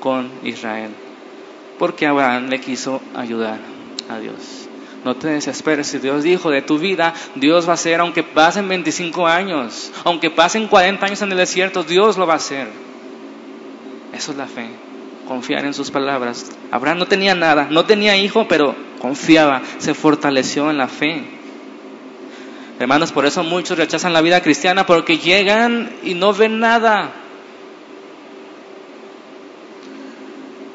con 0.00 0.30
Israel, 0.42 0.90
porque 1.78 2.06
Abraham 2.06 2.48
le 2.48 2.60
quiso 2.60 3.00
ayudar 3.14 3.58
a 4.08 4.18
Dios. 4.18 4.68
No 5.04 5.14
te 5.14 5.28
desesperes, 5.28 5.86
si 5.86 5.98
Dios 5.98 6.24
dijo 6.24 6.50
de 6.50 6.62
tu 6.62 6.78
vida, 6.78 7.14
Dios 7.36 7.68
va 7.68 7.72
a 7.72 7.74
hacer, 7.74 8.00
aunque 8.00 8.24
pasen 8.24 8.66
25 8.68 9.28
años, 9.28 9.92
aunque 10.02 10.30
pasen 10.30 10.66
40 10.66 11.06
años 11.06 11.22
en 11.22 11.30
el 11.30 11.38
desierto, 11.38 11.84
Dios 11.84 12.16
lo 12.16 12.26
va 12.26 12.32
a 12.32 12.38
hacer. 12.38 12.66
Eso 14.12 14.32
es 14.32 14.38
la 14.38 14.46
fe, 14.46 14.68
confiar 15.26 15.64
en 15.64 15.74
sus 15.74 15.90
palabras. 15.90 16.50
Abraham 16.70 16.98
no 16.98 17.06
tenía 17.06 17.34
nada, 17.34 17.68
no 17.70 17.84
tenía 17.84 18.16
hijo, 18.16 18.46
pero 18.48 18.74
confiaba, 19.00 19.62
se 19.78 19.94
fortaleció 19.94 20.70
en 20.70 20.78
la 20.78 20.88
fe. 20.88 21.22
Hermanos, 22.78 23.12
por 23.12 23.24
eso 23.24 23.42
muchos 23.42 23.78
rechazan 23.78 24.12
la 24.12 24.20
vida 24.20 24.42
cristiana 24.42 24.84
porque 24.86 25.18
llegan 25.18 25.90
y 26.02 26.14
no 26.14 26.32
ven 26.32 26.60
nada. 26.60 27.10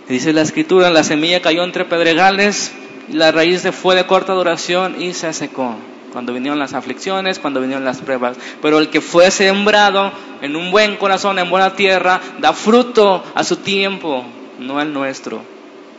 Dice 0.09 0.33
la 0.33 0.41
escritura, 0.41 0.89
la 0.89 1.03
semilla 1.03 1.41
cayó 1.41 1.63
entre 1.63 1.85
pedregales 1.85 2.73
y 3.07 3.13
la 3.13 3.31
raíz 3.31 3.63
fue 3.71 3.95
de 3.95 4.05
corta 4.05 4.33
duración 4.33 5.01
y 5.01 5.13
se 5.13 5.31
secó. 5.31 5.75
Cuando 6.11 6.33
vinieron 6.33 6.59
las 6.59 6.73
aflicciones, 6.73 7.39
cuando 7.39 7.61
vinieron 7.61 7.85
las 7.85 8.01
pruebas. 8.01 8.35
Pero 8.61 8.79
el 8.79 8.89
que 8.89 8.99
fue 8.99 9.31
sembrado 9.31 10.11
en 10.41 10.55
un 10.55 10.71
buen 10.71 10.97
corazón, 10.97 11.39
en 11.39 11.49
buena 11.49 11.75
tierra, 11.75 12.19
da 12.39 12.51
fruto 12.51 13.23
a 13.33 13.43
su 13.45 13.57
tiempo, 13.57 14.25
no 14.61 14.79
al 14.79 14.93
nuestro, 14.93 15.41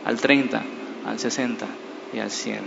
al 0.05 0.19
30, 0.19 0.63
al 1.05 1.19
60 1.19 1.65
y 2.13 2.19
al 2.19 2.31
100. 2.31 2.61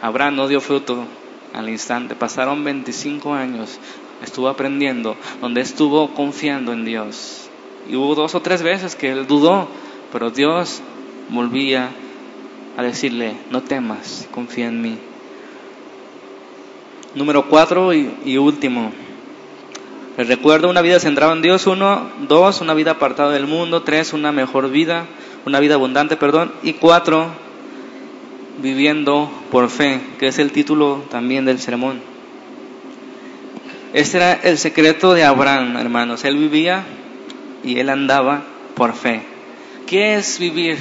Abraham 0.00 0.36
no 0.36 0.48
dio 0.48 0.60
fruto 0.60 1.04
al 1.52 1.68
instante. 1.68 2.14
Pasaron 2.14 2.62
25 2.64 3.34
años, 3.34 3.78
estuvo 4.22 4.48
aprendiendo, 4.48 5.16
donde 5.40 5.60
estuvo 5.60 6.14
confiando 6.14 6.72
en 6.72 6.84
Dios. 6.84 7.48
Y 7.88 7.96
hubo 7.96 8.14
dos 8.14 8.34
o 8.34 8.42
tres 8.42 8.62
veces 8.62 8.94
que 8.94 9.10
él 9.10 9.26
dudó, 9.26 9.68
pero 10.12 10.30
Dios 10.30 10.82
volvía 11.30 11.90
a 12.76 12.82
decirle, 12.82 13.34
no 13.50 13.62
temas, 13.62 14.28
confía 14.30 14.68
en 14.68 14.80
mí. 14.80 14.98
Número 17.14 17.48
cuatro 17.48 17.92
y, 17.92 18.36
último. 18.36 18.92
Recuerdo 20.24 20.68
una 20.68 20.82
vida 20.82 20.98
centrada 20.98 21.32
en 21.32 21.42
Dios. 21.42 21.68
Uno, 21.68 22.10
dos, 22.26 22.60
una 22.60 22.74
vida 22.74 22.92
apartada 22.92 23.30
del 23.30 23.46
mundo. 23.46 23.84
Tres, 23.84 24.12
una 24.12 24.32
mejor 24.32 24.68
vida, 24.68 25.06
una 25.46 25.60
vida 25.60 25.74
abundante, 25.74 26.16
perdón. 26.16 26.52
Y 26.64 26.72
cuatro, 26.72 27.28
viviendo 28.60 29.30
por 29.52 29.70
fe, 29.70 30.00
que 30.18 30.26
es 30.26 30.40
el 30.40 30.50
título 30.50 31.04
también 31.08 31.44
del 31.44 31.60
sermón. 31.60 32.00
Este 33.92 34.16
era 34.16 34.32
el 34.32 34.58
secreto 34.58 35.14
de 35.14 35.22
Abraham, 35.22 35.76
hermanos. 35.76 36.24
Él 36.24 36.36
vivía 36.36 36.82
y 37.62 37.78
él 37.78 37.88
andaba 37.88 38.42
por 38.74 38.94
fe. 38.94 39.22
¿Qué 39.86 40.16
es 40.16 40.40
vivir 40.40 40.78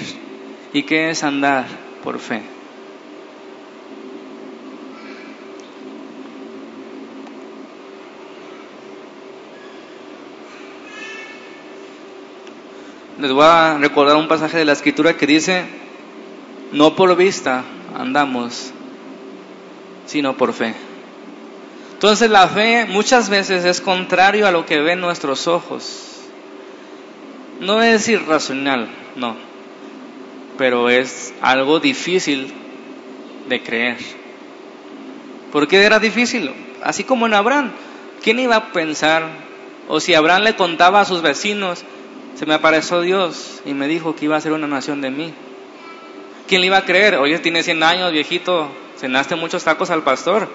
y 0.73 0.81
qué 0.81 1.11
es 1.11 1.23
andar 1.23 1.65
por 2.03 2.17
fe? 2.17 2.56
Les 13.19 13.31
voy 13.31 13.45
a 13.45 13.77
recordar 13.79 14.15
un 14.15 14.27
pasaje 14.27 14.57
de 14.57 14.65
la 14.65 14.73
escritura 14.73 15.17
que 15.17 15.25
dice, 15.25 15.65
no 16.71 16.95
por 16.95 17.15
vista 17.15 17.63
andamos, 17.97 18.71
sino 20.05 20.37
por 20.37 20.53
fe. 20.53 20.75
Entonces 21.93 22.29
la 22.29 22.47
fe 22.47 22.85
muchas 22.87 23.29
veces 23.29 23.65
es 23.65 23.81
contrario 23.81 24.45
a 24.45 24.51
lo 24.51 24.67
que 24.67 24.81
ven 24.81 25.01
nuestros 25.01 25.47
ojos. 25.47 26.21
No 27.59 27.81
es 27.81 28.07
irracional, 28.07 28.87
no, 29.15 29.35
pero 30.59 30.89
es 30.89 31.33
algo 31.41 31.79
difícil 31.79 32.53
de 33.49 33.63
creer. 33.63 33.97
¿Por 35.51 35.67
qué 35.67 35.83
era 35.83 35.97
difícil? 35.97 36.51
Así 36.83 37.03
como 37.03 37.25
en 37.25 37.33
Abraham. 37.33 37.71
¿Quién 38.21 38.39
iba 38.39 38.57
a 38.57 38.71
pensar? 38.71 39.23
O 39.87 39.99
si 39.99 40.13
Abraham 40.13 40.43
le 40.43 40.55
contaba 40.55 41.01
a 41.01 41.05
sus 41.05 41.23
vecinos, 41.23 41.83
se 42.37 42.45
me 42.45 42.53
apareció 42.53 43.01
Dios 43.01 43.61
y 43.65 43.73
me 43.73 43.87
dijo 43.87 44.15
que 44.15 44.25
iba 44.25 44.37
a 44.37 44.41
ser 44.41 44.51
una 44.51 44.67
nación 44.67 45.01
de 45.01 45.09
mí. 45.09 45.33
¿Quién 46.47 46.61
le 46.61 46.67
iba 46.67 46.77
a 46.77 46.85
creer? 46.85 47.15
Oye, 47.15 47.39
tiene 47.39 47.63
100 47.63 47.81
años, 47.81 48.11
viejito, 48.11 48.69
cenaste 48.99 49.35
muchos 49.35 49.63
tacos 49.63 49.89
al 49.89 50.03
pastor. 50.03 50.47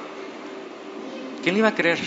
¿Quién 1.42 1.56
le 1.56 1.58
iba 1.58 1.68
a 1.68 1.74
creer? 1.74 1.98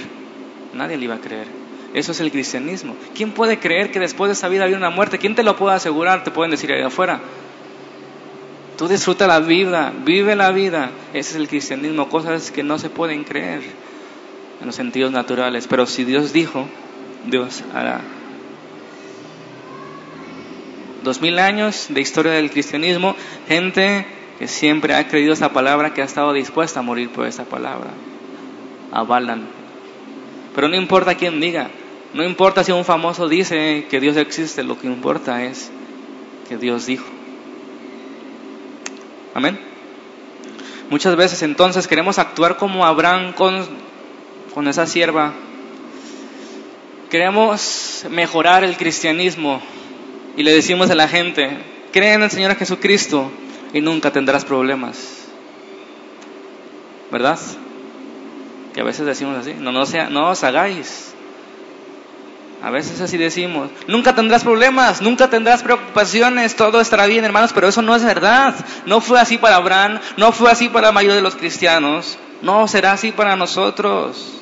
Nadie 0.74 0.96
le 0.98 1.04
iba 1.04 1.16
a 1.16 1.20
creer. 1.20 1.48
Eso 1.94 2.14
es 2.14 2.22
el 2.22 2.32
cristianismo. 2.32 2.96
¿Quién 3.14 3.32
puede 3.32 3.60
creer 3.60 3.92
que 3.92 4.00
después 4.00 4.30
de 4.30 4.34
esa 4.34 4.48
vida 4.48 4.64
hay 4.64 4.74
una 4.74 4.90
muerte? 4.90 5.18
¿Quién 5.18 5.36
te 5.36 5.44
lo 5.44 5.58
puede 5.58 5.76
asegurar? 5.76 6.24
Te 6.24 6.32
pueden 6.32 6.52
decir 6.52 6.72
ahí 6.72 6.82
afuera. 6.82 7.20
Tú 8.78 8.88
disfruta 8.88 9.28
la 9.28 9.42
vida, 9.42 9.92
vive 10.06 10.38
la 10.38 10.52
vida. 10.52 10.92
Ese 11.14 11.32
es 11.32 11.36
el 11.36 11.50
cristianismo, 11.50 12.08
cosas 12.08 12.50
que 12.50 12.64
no 12.64 12.80
se 12.80 12.90
pueden 12.90 13.26
creer 13.26 13.62
en 14.62 14.68
los 14.68 14.76
sentidos 14.76 15.12
naturales. 15.12 15.68
Pero 15.68 15.86
si 15.86 16.06
Dios 16.06 16.32
dijo, 16.32 16.66
Dios 17.26 17.62
hará. 17.74 18.15
Dos 21.06 21.22
mil 21.22 21.38
años 21.38 21.86
de 21.90 22.02
historia 22.02 22.32
del 22.32 22.50
cristianismo, 22.50 23.16
gente 23.48 24.08
que 24.40 24.48
siempre 24.48 24.96
ha 24.96 25.08
creído 25.08 25.34
esta 25.34 25.54
palabra, 25.54 25.94
que 25.94 26.02
ha 26.02 26.06
estado 26.06 26.34
dispuesta 26.34 26.80
a 26.80 26.82
morir 26.82 27.12
por 27.12 27.28
esta 27.28 27.44
palabra. 27.44 27.92
Avalan. 28.92 29.48
Pero 30.56 30.68
no 30.68 30.76
importa 30.76 31.14
quién 31.14 31.40
diga, 31.40 31.70
no 32.16 32.24
importa 32.24 32.64
si 32.64 32.72
un 32.72 32.84
famoso 32.84 33.30
dice 33.30 33.86
que 33.88 34.00
Dios 34.00 34.18
existe, 34.18 34.64
lo 34.64 34.80
que 34.80 34.88
importa 34.88 35.44
es 35.44 35.70
que 36.50 36.58
Dios 36.58 36.88
dijo. 36.88 37.06
Amén. 39.36 39.60
Muchas 40.90 41.16
veces 41.16 41.44
entonces 41.44 41.88
queremos 41.88 42.18
actuar 42.18 42.58
como 42.58 42.84
Abraham 42.84 43.34
con, 43.34 43.64
con 44.56 44.68
esa 44.68 44.88
sierva. 44.88 45.34
Queremos 47.12 48.08
mejorar 48.10 48.64
el 48.64 48.76
cristianismo, 48.76 49.62
y 50.38 50.44
le 50.44 50.54
decimos 50.54 50.90
a 50.90 50.96
la 50.96 51.08
gente, 51.08 51.58
cree 51.92 52.14
en 52.14 52.24
el 52.24 52.32
Señor 52.32 52.56
Jesucristo 52.56 53.32
y 53.74 53.82
nunca 53.82 54.12
tendrás 54.12 54.46
problemas. 54.46 55.26
¿verdad? 57.12 57.40
Que 58.74 58.82
a 58.82 58.84
veces 58.84 59.06
decimos 59.06 59.38
así, 59.38 59.54
no, 59.54 59.72
no, 59.72 59.86
sea, 59.86 60.10
no 60.10 60.30
os 60.30 60.44
hagáis. 60.44 61.14
A 62.62 62.72
veces 62.72 63.00
así 63.00 63.18
decimos, 63.18 63.70
nunca 63.88 64.16
tendrás 64.16 64.44
problemas, 64.44 65.02
nunca 65.02 65.30
tendrás 65.30 65.62
preocupaciones, 65.62 66.56
todo 66.56 66.82
estará 66.82 67.06
bien, 67.06 67.24
hermanos, 67.24 67.54
pero 67.54 67.68
eso 67.68 67.82
no 67.82 67.96
es 67.96 68.04
verdad. 68.04 68.56
No 68.86 69.02
fue 69.02 69.20
así 69.20 69.38
para 69.38 69.58
Abraham, 69.58 70.00
no 70.18 70.32
fue 70.32 70.52
así 70.52 70.70
para 70.70 70.88
la 70.88 70.94
mayoría 70.94 71.16
de 71.16 71.22
los 71.22 71.36
cristianos, 71.36 72.18
no 72.42 72.68
será 72.68 72.94
así 72.94 73.12
para 73.12 73.36
nosotros. 73.36 74.42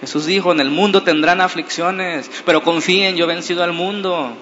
Jesús 0.00 0.26
dijo, 0.26 0.52
en 0.52 0.60
el 0.60 0.70
mundo 0.70 1.02
tendrán 1.02 1.40
aflicciones, 1.40 2.30
pero 2.46 2.62
confíen, 2.62 3.16
yo 3.16 3.24
he 3.24 3.28
vencido 3.28 3.62
al 3.62 3.72
mundo. 3.72 4.34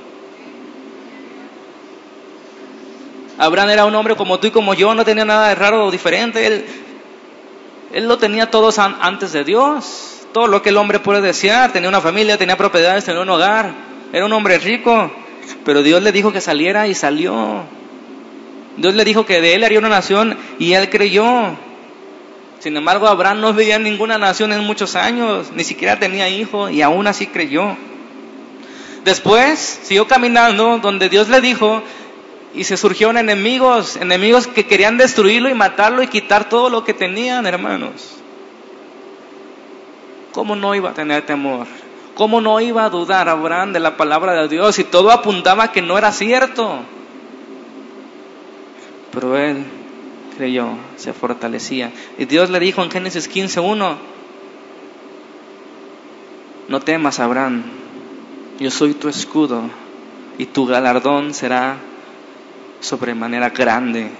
Abraham 3.38 3.70
era 3.70 3.84
un 3.84 3.94
hombre 3.94 4.16
como 4.16 4.40
tú 4.40 4.48
y 4.48 4.50
como 4.50 4.74
yo, 4.74 4.94
no 4.94 5.04
tenía 5.04 5.24
nada 5.24 5.48
de 5.48 5.54
raro 5.54 5.86
o 5.86 5.90
diferente. 5.90 6.44
Él, 6.46 6.64
él 7.92 8.08
lo 8.08 8.18
tenía 8.18 8.50
todo 8.50 8.70
antes 9.00 9.32
de 9.32 9.44
Dios. 9.44 10.26
Todo 10.32 10.48
lo 10.48 10.60
que 10.60 10.70
el 10.70 10.76
hombre 10.76 10.98
puede 10.98 11.20
desear. 11.20 11.72
Tenía 11.72 11.88
una 11.88 12.00
familia, 12.00 12.36
tenía 12.36 12.56
propiedades, 12.56 13.04
tenía 13.04 13.22
un 13.22 13.30
hogar. 13.30 13.72
Era 14.12 14.26
un 14.26 14.32
hombre 14.32 14.58
rico. 14.58 15.10
Pero 15.64 15.82
Dios 15.82 16.02
le 16.02 16.10
dijo 16.10 16.32
que 16.32 16.40
saliera 16.40 16.88
y 16.88 16.94
salió. 16.94 17.62
Dios 18.76 18.94
le 18.94 19.04
dijo 19.04 19.24
que 19.24 19.40
de 19.40 19.54
él 19.54 19.64
haría 19.64 19.78
una 19.78 19.88
nación 19.88 20.36
y 20.58 20.72
él 20.72 20.90
creyó. 20.90 21.56
Sin 22.58 22.76
embargo, 22.76 23.06
Abraham 23.06 23.40
no 23.40 23.54
veía 23.54 23.78
ninguna 23.78 24.18
nación 24.18 24.52
en 24.52 24.64
muchos 24.64 24.96
años, 24.96 25.52
ni 25.54 25.62
siquiera 25.62 25.98
tenía 25.98 26.28
hijo 26.28 26.68
y 26.68 26.82
aún 26.82 27.06
así 27.06 27.28
creyó. 27.28 27.76
Después 29.04 29.80
siguió 29.82 30.08
caminando 30.08 30.78
donde 30.78 31.08
Dios 31.08 31.28
le 31.28 31.40
dijo 31.40 31.82
y 32.58 32.64
se 32.64 32.76
surgieron 32.76 33.16
enemigos, 33.16 33.94
enemigos 33.94 34.48
que 34.48 34.66
querían 34.66 34.98
destruirlo 34.98 35.48
y 35.48 35.54
matarlo 35.54 36.02
y 36.02 36.08
quitar 36.08 36.48
todo 36.48 36.68
lo 36.68 36.82
que 36.82 36.92
tenían, 36.92 37.46
hermanos. 37.46 38.16
¿Cómo 40.32 40.56
no 40.56 40.74
iba 40.74 40.90
a 40.90 40.92
tener 40.92 41.24
temor? 41.24 41.68
¿Cómo 42.16 42.40
no 42.40 42.60
iba 42.60 42.84
a 42.84 42.90
dudar 42.90 43.28
Abraham 43.28 43.72
de 43.72 43.78
la 43.78 43.96
palabra 43.96 44.32
de 44.32 44.48
Dios? 44.48 44.76
Y 44.80 44.84
todo 44.84 45.12
apuntaba 45.12 45.70
que 45.70 45.82
no 45.82 45.96
era 45.96 46.10
cierto. 46.10 46.80
Pero 49.12 49.36
él 49.38 49.64
creyó, 50.36 50.70
se 50.96 51.12
fortalecía. 51.12 51.92
Y 52.18 52.24
Dios 52.24 52.50
le 52.50 52.58
dijo 52.58 52.82
en 52.82 52.90
Génesis 52.90 53.32
15.1, 53.32 53.96
no 56.66 56.80
temas, 56.80 57.20
Abraham, 57.20 57.62
yo 58.58 58.72
soy 58.72 58.94
tu 58.94 59.08
escudo 59.08 59.62
y 60.38 60.46
tu 60.46 60.66
galardón 60.66 61.34
será 61.34 61.76
sobremanera 62.80 63.50
grande. 63.50 64.10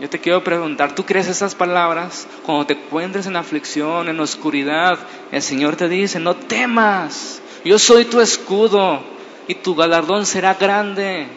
Yo 0.00 0.10
te 0.10 0.18
quiero 0.18 0.42
preguntar, 0.42 0.94
¿tú 0.94 1.04
crees 1.04 1.28
esas 1.28 1.54
palabras? 1.54 2.26
Cuando 2.44 2.66
te 2.66 2.74
encuentres 2.74 3.26
en 3.26 3.36
aflicción, 3.36 4.08
en 4.08 4.18
oscuridad, 4.20 4.98
el 5.30 5.40
Señor 5.40 5.76
te 5.76 5.88
dice, 5.88 6.18
no 6.18 6.34
temas, 6.34 7.40
yo 7.64 7.78
soy 7.78 8.04
tu 8.04 8.20
escudo 8.20 9.00
y 9.46 9.54
tu 9.54 9.74
galardón 9.74 10.26
será 10.26 10.54
grande. 10.54 11.28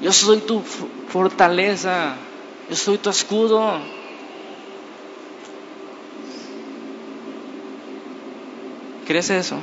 Yo 0.00 0.12
soy 0.12 0.38
tu 0.38 0.62
fortaleza, 1.08 2.14
yo 2.70 2.76
soy 2.76 2.98
tu 2.98 3.10
escudo. 3.10 3.80
¿Crees 9.06 9.30
eso? 9.30 9.56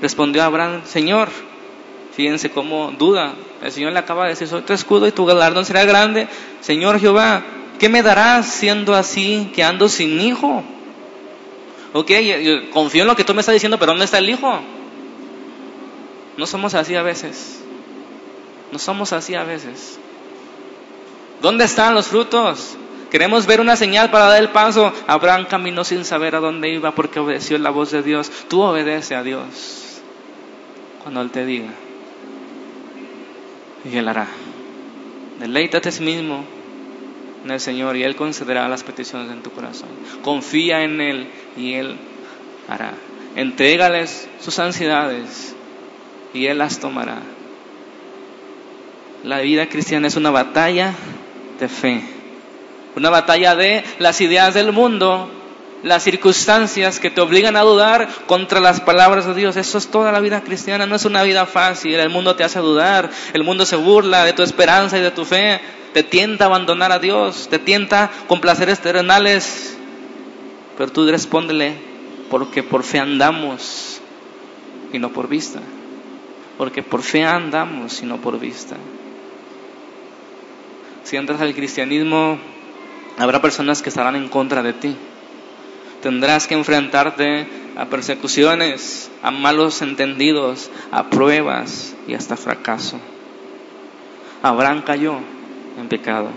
Respondió 0.00 0.44
Abraham, 0.44 0.82
Señor, 0.84 1.28
Fíjense 2.18 2.50
cómo 2.50 2.90
duda. 2.98 3.34
El 3.62 3.70
Señor 3.70 3.92
le 3.92 4.00
acaba 4.00 4.24
de 4.24 4.30
decir, 4.30 4.48
soy 4.48 4.62
tu 4.62 4.72
escudo 4.72 5.06
y 5.06 5.12
tu 5.12 5.24
galardón 5.24 5.64
será 5.64 5.84
grande. 5.84 6.26
Señor 6.60 6.98
Jehová, 6.98 7.44
¿qué 7.78 7.88
me 7.88 8.02
darás 8.02 8.48
siendo 8.48 8.96
así 8.96 9.52
que 9.54 9.62
ando 9.62 9.88
sin 9.88 10.20
hijo? 10.20 10.64
Ok, 11.92 12.10
confío 12.72 13.02
en 13.02 13.06
lo 13.06 13.14
que 13.14 13.22
tú 13.22 13.34
me 13.34 13.40
estás 13.40 13.52
diciendo, 13.52 13.78
pero 13.78 13.92
¿dónde 13.92 14.04
está 14.04 14.18
el 14.18 14.28
hijo? 14.28 14.58
No 16.36 16.44
somos 16.44 16.74
así 16.74 16.96
a 16.96 17.02
veces. 17.02 17.62
No 18.72 18.80
somos 18.80 19.12
así 19.12 19.36
a 19.36 19.44
veces. 19.44 20.00
¿Dónde 21.40 21.66
están 21.66 21.94
los 21.94 22.08
frutos? 22.08 22.76
Queremos 23.12 23.46
ver 23.46 23.60
una 23.60 23.76
señal 23.76 24.10
para 24.10 24.24
dar 24.24 24.42
el 24.42 24.48
paso. 24.48 24.92
Abraham 25.06 25.46
caminó 25.48 25.84
sin 25.84 26.04
saber 26.04 26.34
a 26.34 26.40
dónde 26.40 26.68
iba 26.68 26.96
porque 26.96 27.20
obedeció 27.20 27.56
la 27.58 27.70
voz 27.70 27.92
de 27.92 28.02
Dios. 28.02 28.28
Tú 28.48 28.62
obedece 28.62 29.14
a 29.14 29.22
Dios 29.22 30.00
cuando 31.04 31.20
Él 31.20 31.30
te 31.30 31.46
diga 31.46 31.70
y 33.84 33.96
Él 33.96 34.08
hará. 34.08 34.26
Deleítate 35.40 35.88
a 35.88 35.92
sí 35.92 36.02
mismo 36.02 36.44
en 37.44 37.50
el 37.50 37.60
Señor 37.60 37.96
y 37.96 38.02
Él 38.02 38.16
concederá 38.16 38.68
las 38.68 38.82
peticiones 38.82 39.30
en 39.30 39.42
tu 39.42 39.50
corazón. 39.50 39.88
Confía 40.22 40.82
en 40.82 41.00
Él 41.00 41.28
y 41.56 41.74
Él 41.74 41.96
hará. 42.68 42.94
Entrégales 43.36 44.28
sus 44.40 44.58
ansiedades 44.58 45.54
y 46.34 46.46
Él 46.46 46.58
las 46.58 46.80
tomará. 46.80 47.18
La 49.24 49.40
vida 49.40 49.68
cristiana 49.68 50.08
es 50.08 50.16
una 50.16 50.30
batalla 50.30 50.94
de 51.58 51.68
fe, 51.68 52.02
una 52.94 53.10
batalla 53.10 53.56
de 53.56 53.84
las 53.98 54.20
ideas 54.20 54.54
del 54.54 54.72
mundo 54.72 55.28
las 55.82 56.02
circunstancias 56.02 56.98
que 56.98 57.10
te 57.10 57.20
obligan 57.20 57.56
a 57.56 57.62
dudar 57.62 58.08
contra 58.26 58.60
las 58.60 58.80
palabras 58.80 59.26
de 59.26 59.34
Dios. 59.34 59.56
Eso 59.56 59.78
es 59.78 59.88
toda 59.88 60.12
la 60.12 60.20
vida 60.20 60.42
cristiana, 60.42 60.86
no 60.86 60.96
es 60.96 61.04
una 61.04 61.22
vida 61.22 61.46
fácil. 61.46 61.94
El 61.94 62.10
mundo 62.10 62.36
te 62.36 62.44
hace 62.44 62.58
dudar, 62.58 63.10
el 63.32 63.44
mundo 63.44 63.64
se 63.64 63.76
burla 63.76 64.24
de 64.24 64.32
tu 64.32 64.42
esperanza 64.42 64.98
y 64.98 65.02
de 65.02 65.10
tu 65.10 65.24
fe, 65.24 65.60
te 65.92 66.02
tienta 66.02 66.44
a 66.44 66.46
abandonar 66.48 66.92
a 66.92 66.98
Dios, 66.98 67.48
te 67.48 67.58
tienta 67.58 68.10
con 68.26 68.40
placeres 68.40 68.80
terrenales. 68.80 69.76
Pero 70.76 70.90
tú 70.92 71.08
respóndele, 71.10 71.74
porque 72.30 72.62
por 72.62 72.82
fe 72.82 72.98
andamos 72.98 74.00
y 74.92 74.98
no 74.98 75.10
por 75.10 75.28
vista. 75.28 75.60
Porque 76.56 76.82
por 76.82 77.02
fe 77.02 77.24
andamos 77.24 78.02
y 78.02 78.06
no 78.06 78.16
por 78.16 78.38
vista. 78.38 78.76
Si 81.04 81.16
entras 81.16 81.40
al 81.40 81.54
cristianismo, 81.54 82.38
habrá 83.16 83.40
personas 83.40 83.80
que 83.80 83.88
estarán 83.88 84.16
en 84.16 84.28
contra 84.28 84.62
de 84.62 84.72
ti 84.72 84.96
Tendrás 86.02 86.46
que 86.46 86.54
enfrentarte 86.54 87.46
a 87.76 87.86
persecuciones, 87.86 89.10
a 89.22 89.30
malos 89.30 89.82
entendidos, 89.82 90.70
a 90.90 91.10
pruebas 91.10 91.94
y 92.06 92.14
hasta 92.14 92.36
fracaso. 92.36 92.98
Abraham 94.42 94.82
cayó 94.82 95.16
en 95.78 95.88
pecado. 95.88 96.28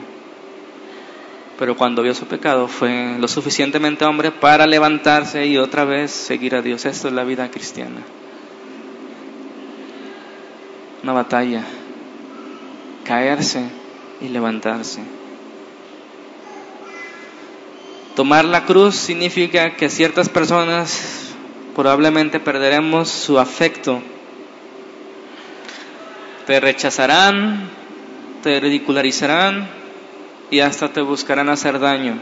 Pero 1.60 1.78
cuando 1.78 2.02
vio 2.02 2.16
su 2.16 2.26
pecado 2.26 2.68
fue 2.68 3.18
lo 3.20 3.28
suficientemente 3.28 4.04
hombre 4.06 4.32
para 4.32 4.66
levantarse 4.66 5.46
y 5.46 5.58
otra 5.58 5.86
vez 5.86 6.10
seguir 6.12 6.56
a 6.56 6.64
Dios. 6.64 6.86
Esto 6.86 7.08
es 7.08 7.14
la 7.14 7.24
vida 7.24 7.52
cristiana. 7.52 8.02
Una 11.04 11.14
batalla. 11.14 11.64
Caerse 13.06 13.64
y 14.22 14.30
levantarse. 14.30 15.21
Tomar 18.16 18.44
la 18.44 18.66
cruz 18.66 18.96
significa 18.96 19.78
que 19.78 19.90
ciertas 19.90 20.28
personas 20.28 21.32
probablemente 21.76 22.42
perderemos 22.42 23.08
su 23.10 23.40
afecto. 23.40 24.02
Te 26.46 26.60
rechazarán, 26.60 27.70
te 28.44 28.60
ridicularizarán 28.60 29.70
y 30.50 30.60
hasta 30.60 30.90
te 30.90 31.02
buscarán 31.02 31.48
hacer 31.48 31.80
daño. 31.80 32.18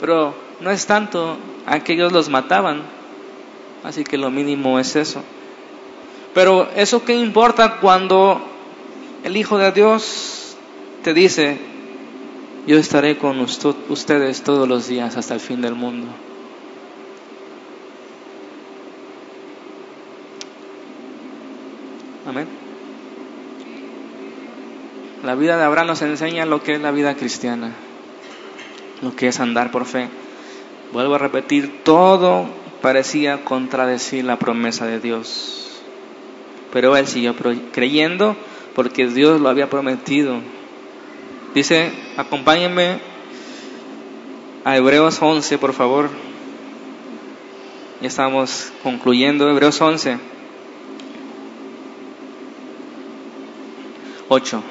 Pero 0.00 0.34
no 0.60 0.70
es 0.70 0.86
tanto, 0.86 1.36
aquellos 1.66 2.10
los 2.10 2.30
mataban, 2.30 2.82
así 3.82 4.02
que 4.02 4.16
lo 4.16 4.30
mínimo 4.30 4.78
es 4.78 4.96
eso. 4.96 5.22
Pero 6.32 6.70
eso 6.74 7.04
qué 7.04 7.14
importa 7.14 7.76
cuando 7.80 8.40
el 9.24 9.36
Hijo 9.36 9.58
de 9.58 9.72
Dios 9.72 10.56
te 11.02 11.12
dice, 11.12 11.73
yo 12.66 12.78
estaré 12.78 13.18
con 13.18 13.40
ustedes 13.40 14.42
todos 14.42 14.66
los 14.66 14.88
días 14.88 15.16
hasta 15.16 15.34
el 15.34 15.40
fin 15.40 15.60
del 15.60 15.74
mundo. 15.74 16.06
Amén. 22.26 22.46
La 25.22 25.34
vida 25.34 25.58
de 25.58 25.64
Abraham 25.64 25.88
nos 25.88 26.02
enseña 26.02 26.46
lo 26.46 26.62
que 26.62 26.74
es 26.74 26.80
la 26.80 26.90
vida 26.90 27.14
cristiana, 27.16 27.72
lo 29.02 29.14
que 29.14 29.28
es 29.28 29.40
andar 29.40 29.70
por 29.70 29.84
fe. 29.84 30.08
Vuelvo 30.92 31.16
a 31.16 31.18
repetir, 31.18 31.82
todo 31.82 32.46
parecía 32.80 33.44
contradecir 33.44 34.24
la 34.24 34.38
promesa 34.38 34.86
de 34.86 35.00
Dios, 35.00 35.82
pero 36.72 36.96
él 36.96 37.06
siguió 37.06 37.34
creyendo 37.72 38.36
porque 38.74 39.06
Dios 39.06 39.40
lo 39.40 39.48
había 39.48 39.68
prometido 39.68 40.40
Dice, 41.54 41.92
acompáñenme 42.16 42.98
a 44.64 44.76
Hebreos 44.76 45.22
11, 45.22 45.56
por 45.58 45.72
favor. 45.72 46.10
Ya 48.00 48.08
estamos 48.08 48.72
concluyendo 48.82 49.48
Hebreos 49.48 49.80
11. 49.80 50.18
8. 54.28 54.62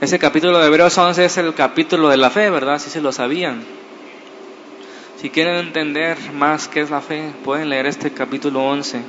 Ese 0.00 0.18
capítulo 0.18 0.58
de 0.58 0.68
Hebreos 0.68 0.96
11 0.96 1.24
es 1.26 1.36
el 1.36 1.52
capítulo 1.52 2.08
de 2.08 2.16
la 2.16 2.30
fe, 2.30 2.48
¿verdad? 2.48 2.78
Si 2.78 2.88
se 2.88 3.02
lo 3.02 3.12
sabían. 3.12 3.62
Si 5.20 5.28
quieren 5.28 5.56
entender 5.56 6.16
más 6.32 6.68
qué 6.68 6.80
es 6.80 6.88
la 6.88 7.02
fe, 7.02 7.32
pueden 7.44 7.68
leer 7.68 7.84
este 7.84 8.10
capítulo 8.12 8.64
11. 8.64 9.02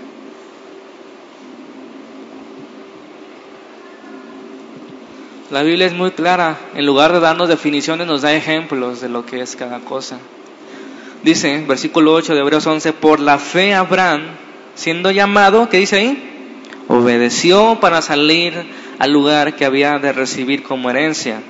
La 5.52 5.64
Biblia 5.64 5.88
es 5.88 5.94
muy 5.94 6.12
clara. 6.12 6.58
En 6.76 6.86
lugar 6.86 7.12
de 7.12 7.20
darnos 7.20 7.50
definiciones, 7.50 8.06
nos 8.06 8.22
da 8.22 8.34
ejemplos 8.34 9.02
de 9.02 9.10
lo 9.10 9.26
que 9.26 9.42
es 9.42 9.56
cada 9.56 9.80
cosa. 9.80 10.20
Dice, 11.24 11.66
versículo 11.68 12.14
8 12.14 12.36
de 12.36 12.42
Hebreos 12.42 12.68
11, 12.68 12.94
por 12.94 13.20
la 13.20 13.40
fe 13.40 13.74
Abraham, 13.74 14.22
siendo 14.76 15.10
llamado, 15.10 15.68
¿qué 15.68 15.78
dice 15.78 15.98
ahí? 15.98 16.62
Obedeció 16.88 17.80
para 17.82 18.04
salir 18.04 18.54
al 19.00 19.12
lugar 19.12 19.56
que 19.56 19.66
había 19.66 19.98
de 19.98 20.14
recibir 20.14 20.62
como 20.62 20.92
herencia. 20.92 21.42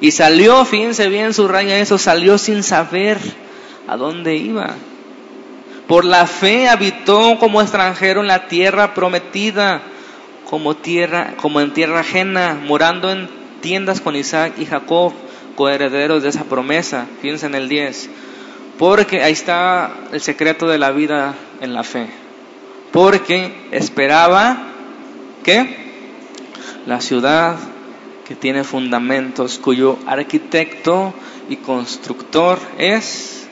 Y 0.00 0.12
salió, 0.12 0.64
fíjense 0.64 1.08
bien, 1.10 1.34
su 1.34 1.46
raya 1.46 1.78
eso, 1.78 1.98
salió 1.98 2.38
sin 2.38 2.62
saber 2.62 3.18
a 3.86 3.96
dónde 3.98 4.36
iba. 4.36 4.74
Por 5.86 6.06
la 6.06 6.26
fe 6.26 6.68
habitó 6.68 7.36
como 7.38 7.60
extranjero 7.60 8.22
en 8.22 8.26
la 8.26 8.48
tierra 8.48 8.94
prometida, 8.94 9.82
como 10.48 10.76
tierra, 10.76 11.34
como 11.40 11.60
en 11.60 11.72
tierra 11.72 12.00
ajena, 12.00 12.58
morando 12.66 13.10
en 13.10 13.28
tiendas 13.60 14.00
con 14.00 14.16
Isaac 14.16 14.54
y 14.58 14.66
Jacob, 14.66 15.12
coherederos 15.56 16.22
de 16.22 16.28
esa 16.28 16.44
promesa. 16.44 17.06
Fíjense 17.20 17.46
en 17.46 17.54
el 17.54 17.68
10. 17.68 18.10
Porque 18.78 19.22
ahí 19.22 19.32
está 19.32 19.92
el 20.12 20.20
secreto 20.20 20.66
de 20.66 20.78
la 20.78 20.90
vida 20.90 21.34
en 21.60 21.74
la 21.74 21.82
fe. 21.82 22.08
Porque 22.92 23.52
esperaba 23.70 24.68
que 25.42 25.84
la 26.86 27.00
ciudad 27.00 27.56
que 28.26 28.34
tiene 28.34 28.64
fundamentos, 28.64 29.58
cuyo 29.58 29.98
arquitecto 30.06 31.14
y 31.48 31.56
constructor 31.56 32.58
es 32.78 33.46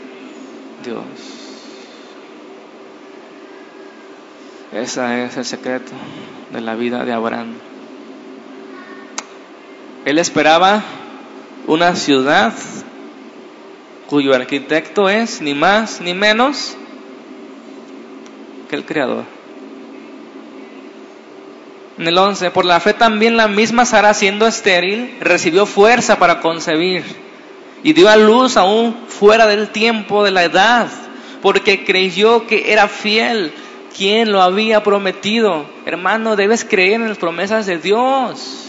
Dios. 0.84 1.04
Ese 4.72 5.24
es 5.24 5.36
el 5.36 5.44
secreto 5.44 5.92
de 6.52 6.60
la 6.60 6.74
vida 6.74 7.04
de 7.04 7.12
Abraham. 7.12 7.54
Él 10.04 10.18
esperaba 10.18 10.82
una 11.66 11.94
ciudad 11.96 12.52
cuyo 14.08 14.34
arquitecto 14.34 15.08
es 15.08 15.40
ni 15.40 15.54
más 15.54 16.00
ni 16.00 16.12
menos 16.12 16.76
que 18.68 18.76
el 18.76 18.84
Creador. 18.84 19.24
En 21.98 22.08
el 22.08 22.18
11, 22.18 22.50
por 22.50 22.64
la 22.64 22.80
fe 22.80 22.94
también 22.94 23.36
la 23.36 23.48
misma 23.48 23.84
Sara 23.84 24.12
siendo 24.12 24.46
estéril 24.46 25.16
recibió 25.20 25.66
fuerza 25.66 26.18
para 26.18 26.40
concebir 26.40 27.04
y 27.82 27.92
dio 27.92 28.08
a 28.08 28.16
luz 28.16 28.56
aún 28.56 28.96
fuera 29.08 29.46
del 29.46 29.68
tiempo 29.70 30.24
de 30.24 30.30
la 30.30 30.44
edad, 30.44 30.88
porque 31.40 31.84
creyó 31.84 32.46
que 32.46 32.72
era 32.72 32.88
fiel 32.88 33.52
quien 33.96 34.32
lo 34.32 34.42
había 34.42 34.82
prometido. 34.82 35.64
Hermano, 35.86 36.36
debes 36.36 36.64
creer 36.64 37.00
en 37.00 37.08
las 37.08 37.18
promesas 37.18 37.66
de 37.66 37.78
Dios. 37.78 38.68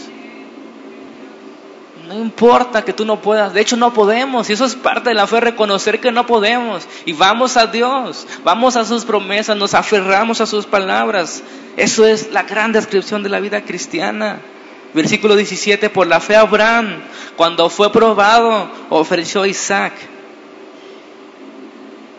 No 2.06 2.14
importa 2.14 2.84
que 2.84 2.92
tú 2.92 3.06
no 3.06 3.20
puedas, 3.20 3.54
de 3.54 3.62
hecho 3.62 3.76
no 3.76 3.94
podemos, 3.94 4.50
y 4.50 4.52
eso 4.52 4.66
es 4.66 4.74
parte 4.74 5.08
de 5.08 5.14
la 5.14 5.26
fe, 5.26 5.40
reconocer 5.40 6.00
que 6.00 6.12
no 6.12 6.26
podemos. 6.26 6.86
Y 7.06 7.14
vamos 7.14 7.56
a 7.56 7.66
Dios, 7.66 8.26
vamos 8.44 8.76
a 8.76 8.84
sus 8.84 9.04
promesas, 9.04 9.56
nos 9.56 9.72
aferramos 9.72 10.40
a 10.42 10.46
sus 10.46 10.66
palabras. 10.66 11.42
Eso 11.76 12.06
es 12.06 12.30
la 12.30 12.42
gran 12.42 12.72
descripción 12.72 13.22
de 13.22 13.30
la 13.30 13.40
vida 13.40 13.62
cristiana. 13.62 14.40
Versículo 14.92 15.34
17, 15.34 15.88
por 15.90 16.06
la 16.06 16.20
fe 16.20 16.36
Abraham, 16.36 17.02
cuando 17.36 17.70
fue 17.70 17.90
probado, 17.90 18.70
ofreció 18.90 19.42
a 19.42 19.48
Isaac. 19.48 19.94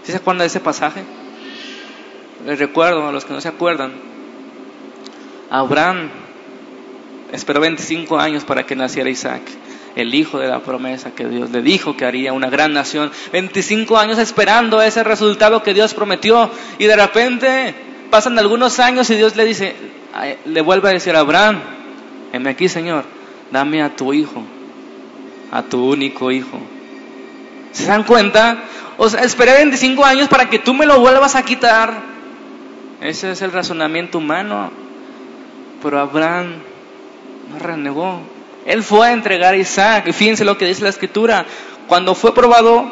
¿Sí 0.04 0.12
se 0.12 0.18
acuerdan 0.18 0.40
de 0.40 0.48
ese 0.48 0.60
pasaje? 0.60 1.04
Les 2.46 2.60
recuerdo 2.60 3.08
a 3.08 3.12
los 3.12 3.26
que 3.26 3.34
no 3.34 3.42
se 3.42 3.48
acuerdan. 3.48 3.94
Abraham 5.50 6.10
esperó 7.32 7.60
25 7.60 8.20
años 8.20 8.44
para 8.44 8.66
que 8.66 8.76
naciera 8.76 9.10
Isaac, 9.10 9.42
el 9.96 10.14
hijo 10.14 10.38
de 10.38 10.48
la 10.48 10.60
promesa 10.60 11.12
que 11.12 11.28
Dios 11.28 11.50
le 11.50 11.62
dijo 11.62 11.98
que 11.98 12.06
haría 12.06 12.34
una 12.34 12.50
gran 12.50 12.74
nación. 12.74 13.12
25 13.32 13.98
años 13.98 14.20
esperando 14.20 14.82
ese 14.82 15.04
resultado 15.04 15.64
que 15.64 15.74
Dios 15.74 15.94
prometió 15.96 16.52
y 16.78 16.86
de 16.86 16.96
repente 16.96 17.74
pasan 18.12 18.38
algunos 18.38 18.80
años 18.80 19.10
y 19.10 19.16
Dios 19.16 19.36
le 19.36 19.46
dice, 19.46 19.76
le 20.46 20.62
vuelve 20.62 20.90
a 20.90 20.94
decir 20.94 21.16
a 21.16 21.22
Abraham, 21.22 21.62
heme 22.32 22.52
aquí 22.52 22.70
Señor, 22.70 23.06
dame 23.52 23.82
a 23.82 23.96
tu 23.96 24.14
hijo, 24.14 24.44
a 25.52 25.64
tu 25.64 25.84
único 25.84 26.32
hijo. 26.32 26.60
¿Se 27.72 27.86
dan 27.86 28.04
cuenta? 28.04 28.64
O 28.98 29.10
sea, 29.10 29.22
esperé 29.22 29.54
25 29.54 30.06
años 30.06 30.30
para 30.30 30.50
que 30.50 30.60
tú 30.60 30.74
me 30.74 30.86
lo 30.86 31.00
vuelvas 31.00 31.36
a 31.36 31.44
quitar. 31.44 32.15
Ese 33.02 33.32
es 33.32 33.42
el 33.42 33.52
razonamiento 33.52 34.18
humano. 34.18 34.72
Pero 35.82 36.00
Abraham 36.00 36.54
no 37.52 37.60
renegó. 37.60 38.20
Él 38.66 38.84
fue 38.84 39.08
a 39.08 39.12
entregar 39.12 39.54
a 39.54 39.58
Isaac. 39.58 40.12
Fíjense 40.12 40.46
lo 40.46 40.58
que 40.58 40.66
dice 40.66 40.84
la 40.84 40.90
escritura. 40.90 41.46
Cuando 41.88 42.16
fue 42.16 42.34
probado, 42.34 42.86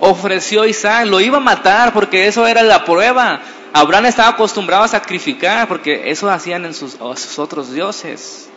ofreció 0.00 0.62
a 0.62 0.68
Isaac. 0.68 1.06
Lo 1.06 1.20
iba 1.20 1.38
a 1.38 1.40
matar 1.40 1.92
porque 1.92 2.26
eso 2.26 2.46
era 2.46 2.62
la 2.62 2.84
prueba. 2.84 3.40
Abraham 3.72 4.06
estaba 4.06 4.28
acostumbrado 4.28 4.84
a 4.84 4.88
sacrificar 4.88 5.68
porque 5.68 6.10
eso 6.10 6.30
hacían 6.30 6.64
en 6.64 6.74
sus, 6.74 6.92
sus 6.92 7.38
otros 7.38 7.72
dioses 7.72 8.48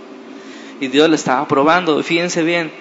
y 0.80 0.88
Dios 0.88 1.10
le 1.10 1.16
estaba 1.16 1.48
probando. 1.48 2.02
Fíjense 2.04 2.44
bien, 2.44 2.72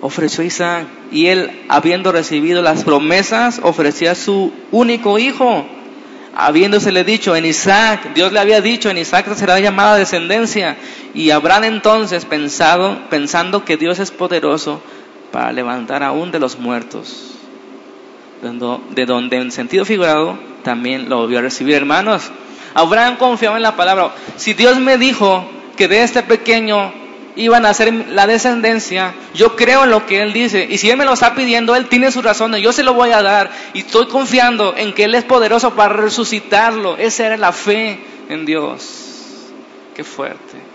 ofreció 0.00 0.42
a 0.42 0.46
Isaac 0.46 0.86
y 1.10 1.26
él, 1.26 1.64
habiendo 1.68 2.12
recibido 2.12 2.62
las 2.62 2.84
promesas, 2.84 3.60
ofrecía 3.62 4.12
a 4.12 4.14
su 4.14 4.52
único 4.70 5.18
hijo. 5.18 5.66
Habiéndosele 6.36 7.04
dicho 7.04 7.36
en 7.36 7.46
Isaac, 7.46 8.12
Dios 8.14 8.32
le 8.32 8.40
había 8.40 8.60
dicho, 8.60 8.90
en 8.90 8.98
Isaac 8.98 9.32
será 9.34 9.60
llamada 9.60 9.96
descendencia. 9.96 10.76
Y 11.14 11.30
Abraham 11.30 11.64
entonces 11.64 12.24
pensado, 12.24 12.98
pensando 13.08 13.64
que 13.64 13.76
Dios 13.76 14.00
es 14.00 14.10
poderoso 14.10 14.80
para 15.30 15.52
levantar 15.52 16.02
aún 16.02 16.32
de 16.32 16.40
los 16.40 16.58
muertos, 16.58 17.32
de 18.42 19.06
donde 19.06 19.36
en 19.36 19.52
sentido 19.52 19.84
figurado 19.84 20.38
también 20.64 21.08
lo 21.08 21.18
volvió 21.18 21.38
a 21.38 21.42
recibir. 21.42 21.76
Hermanos, 21.76 22.30
Abraham 22.74 23.16
confiaba 23.16 23.56
en 23.56 23.62
la 23.62 23.76
palabra. 23.76 24.12
Si 24.36 24.54
Dios 24.54 24.78
me 24.80 24.98
dijo 24.98 25.48
que 25.76 25.86
de 25.86 26.02
este 26.02 26.22
pequeño 26.22 26.92
iban 27.36 27.66
a 27.66 27.74
ser 27.74 27.92
la 28.10 28.26
descendencia, 28.26 29.14
yo 29.34 29.56
creo 29.56 29.84
en 29.84 29.90
lo 29.90 30.06
que 30.06 30.22
Él 30.22 30.32
dice. 30.32 30.66
Y 30.68 30.78
si 30.78 30.90
Él 30.90 30.96
me 30.96 31.04
lo 31.04 31.12
está 31.12 31.34
pidiendo, 31.34 31.74
Él 31.74 31.86
tiene 31.88 32.12
su 32.12 32.22
razón, 32.22 32.54
yo 32.56 32.72
se 32.72 32.82
lo 32.82 32.94
voy 32.94 33.10
a 33.10 33.22
dar. 33.22 33.50
Y 33.72 33.80
estoy 33.80 34.06
confiando 34.06 34.74
en 34.76 34.92
que 34.92 35.04
Él 35.04 35.14
es 35.14 35.24
poderoso 35.24 35.74
para 35.74 35.94
resucitarlo. 35.94 36.96
Esa 36.96 37.26
era 37.26 37.36
la 37.36 37.52
fe 37.52 37.98
en 38.28 38.44
Dios. 38.44 39.00
Qué 39.94 40.04
fuerte 40.04 40.73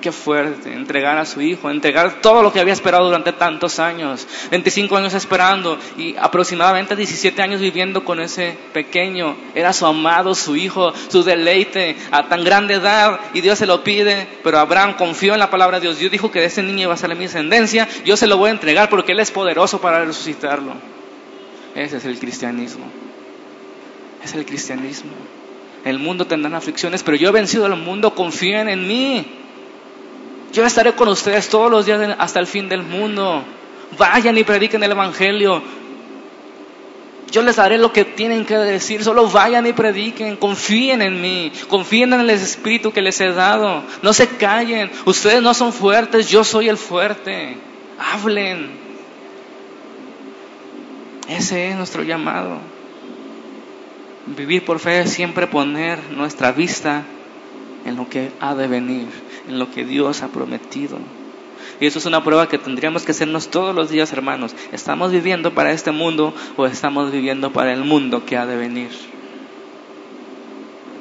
qué 0.00 0.12
fuerte, 0.12 0.72
entregar 0.72 1.18
a 1.18 1.24
su 1.24 1.40
hijo, 1.40 1.70
entregar 1.70 2.20
todo 2.20 2.42
lo 2.42 2.52
que 2.52 2.60
había 2.60 2.72
esperado 2.72 3.06
durante 3.06 3.32
tantos 3.32 3.78
años, 3.78 4.26
25 4.50 4.96
años 4.96 5.14
esperando 5.14 5.78
y 5.96 6.14
aproximadamente 6.16 6.96
17 6.96 7.40
años 7.42 7.60
viviendo 7.60 8.04
con 8.04 8.20
ese 8.20 8.56
pequeño, 8.72 9.36
era 9.54 9.72
su 9.72 9.86
amado, 9.86 10.34
su 10.34 10.56
hijo, 10.56 10.92
su 11.08 11.22
deleite 11.22 11.96
a 12.10 12.28
tan 12.28 12.44
grande 12.44 12.74
edad 12.74 13.20
y 13.34 13.40
Dios 13.40 13.58
se 13.58 13.66
lo 13.66 13.82
pide, 13.82 14.26
pero 14.42 14.58
Abraham 14.58 14.94
confió 14.94 15.34
en 15.34 15.40
la 15.40 15.50
palabra 15.50 15.78
de 15.78 15.86
Dios, 15.86 15.98
Dios 15.98 16.12
dijo 16.12 16.30
que 16.30 16.40
de 16.40 16.46
ese 16.46 16.62
niño 16.62 16.82
iba 16.82 16.94
a 16.94 16.96
ser 16.96 17.14
mi 17.14 17.24
descendencia, 17.24 17.88
yo 18.04 18.16
se 18.16 18.26
lo 18.26 18.36
voy 18.36 18.48
a 18.48 18.52
entregar 18.52 18.88
porque 18.88 19.12
Él 19.12 19.20
es 19.20 19.30
poderoso 19.30 19.80
para 19.80 20.04
resucitarlo. 20.04 20.74
Ese 21.74 21.98
es 21.98 22.04
el 22.06 22.18
cristianismo, 22.18 22.86
es 24.24 24.34
el 24.34 24.46
cristianismo. 24.46 25.12
El 25.84 26.00
mundo 26.00 26.26
tendrá 26.26 26.56
aflicciones, 26.56 27.04
pero 27.04 27.16
yo 27.16 27.28
he 27.28 27.32
vencido 27.32 27.66
al 27.66 27.76
mundo, 27.76 28.14
confíen 28.14 28.68
en 28.68 28.88
mí. 28.88 29.24
Yo 30.52 30.64
estaré 30.64 30.92
con 30.92 31.08
ustedes 31.08 31.48
todos 31.48 31.70
los 31.70 31.86
días 31.86 32.16
hasta 32.18 32.40
el 32.40 32.46
fin 32.46 32.68
del 32.68 32.82
mundo. 32.82 33.42
Vayan 33.98 34.36
y 34.38 34.44
prediquen 34.44 34.82
el 34.82 34.92
Evangelio. 34.92 35.62
Yo 37.30 37.42
les 37.42 37.56
daré 37.56 37.76
lo 37.76 37.92
que 37.92 38.04
tienen 38.04 38.44
que 38.44 38.56
decir. 38.56 39.02
Solo 39.02 39.28
vayan 39.28 39.66
y 39.66 39.72
prediquen. 39.72 40.36
Confíen 40.36 41.02
en 41.02 41.20
mí. 41.20 41.52
Confíen 41.68 42.12
en 42.12 42.20
el 42.20 42.30
Espíritu 42.30 42.92
que 42.92 43.02
les 43.02 43.20
he 43.20 43.32
dado. 43.32 43.82
No 44.02 44.12
se 44.12 44.28
callen. 44.28 44.90
Ustedes 45.04 45.42
no 45.42 45.52
son 45.52 45.72
fuertes. 45.72 46.28
Yo 46.30 46.44
soy 46.44 46.68
el 46.68 46.76
fuerte. 46.76 47.56
Hablen. 47.98 48.70
Ese 51.28 51.70
es 51.70 51.76
nuestro 51.76 52.02
llamado. 52.02 52.58
Vivir 54.26 54.64
por 54.64 54.78
fe 54.78 55.00
es 55.00 55.12
siempre 55.12 55.46
poner 55.46 55.98
nuestra 56.10 56.52
vista 56.52 57.04
en 57.84 57.96
lo 57.96 58.08
que 58.08 58.32
ha 58.40 58.54
de 58.54 58.66
venir, 58.66 59.06
en 59.48 59.58
lo 59.58 59.70
que 59.70 59.84
Dios 59.84 60.22
ha 60.22 60.28
prometido. 60.28 60.98
Y 61.80 61.86
eso 61.86 61.98
es 61.98 62.06
una 62.06 62.24
prueba 62.24 62.48
que 62.48 62.58
tendríamos 62.58 63.04
que 63.04 63.12
hacernos 63.12 63.48
todos 63.48 63.74
los 63.74 63.90
días, 63.90 64.12
hermanos. 64.12 64.54
¿Estamos 64.72 65.12
viviendo 65.12 65.52
para 65.52 65.72
este 65.72 65.92
mundo 65.92 66.34
o 66.56 66.66
estamos 66.66 67.12
viviendo 67.12 67.52
para 67.52 67.72
el 67.72 67.84
mundo 67.84 68.24
que 68.24 68.36
ha 68.36 68.46
de 68.46 68.56
venir? 68.56 68.90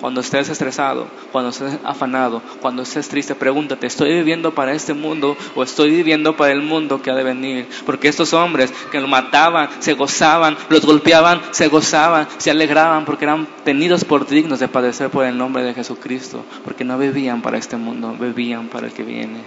Cuando 0.05 0.21
estés 0.21 0.49
estresado, 0.49 1.07
cuando 1.31 1.49
estés 1.49 1.79
afanado, 1.83 2.39
cuando 2.61 2.83
estés 2.83 3.09
triste, 3.09 3.33
pregúntate, 3.33 3.87
¿estoy 3.87 4.13
viviendo 4.13 4.53
para 4.53 4.71
este 4.71 4.93
mundo 4.93 5.35
o 5.55 5.63
estoy 5.63 5.89
viviendo 5.89 6.37
para 6.37 6.51
el 6.51 6.61
mundo 6.61 7.01
que 7.01 7.09
ha 7.09 7.15
de 7.15 7.23
venir? 7.23 7.67
Porque 7.87 8.07
estos 8.07 8.31
hombres 8.33 8.71
que 8.91 8.99
lo 8.99 9.07
mataban, 9.07 9.67
se 9.79 9.93
gozaban, 9.93 10.57
los 10.69 10.85
golpeaban, 10.85 11.41
se 11.49 11.69
gozaban, 11.69 12.27
se 12.37 12.51
alegraban 12.51 13.03
porque 13.03 13.25
eran 13.25 13.47
tenidos 13.63 14.05
por 14.05 14.27
dignos 14.27 14.59
de 14.59 14.67
padecer 14.67 15.09
por 15.09 15.25
el 15.25 15.39
nombre 15.39 15.63
de 15.63 15.73
Jesucristo, 15.73 16.45
porque 16.63 16.83
no 16.83 16.99
vivían 16.99 17.41
para 17.41 17.57
este 17.57 17.75
mundo, 17.75 18.15
vivían 18.19 18.67
para 18.67 18.85
el 18.85 18.93
que 18.93 19.01
viene. 19.01 19.39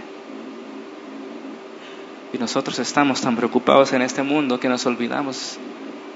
Y 2.33 2.39
nosotros 2.39 2.81
estamos 2.81 3.21
tan 3.21 3.37
preocupados 3.37 3.93
en 3.93 4.03
este 4.03 4.25
mundo 4.25 4.59
que 4.59 4.69
nos 4.69 4.85
olvidamos 4.87 5.57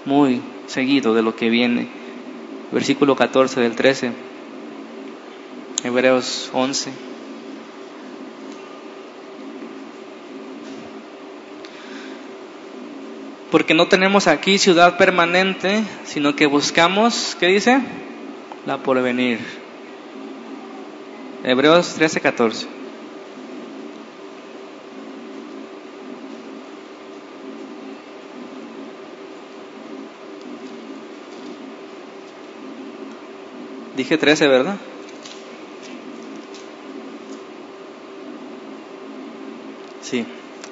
muy 0.05 0.43
seguido 0.67 1.15
de 1.15 1.23
lo 1.23 1.37
que 1.37 1.49
viene 1.49 2.03
versículo 2.73 3.15
14 3.15 3.61
del 3.61 3.77
13, 3.77 4.13
Hebreos 5.85 6.51
11. 6.53 6.93
Porque 13.51 13.75
no 13.75 13.89
tenemos 13.89 14.29
aquí 14.29 14.59
ciudad 14.59 14.97
permanente, 14.97 15.83
sino 16.05 16.37
que 16.37 16.47
buscamos, 16.47 17.37
¿qué 17.39 17.47
dice? 17.49 17.81
La 18.65 18.79
porvenir. 18.79 19.41
Hebreos 21.45 21.95
13, 21.95 22.21
14. 22.21 22.67
Dije 33.97 34.17
13, 34.17 34.49
¿verdad? 34.49 34.77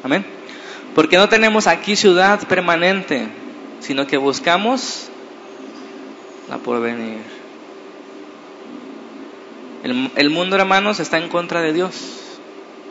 Amén. 0.02 0.24
Porque 0.94 1.16
no 1.16 1.28
tenemos 1.28 1.66
aquí 1.66 1.96
ciudad 1.96 2.46
permanente, 2.48 3.28
sino 3.80 4.06
que 4.06 4.16
buscamos 4.16 5.08
la 6.48 6.58
porvenir. 6.58 7.18
El, 9.82 10.10
el 10.14 10.30
mundo, 10.30 10.56
hermanos, 10.56 11.00
está 11.00 11.18
en 11.18 11.28
contra 11.28 11.62
de 11.62 11.72
Dios 11.72 11.94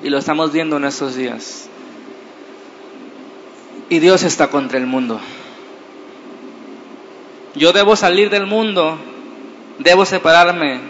y 0.04 0.10
lo 0.10 0.18
estamos 0.18 0.52
viendo 0.52 0.78
en 0.78 0.86
estos 0.86 1.16
días. 1.16 1.70
Y 3.90 4.00
Dios 4.00 4.24
está 4.24 4.50
contra 4.50 4.78
el 4.78 4.86
mundo. 4.86 5.20
Yo 7.56 7.74
debo 7.74 7.96
salir 7.96 8.30
del 8.30 8.46
mundo 8.46 8.98
Debo 9.80 10.04
separarme, 10.04 10.82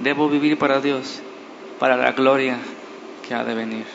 debo 0.00 0.28
vivir 0.28 0.58
para 0.58 0.82
Dios, 0.82 1.22
para 1.78 1.96
la 1.96 2.12
gloria 2.12 2.58
que 3.26 3.34
ha 3.34 3.42
de 3.42 3.54
venir. 3.54 3.86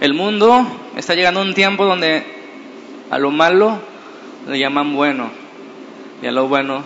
El 0.00 0.14
mundo 0.14 0.66
está 0.96 1.14
llegando 1.14 1.40
a 1.40 1.42
un 1.42 1.54
tiempo 1.54 1.84
donde 1.84 2.24
a 3.10 3.18
lo 3.18 3.30
malo 3.30 3.78
le 4.48 4.58
llaman 4.58 4.94
bueno 4.94 5.30
y 6.22 6.26
a 6.26 6.32
lo 6.32 6.48
bueno 6.48 6.82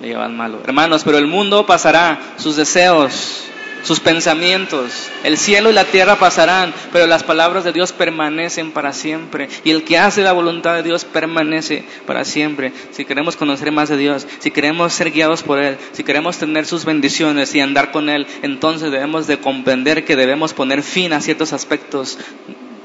le 0.00 0.08
llaman 0.08 0.36
malo. 0.36 0.60
Hermanos, 0.64 1.02
pero 1.04 1.18
el 1.18 1.26
mundo 1.26 1.66
pasará, 1.66 2.18
sus 2.36 2.56
deseos, 2.56 3.49
sus 3.82 4.00
pensamientos. 4.00 5.10
El 5.24 5.36
cielo 5.36 5.70
y 5.70 5.72
la 5.72 5.84
tierra 5.84 6.16
pasarán, 6.16 6.72
pero 6.92 7.06
las 7.06 7.22
palabras 7.22 7.64
de 7.64 7.72
Dios 7.72 7.92
permanecen 7.92 8.72
para 8.72 8.92
siempre. 8.92 9.48
Y 9.64 9.70
el 9.70 9.84
que 9.84 9.98
hace 9.98 10.22
la 10.22 10.32
voluntad 10.32 10.74
de 10.74 10.82
Dios 10.82 11.04
permanece 11.04 11.84
para 12.06 12.24
siempre. 12.24 12.72
Si 12.92 13.04
queremos 13.04 13.36
conocer 13.36 13.72
más 13.72 13.88
de 13.88 13.96
Dios, 13.96 14.26
si 14.38 14.50
queremos 14.50 14.92
ser 14.92 15.10
guiados 15.10 15.42
por 15.42 15.58
Él, 15.58 15.76
si 15.92 16.04
queremos 16.04 16.38
tener 16.38 16.66
sus 16.66 16.84
bendiciones 16.84 17.54
y 17.54 17.60
andar 17.60 17.90
con 17.90 18.08
Él, 18.08 18.26
entonces 18.42 18.90
debemos 18.90 19.26
de 19.26 19.38
comprender 19.38 20.04
que 20.04 20.16
debemos 20.16 20.54
poner 20.54 20.82
fin 20.82 21.12
a 21.12 21.20
ciertos 21.20 21.52
aspectos 21.52 22.18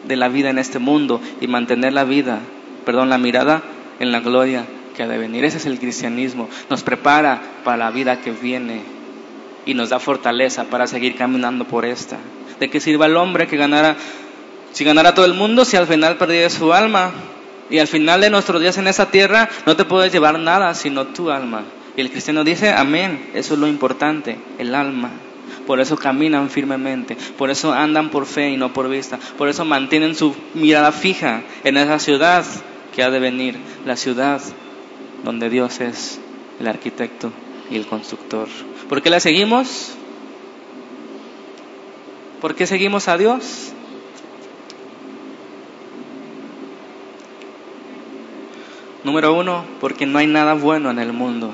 de 0.08 0.16
la 0.16 0.30
vida 0.30 0.50
en 0.50 0.60
este 0.60 0.80
mundo 0.80 1.22
y 1.42 1.48
mantener 1.48 1.94
la 1.94 2.04
vida, 2.04 2.40
perdón, 2.86 3.10
la 3.10 3.18
mirada 3.18 3.64
en 4.00 4.12
la 4.12 4.20
gloria 4.20 4.66
que 4.96 5.04
ha 5.04 5.08
de 5.08 5.18
venir. 5.18 5.46
Ese 5.46 5.58
es 5.58 5.66
el 5.66 5.80
cristianismo. 5.80 6.50
Nos 6.70 6.84
prepara 6.84 7.42
para 7.64 7.78
la 7.78 7.92
vida 7.92 8.22
que 8.22 8.32
viene 8.32 8.82
y 9.66 9.74
nos 9.74 9.90
da 9.90 10.00
fortaleza 10.00 10.66
para 10.66 10.88
seguir 10.88 11.16
caminando 11.16 11.66
por 11.66 11.86
esta. 11.86 12.18
¿De 12.60 12.70
qué 12.70 12.80
sirva 12.80 13.08
el 13.08 13.18
hombre 13.18 13.48
que 13.48 13.58
ganara, 13.58 13.96
si 14.72 14.84
ganara 14.84 15.14
todo 15.14 15.26
el 15.26 15.34
mundo, 15.34 15.66
si 15.66 15.78
al 15.78 15.88
final 15.88 16.18
perdiera 16.18 16.50
su 16.50 16.74
alma? 16.74 17.12
Y 17.70 17.80
al 17.80 17.88
final 17.88 18.22
de 18.22 18.30
nuestros 18.30 18.62
días 18.62 18.78
en 18.78 18.88
esa 18.88 19.10
tierra 19.10 19.50
no 19.66 19.76
te 19.76 19.86
puedes 19.86 20.12
llevar 20.12 20.40
nada 20.40 20.74
sino 20.76 21.08
tu 21.08 21.32
alma. 21.32 21.64
Y 21.98 22.02
el 22.02 22.12
cristiano 22.12 22.44
dice, 22.44 22.72
amén, 22.72 23.32
eso 23.34 23.54
es 23.54 23.60
lo 23.60 23.68
importante, 23.68 24.38
el 24.60 24.76
alma. 24.76 25.12
Por 25.66 25.80
eso 25.80 25.96
caminan 25.98 26.50
firmemente, 26.50 27.18
por 27.38 27.50
eso 27.50 27.74
andan 27.74 28.10
por 28.10 28.26
fe 28.26 28.52
y 28.52 28.58
no 28.58 28.74
por 28.74 28.88
vista, 28.90 29.18
por 29.38 29.50
eso 29.50 29.66
mantienen 29.66 30.16
su 30.16 30.36
mirada 30.54 30.92
fija 30.92 31.42
en 31.64 31.78
esa 31.78 31.98
ciudad 31.98 32.46
que 32.94 33.02
ha 33.02 33.10
de 33.10 33.20
venir, 33.20 33.58
la 33.86 33.96
ciudad 33.96 34.42
donde 35.24 35.50
Dios 35.50 35.82
es 35.82 36.20
el 36.60 36.68
arquitecto 36.68 37.32
y 37.72 37.78
el 37.78 37.88
constructor. 37.88 38.48
¿Por 38.90 39.02
qué 39.02 39.10
la 39.10 39.20
seguimos? 39.20 39.94
¿Por 42.40 42.54
qué 42.54 42.68
seguimos 42.68 43.08
a 43.08 43.18
Dios? 43.18 43.72
Número 49.04 49.34
uno, 49.34 49.66
porque 49.80 50.06
no 50.06 50.20
hay 50.20 50.28
nada 50.28 50.54
bueno 50.54 50.92
en 50.92 51.00
el 51.00 51.14
mundo. 51.14 51.52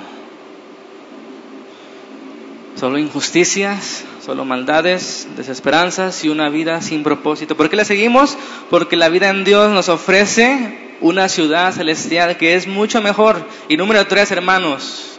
Solo 2.77 2.97
injusticias, 2.97 4.03
solo 4.25 4.43
maldades, 4.43 5.27
desesperanzas 5.37 6.25
y 6.25 6.29
una 6.29 6.49
vida 6.49 6.81
sin 6.81 7.03
propósito. 7.03 7.55
¿Por 7.55 7.69
qué 7.69 7.75
la 7.75 7.85
seguimos? 7.85 8.37
Porque 8.69 8.95
la 8.95 9.09
vida 9.09 9.29
en 9.29 9.43
Dios 9.43 9.69
nos 9.69 9.87
ofrece 9.87 10.95
una 10.99 11.29
ciudad 11.29 11.73
celestial 11.73 12.37
que 12.37 12.55
es 12.55 12.67
mucho 12.67 13.01
mejor. 13.01 13.45
Y 13.69 13.77
número 13.77 14.05
tres, 14.07 14.31
hermanos, 14.31 15.10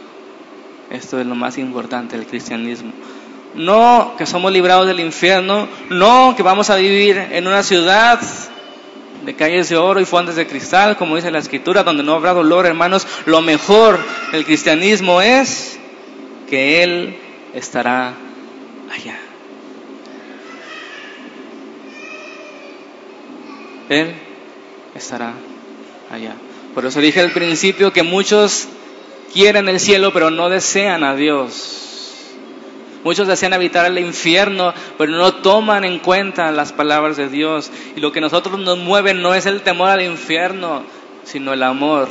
esto 0.93 1.19
es 1.19 1.25
lo 1.25 1.35
más 1.35 1.57
importante 1.57 2.15
del 2.15 2.27
cristianismo. 2.27 2.93
No 3.55 4.13
que 4.17 4.25
somos 4.25 4.51
librados 4.51 4.87
del 4.87 4.99
infierno, 4.99 5.67
no 5.89 6.35
que 6.37 6.43
vamos 6.43 6.69
a 6.69 6.75
vivir 6.75 7.17
en 7.17 7.47
una 7.47 7.63
ciudad 7.63 8.19
de 9.25 9.35
calles 9.35 9.69
de 9.69 9.77
oro 9.77 9.99
y 9.99 10.05
fuentes 10.05 10.35
de 10.35 10.45
cristal, 10.45 10.95
como 10.95 11.15
dice 11.15 11.31
la 11.31 11.39
escritura, 11.39 11.83
donde 11.83 12.03
no 12.03 12.13
habrá 12.13 12.33
dolor, 12.33 12.67
hermanos. 12.67 13.07
Lo 13.25 13.41
mejor 13.41 13.99
del 14.31 14.45
cristianismo 14.45 15.19
es 15.19 15.79
que 16.47 16.83
Él 16.83 17.17
estará 17.55 18.13
allá. 18.91 19.19
Él 23.89 24.13
estará 24.93 25.33
allá. 26.11 26.35
Por 26.75 26.85
eso 26.85 26.99
dije 26.99 27.19
al 27.19 27.31
principio 27.31 27.91
que 27.93 28.03
muchos 28.03 28.67
quieren 29.33 29.67
el 29.67 29.79
cielo, 29.79 30.13
pero 30.13 30.29
no 30.29 30.49
desean 30.49 31.03
a 31.03 31.15
Dios. 31.15 31.83
Muchos 33.03 33.27
desean 33.27 33.53
habitar 33.53 33.85
el 33.85 33.99
infierno, 33.99 34.73
pero 34.97 35.11
no 35.11 35.33
toman 35.33 35.83
en 35.83 35.99
cuenta 35.99 36.51
las 36.51 36.71
palabras 36.71 37.17
de 37.17 37.27
Dios. 37.27 37.69
Y 37.95 37.99
lo 37.99 38.13
que 38.13 38.21
nosotros 38.21 38.57
nos 38.59 38.77
mueve 38.77 39.13
no 39.13 39.33
es 39.33 39.45
el 39.45 39.61
temor 39.61 39.89
al 39.89 40.01
infierno, 40.01 40.83
sino 41.25 41.51
el 41.51 41.63
amor 41.63 42.07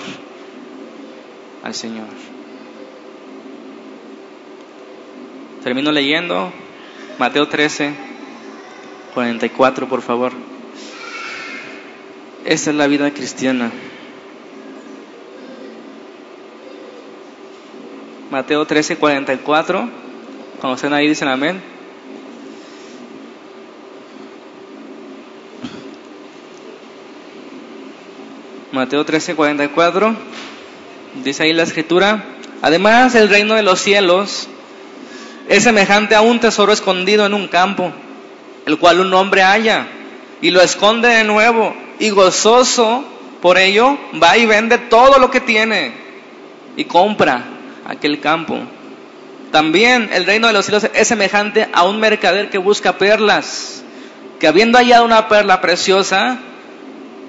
al 1.62 1.74
Señor. 1.74 2.08
Termino 5.62 5.92
leyendo 5.92 6.52
Mateo 7.18 7.48
13, 7.48 7.94
44, 9.14 9.88
por 9.88 10.02
favor. 10.02 10.32
Esta 12.44 12.70
es 12.70 12.76
la 12.76 12.86
vida 12.88 13.12
cristiana. 13.12 13.70
Mateo 18.32 18.64
13, 18.64 18.96
44. 18.96 19.90
Cuando 20.58 20.76
estén 20.76 20.94
ahí 20.94 21.06
dicen 21.06 21.28
amén. 21.28 21.62
Mateo 28.72 29.04
13, 29.04 29.34
44. 29.34 30.16
Dice 31.22 31.42
ahí 31.42 31.52
la 31.52 31.64
escritura. 31.64 32.24
Además, 32.62 33.14
el 33.16 33.28
reino 33.28 33.52
de 33.52 33.62
los 33.62 33.82
cielos 33.82 34.48
es 35.50 35.64
semejante 35.64 36.14
a 36.14 36.22
un 36.22 36.40
tesoro 36.40 36.72
escondido 36.72 37.26
en 37.26 37.34
un 37.34 37.48
campo, 37.48 37.92
el 38.64 38.78
cual 38.78 39.00
un 39.00 39.12
hombre 39.12 39.42
halla 39.42 39.88
y 40.40 40.52
lo 40.52 40.62
esconde 40.62 41.08
de 41.08 41.24
nuevo 41.24 41.76
y 41.98 42.08
gozoso 42.08 43.04
por 43.42 43.58
ello 43.58 43.98
va 44.22 44.38
y 44.38 44.46
vende 44.46 44.78
todo 44.78 45.18
lo 45.18 45.30
que 45.30 45.42
tiene 45.42 45.92
y 46.78 46.84
compra 46.86 47.58
aquel 47.86 48.20
campo. 48.20 48.58
También 49.50 50.08
el 50.12 50.24
reino 50.24 50.46
de 50.46 50.52
los 50.52 50.64
cielos 50.64 50.88
es 50.94 51.08
semejante 51.08 51.68
a 51.72 51.84
un 51.84 52.00
mercader 52.00 52.48
que 52.48 52.58
busca 52.58 52.96
perlas, 52.96 53.84
que 54.40 54.46
habiendo 54.46 54.78
hallado 54.78 55.04
una 55.04 55.28
perla 55.28 55.60
preciosa, 55.60 56.38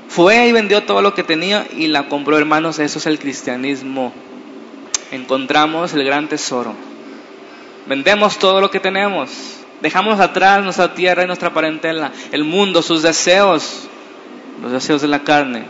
fue 0.08 0.48
y 0.48 0.52
vendió 0.52 0.84
todo 0.84 1.02
lo 1.02 1.14
que 1.14 1.24
tenía 1.24 1.66
y 1.76 1.88
la 1.88 2.08
compró, 2.08 2.38
hermanos. 2.38 2.80
Eso 2.80 3.00
es 3.00 3.06
el 3.08 3.20
cristianismo. 3.20 4.14
Encontramos 5.12 5.94
el 5.94 6.04
gran 6.04 6.28
tesoro 6.28 6.76
Vendemos 7.86 8.38
todo 8.40 8.62
lo 8.62 8.72
que 8.72 8.80
tenemos. 8.80 9.60
Dejamos 9.82 10.20
atrás 10.20 10.64
nuestra 10.64 10.94
tierra 10.94 11.24
y 11.24 11.28
nuestra 11.28 11.54
parentela, 11.54 12.12
el 12.32 12.46
mundo, 12.46 12.82
sus 12.82 13.02
deseos, 13.02 13.90
los 14.62 14.72
deseos 14.72 15.02
de 15.02 15.10
la 15.10 15.24
carne. 15.24 15.66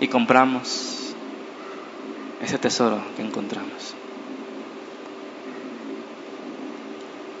Y 0.00 0.08
compramos 0.08 0.95
ese 2.42 2.58
tesoro 2.58 3.00
que 3.16 3.22
encontramos. 3.22 3.94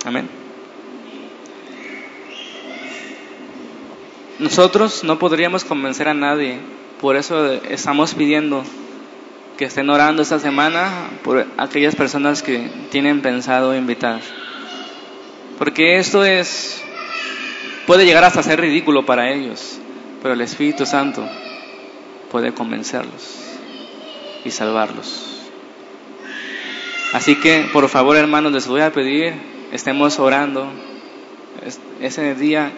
Amén. 0.04 0.28
Nosotros 4.38 5.02
no 5.02 5.18
podríamos 5.18 5.64
convencer 5.64 6.08
a 6.08 6.14
nadie, 6.14 6.58
por 7.00 7.16
eso 7.16 7.52
estamos 7.52 8.14
pidiendo 8.14 8.62
que 9.56 9.64
estén 9.64 9.88
orando 9.88 10.22
esta 10.22 10.38
semana 10.38 11.08
por 11.24 11.46
aquellas 11.56 11.96
personas 11.96 12.42
que 12.42 12.70
tienen 12.90 13.22
pensado 13.22 13.74
invitar. 13.74 14.20
Porque 15.58 15.96
esto 15.96 16.24
es, 16.24 16.82
puede 17.86 18.04
llegar 18.04 18.24
hasta 18.24 18.42
ser 18.42 18.60
ridículo 18.60 19.06
para 19.06 19.32
ellos, 19.32 19.78
pero 20.22 20.34
el 20.34 20.42
Espíritu 20.42 20.84
Santo 20.84 21.26
puede 22.30 22.52
convencerlos 22.52 23.45
y 24.46 24.50
salvarlos. 24.50 25.36
Así 27.12 27.36
que, 27.36 27.68
por 27.72 27.88
favor, 27.88 28.16
hermanos, 28.16 28.52
les 28.52 28.68
voy 28.68 28.80
a 28.80 28.92
pedir, 28.92 29.34
estemos 29.72 30.18
orando 30.18 30.68
ese 32.00 32.34
día 32.34 32.72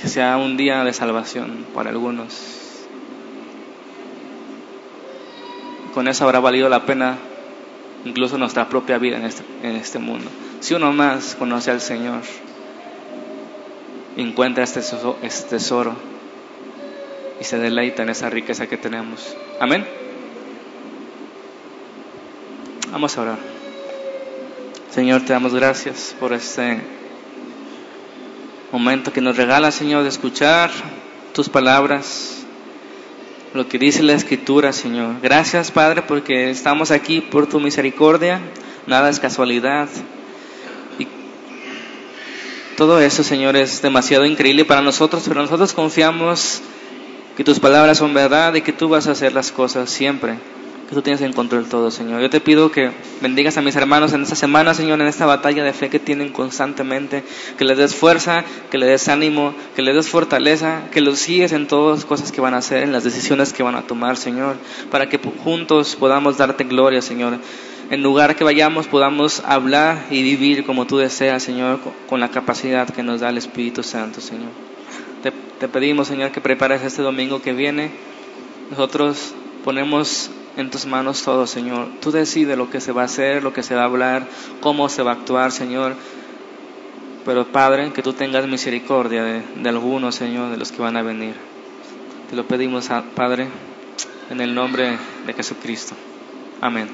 que 0.00 0.08
sea 0.08 0.36
un 0.36 0.56
día 0.56 0.84
de 0.84 0.92
salvación 0.92 1.66
para 1.74 1.90
algunos. 1.90 2.86
Con 5.92 6.08
eso 6.08 6.24
habrá 6.24 6.40
valido 6.40 6.68
la 6.68 6.84
pena 6.84 7.18
incluso 8.04 8.36
nuestra 8.36 8.68
propia 8.68 8.98
vida 8.98 9.16
en 9.16 9.24
este, 9.24 9.44
en 9.62 9.76
este 9.76 9.98
mundo. 9.98 10.28
Si 10.60 10.74
uno 10.74 10.92
más 10.92 11.36
conoce 11.36 11.70
al 11.70 11.80
Señor, 11.80 12.22
encuentra 14.16 14.64
este, 14.64 14.80
este 15.22 15.50
tesoro 15.50 15.94
y 17.40 17.44
se 17.44 17.58
deleita 17.58 18.02
en 18.02 18.08
esa 18.08 18.30
riqueza 18.30 18.66
que 18.66 18.76
tenemos. 18.76 19.36
Amén. 19.60 19.86
Vamos 22.94 23.18
a 23.18 23.22
orar. 23.22 23.38
Señor, 24.92 25.22
te 25.22 25.32
damos 25.32 25.52
gracias 25.52 26.14
por 26.20 26.32
este 26.32 26.78
momento 28.70 29.12
que 29.12 29.20
nos 29.20 29.36
regala, 29.36 29.72
Señor, 29.72 30.04
de 30.04 30.10
escuchar 30.10 30.70
tus 31.32 31.48
palabras, 31.48 32.46
lo 33.52 33.66
que 33.66 33.80
dice 33.80 34.04
la 34.04 34.12
Escritura, 34.12 34.72
Señor. 34.72 35.16
Gracias, 35.20 35.72
Padre, 35.72 36.02
porque 36.02 36.50
estamos 36.50 36.92
aquí 36.92 37.20
por 37.20 37.48
tu 37.48 37.58
misericordia, 37.58 38.40
nada 38.86 39.10
es 39.10 39.18
casualidad. 39.18 39.88
Y 40.96 41.08
todo 42.76 43.00
eso, 43.00 43.24
Señor, 43.24 43.56
es 43.56 43.82
demasiado 43.82 44.24
increíble 44.24 44.64
para 44.64 44.82
nosotros, 44.82 45.24
pero 45.26 45.42
nosotros 45.42 45.72
confiamos 45.72 46.62
que 47.36 47.42
tus 47.42 47.58
palabras 47.58 47.98
son 47.98 48.14
verdad 48.14 48.54
y 48.54 48.62
que 48.62 48.72
tú 48.72 48.88
vas 48.88 49.08
a 49.08 49.10
hacer 49.10 49.32
las 49.32 49.50
cosas 49.50 49.90
siempre 49.90 50.38
que 50.88 50.94
tú 50.94 51.02
tienes 51.02 51.22
en 51.22 51.32
control 51.32 51.66
todo, 51.66 51.90
Señor. 51.90 52.20
Yo 52.20 52.30
te 52.30 52.40
pido 52.40 52.70
que 52.70 52.90
bendigas 53.20 53.56
a 53.56 53.62
mis 53.62 53.74
hermanos 53.76 54.12
en 54.12 54.22
esta 54.22 54.34
semana, 54.34 54.74
Señor, 54.74 55.00
en 55.00 55.06
esta 55.06 55.26
batalla 55.26 55.64
de 55.64 55.72
fe 55.72 55.88
que 55.88 55.98
tienen 55.98 56.30
constantemente, 56.30 57.24
que 57.56 57.64
les 57.64 57.78
des 57.78 57.94
fuerza, 57.94 58.44
que 58.70 58.78
les 58.78 58.88
des 58.88 59.08
ánimo, 59.08 59.54
que 59.74 59.82
les 59.82 59.94
des 59.94 60.08
fortaleza, 60.08 60.82
que 60.90 61.00
los 61.00 61.18
sigues 61.18 61.52
en 61.52 61.66
todas 61.66 61.98
las 61.98 62.04
cosas 62.04 62.32
que 62.32 62.40
van 62.40 62.54
a 62.54 62.58
hacer, 62.58 62.82
en 62.82 62.92
las 62.92 63.04
decisiones 63.04 63.52
que 63.52 63.62
van 63.62 63.76
a 63.76 63.82
tomar, 63.82 64.16
Señor, 64.16 64.56
para 64.90 65.08
que 65.08 65.18
juntos 65.18 65.96
podamos 65.96 66.36
darte 66.36 66.64
gloria, 66.64 67.00
Señor. 67.00 67.38
En 67.90 68.02
lugar 68.02 68.34
que 68.36 68.44
vayamos 68.44 68.86
podamos 68.86 69.42
hablar 69.44 70.06
y 70.10 70.22
vivir 70.22 70.64
como 70.64 70.86
tú 70.86 70.98
deseas, 70.98 71.42
Señor, 71.42 71.80
con 72.08 72.20
la 72.20 72.30
capacidad 72.30 72.88
que 72.88 73.02
nos 73.02 73.20
da 73.20 73.28
el 73.28 73.38
Espíritu 73.38 73.82
Santo, 73.82 74.20
Señor. 74.20 74.50
Te, 75.22 75.32
te 75.60 75.68
pedimos, 75.68 76.08
Señor, 76.08 76.30
que 76.30 76.40
prepares 76.40 76.82
este 76.82 77.02
domingo 77.02 77.42
que 77.42 77.52
viene. 77.52 77.90
Nosotros 78.70 79.34
ponemos 79.64 80.30
en 80.56 80.70
tus 80.70 80.86
manos 80.86 81.22
todo, 81.22 81.46
Señor. 81.46 81.88
Tú 82.00 82.10
decides 82.10 82.56
lo 82.56 82.70
que 82.70 82.80
se 82.80 82.92
va 82.92 83.02
a 83.02 83.06
hacer, 83.06 83.42
lo 83.42 83.52
que 83.52 83.62
se 83.62 83.74
va 83.74 83.82
a 83.82 83.86
hablar, 83.86 84.26
cómo 84.60 84.88
se 84.88 85.02
va 85.02 85.12
a 85.12 85.14
actuar, 85.14 85.52
Señor. 85.52 85.96
Pero 87.24 87.46
Padre, 87.46 87.92
que 87.92 88.02
tú 88.02 88.12
tengas 88.12 88.46
misericordia 88.46 89.24
de, 89.24 89.42
de 89.56 89.68
algunos, 89.68 90.14
Señor, 90.14 90.50
de 90.50 90.56
los 90.56 90.72
que 90.72 90.82
van 90.82 90.96
a 90.96 91.02
venir. 91.02 91.34
Te 92.28 92.36
lo 92.36 92.46
pedimos, 92.46 92.88
Padre, 93.14 93.48
en 94.30 94.40
el 94.40 94.54
nombre 94.54 94.98
de 95.26 95.32
Jesucristo. 95.32 95.94
Amén. 96.60 96.88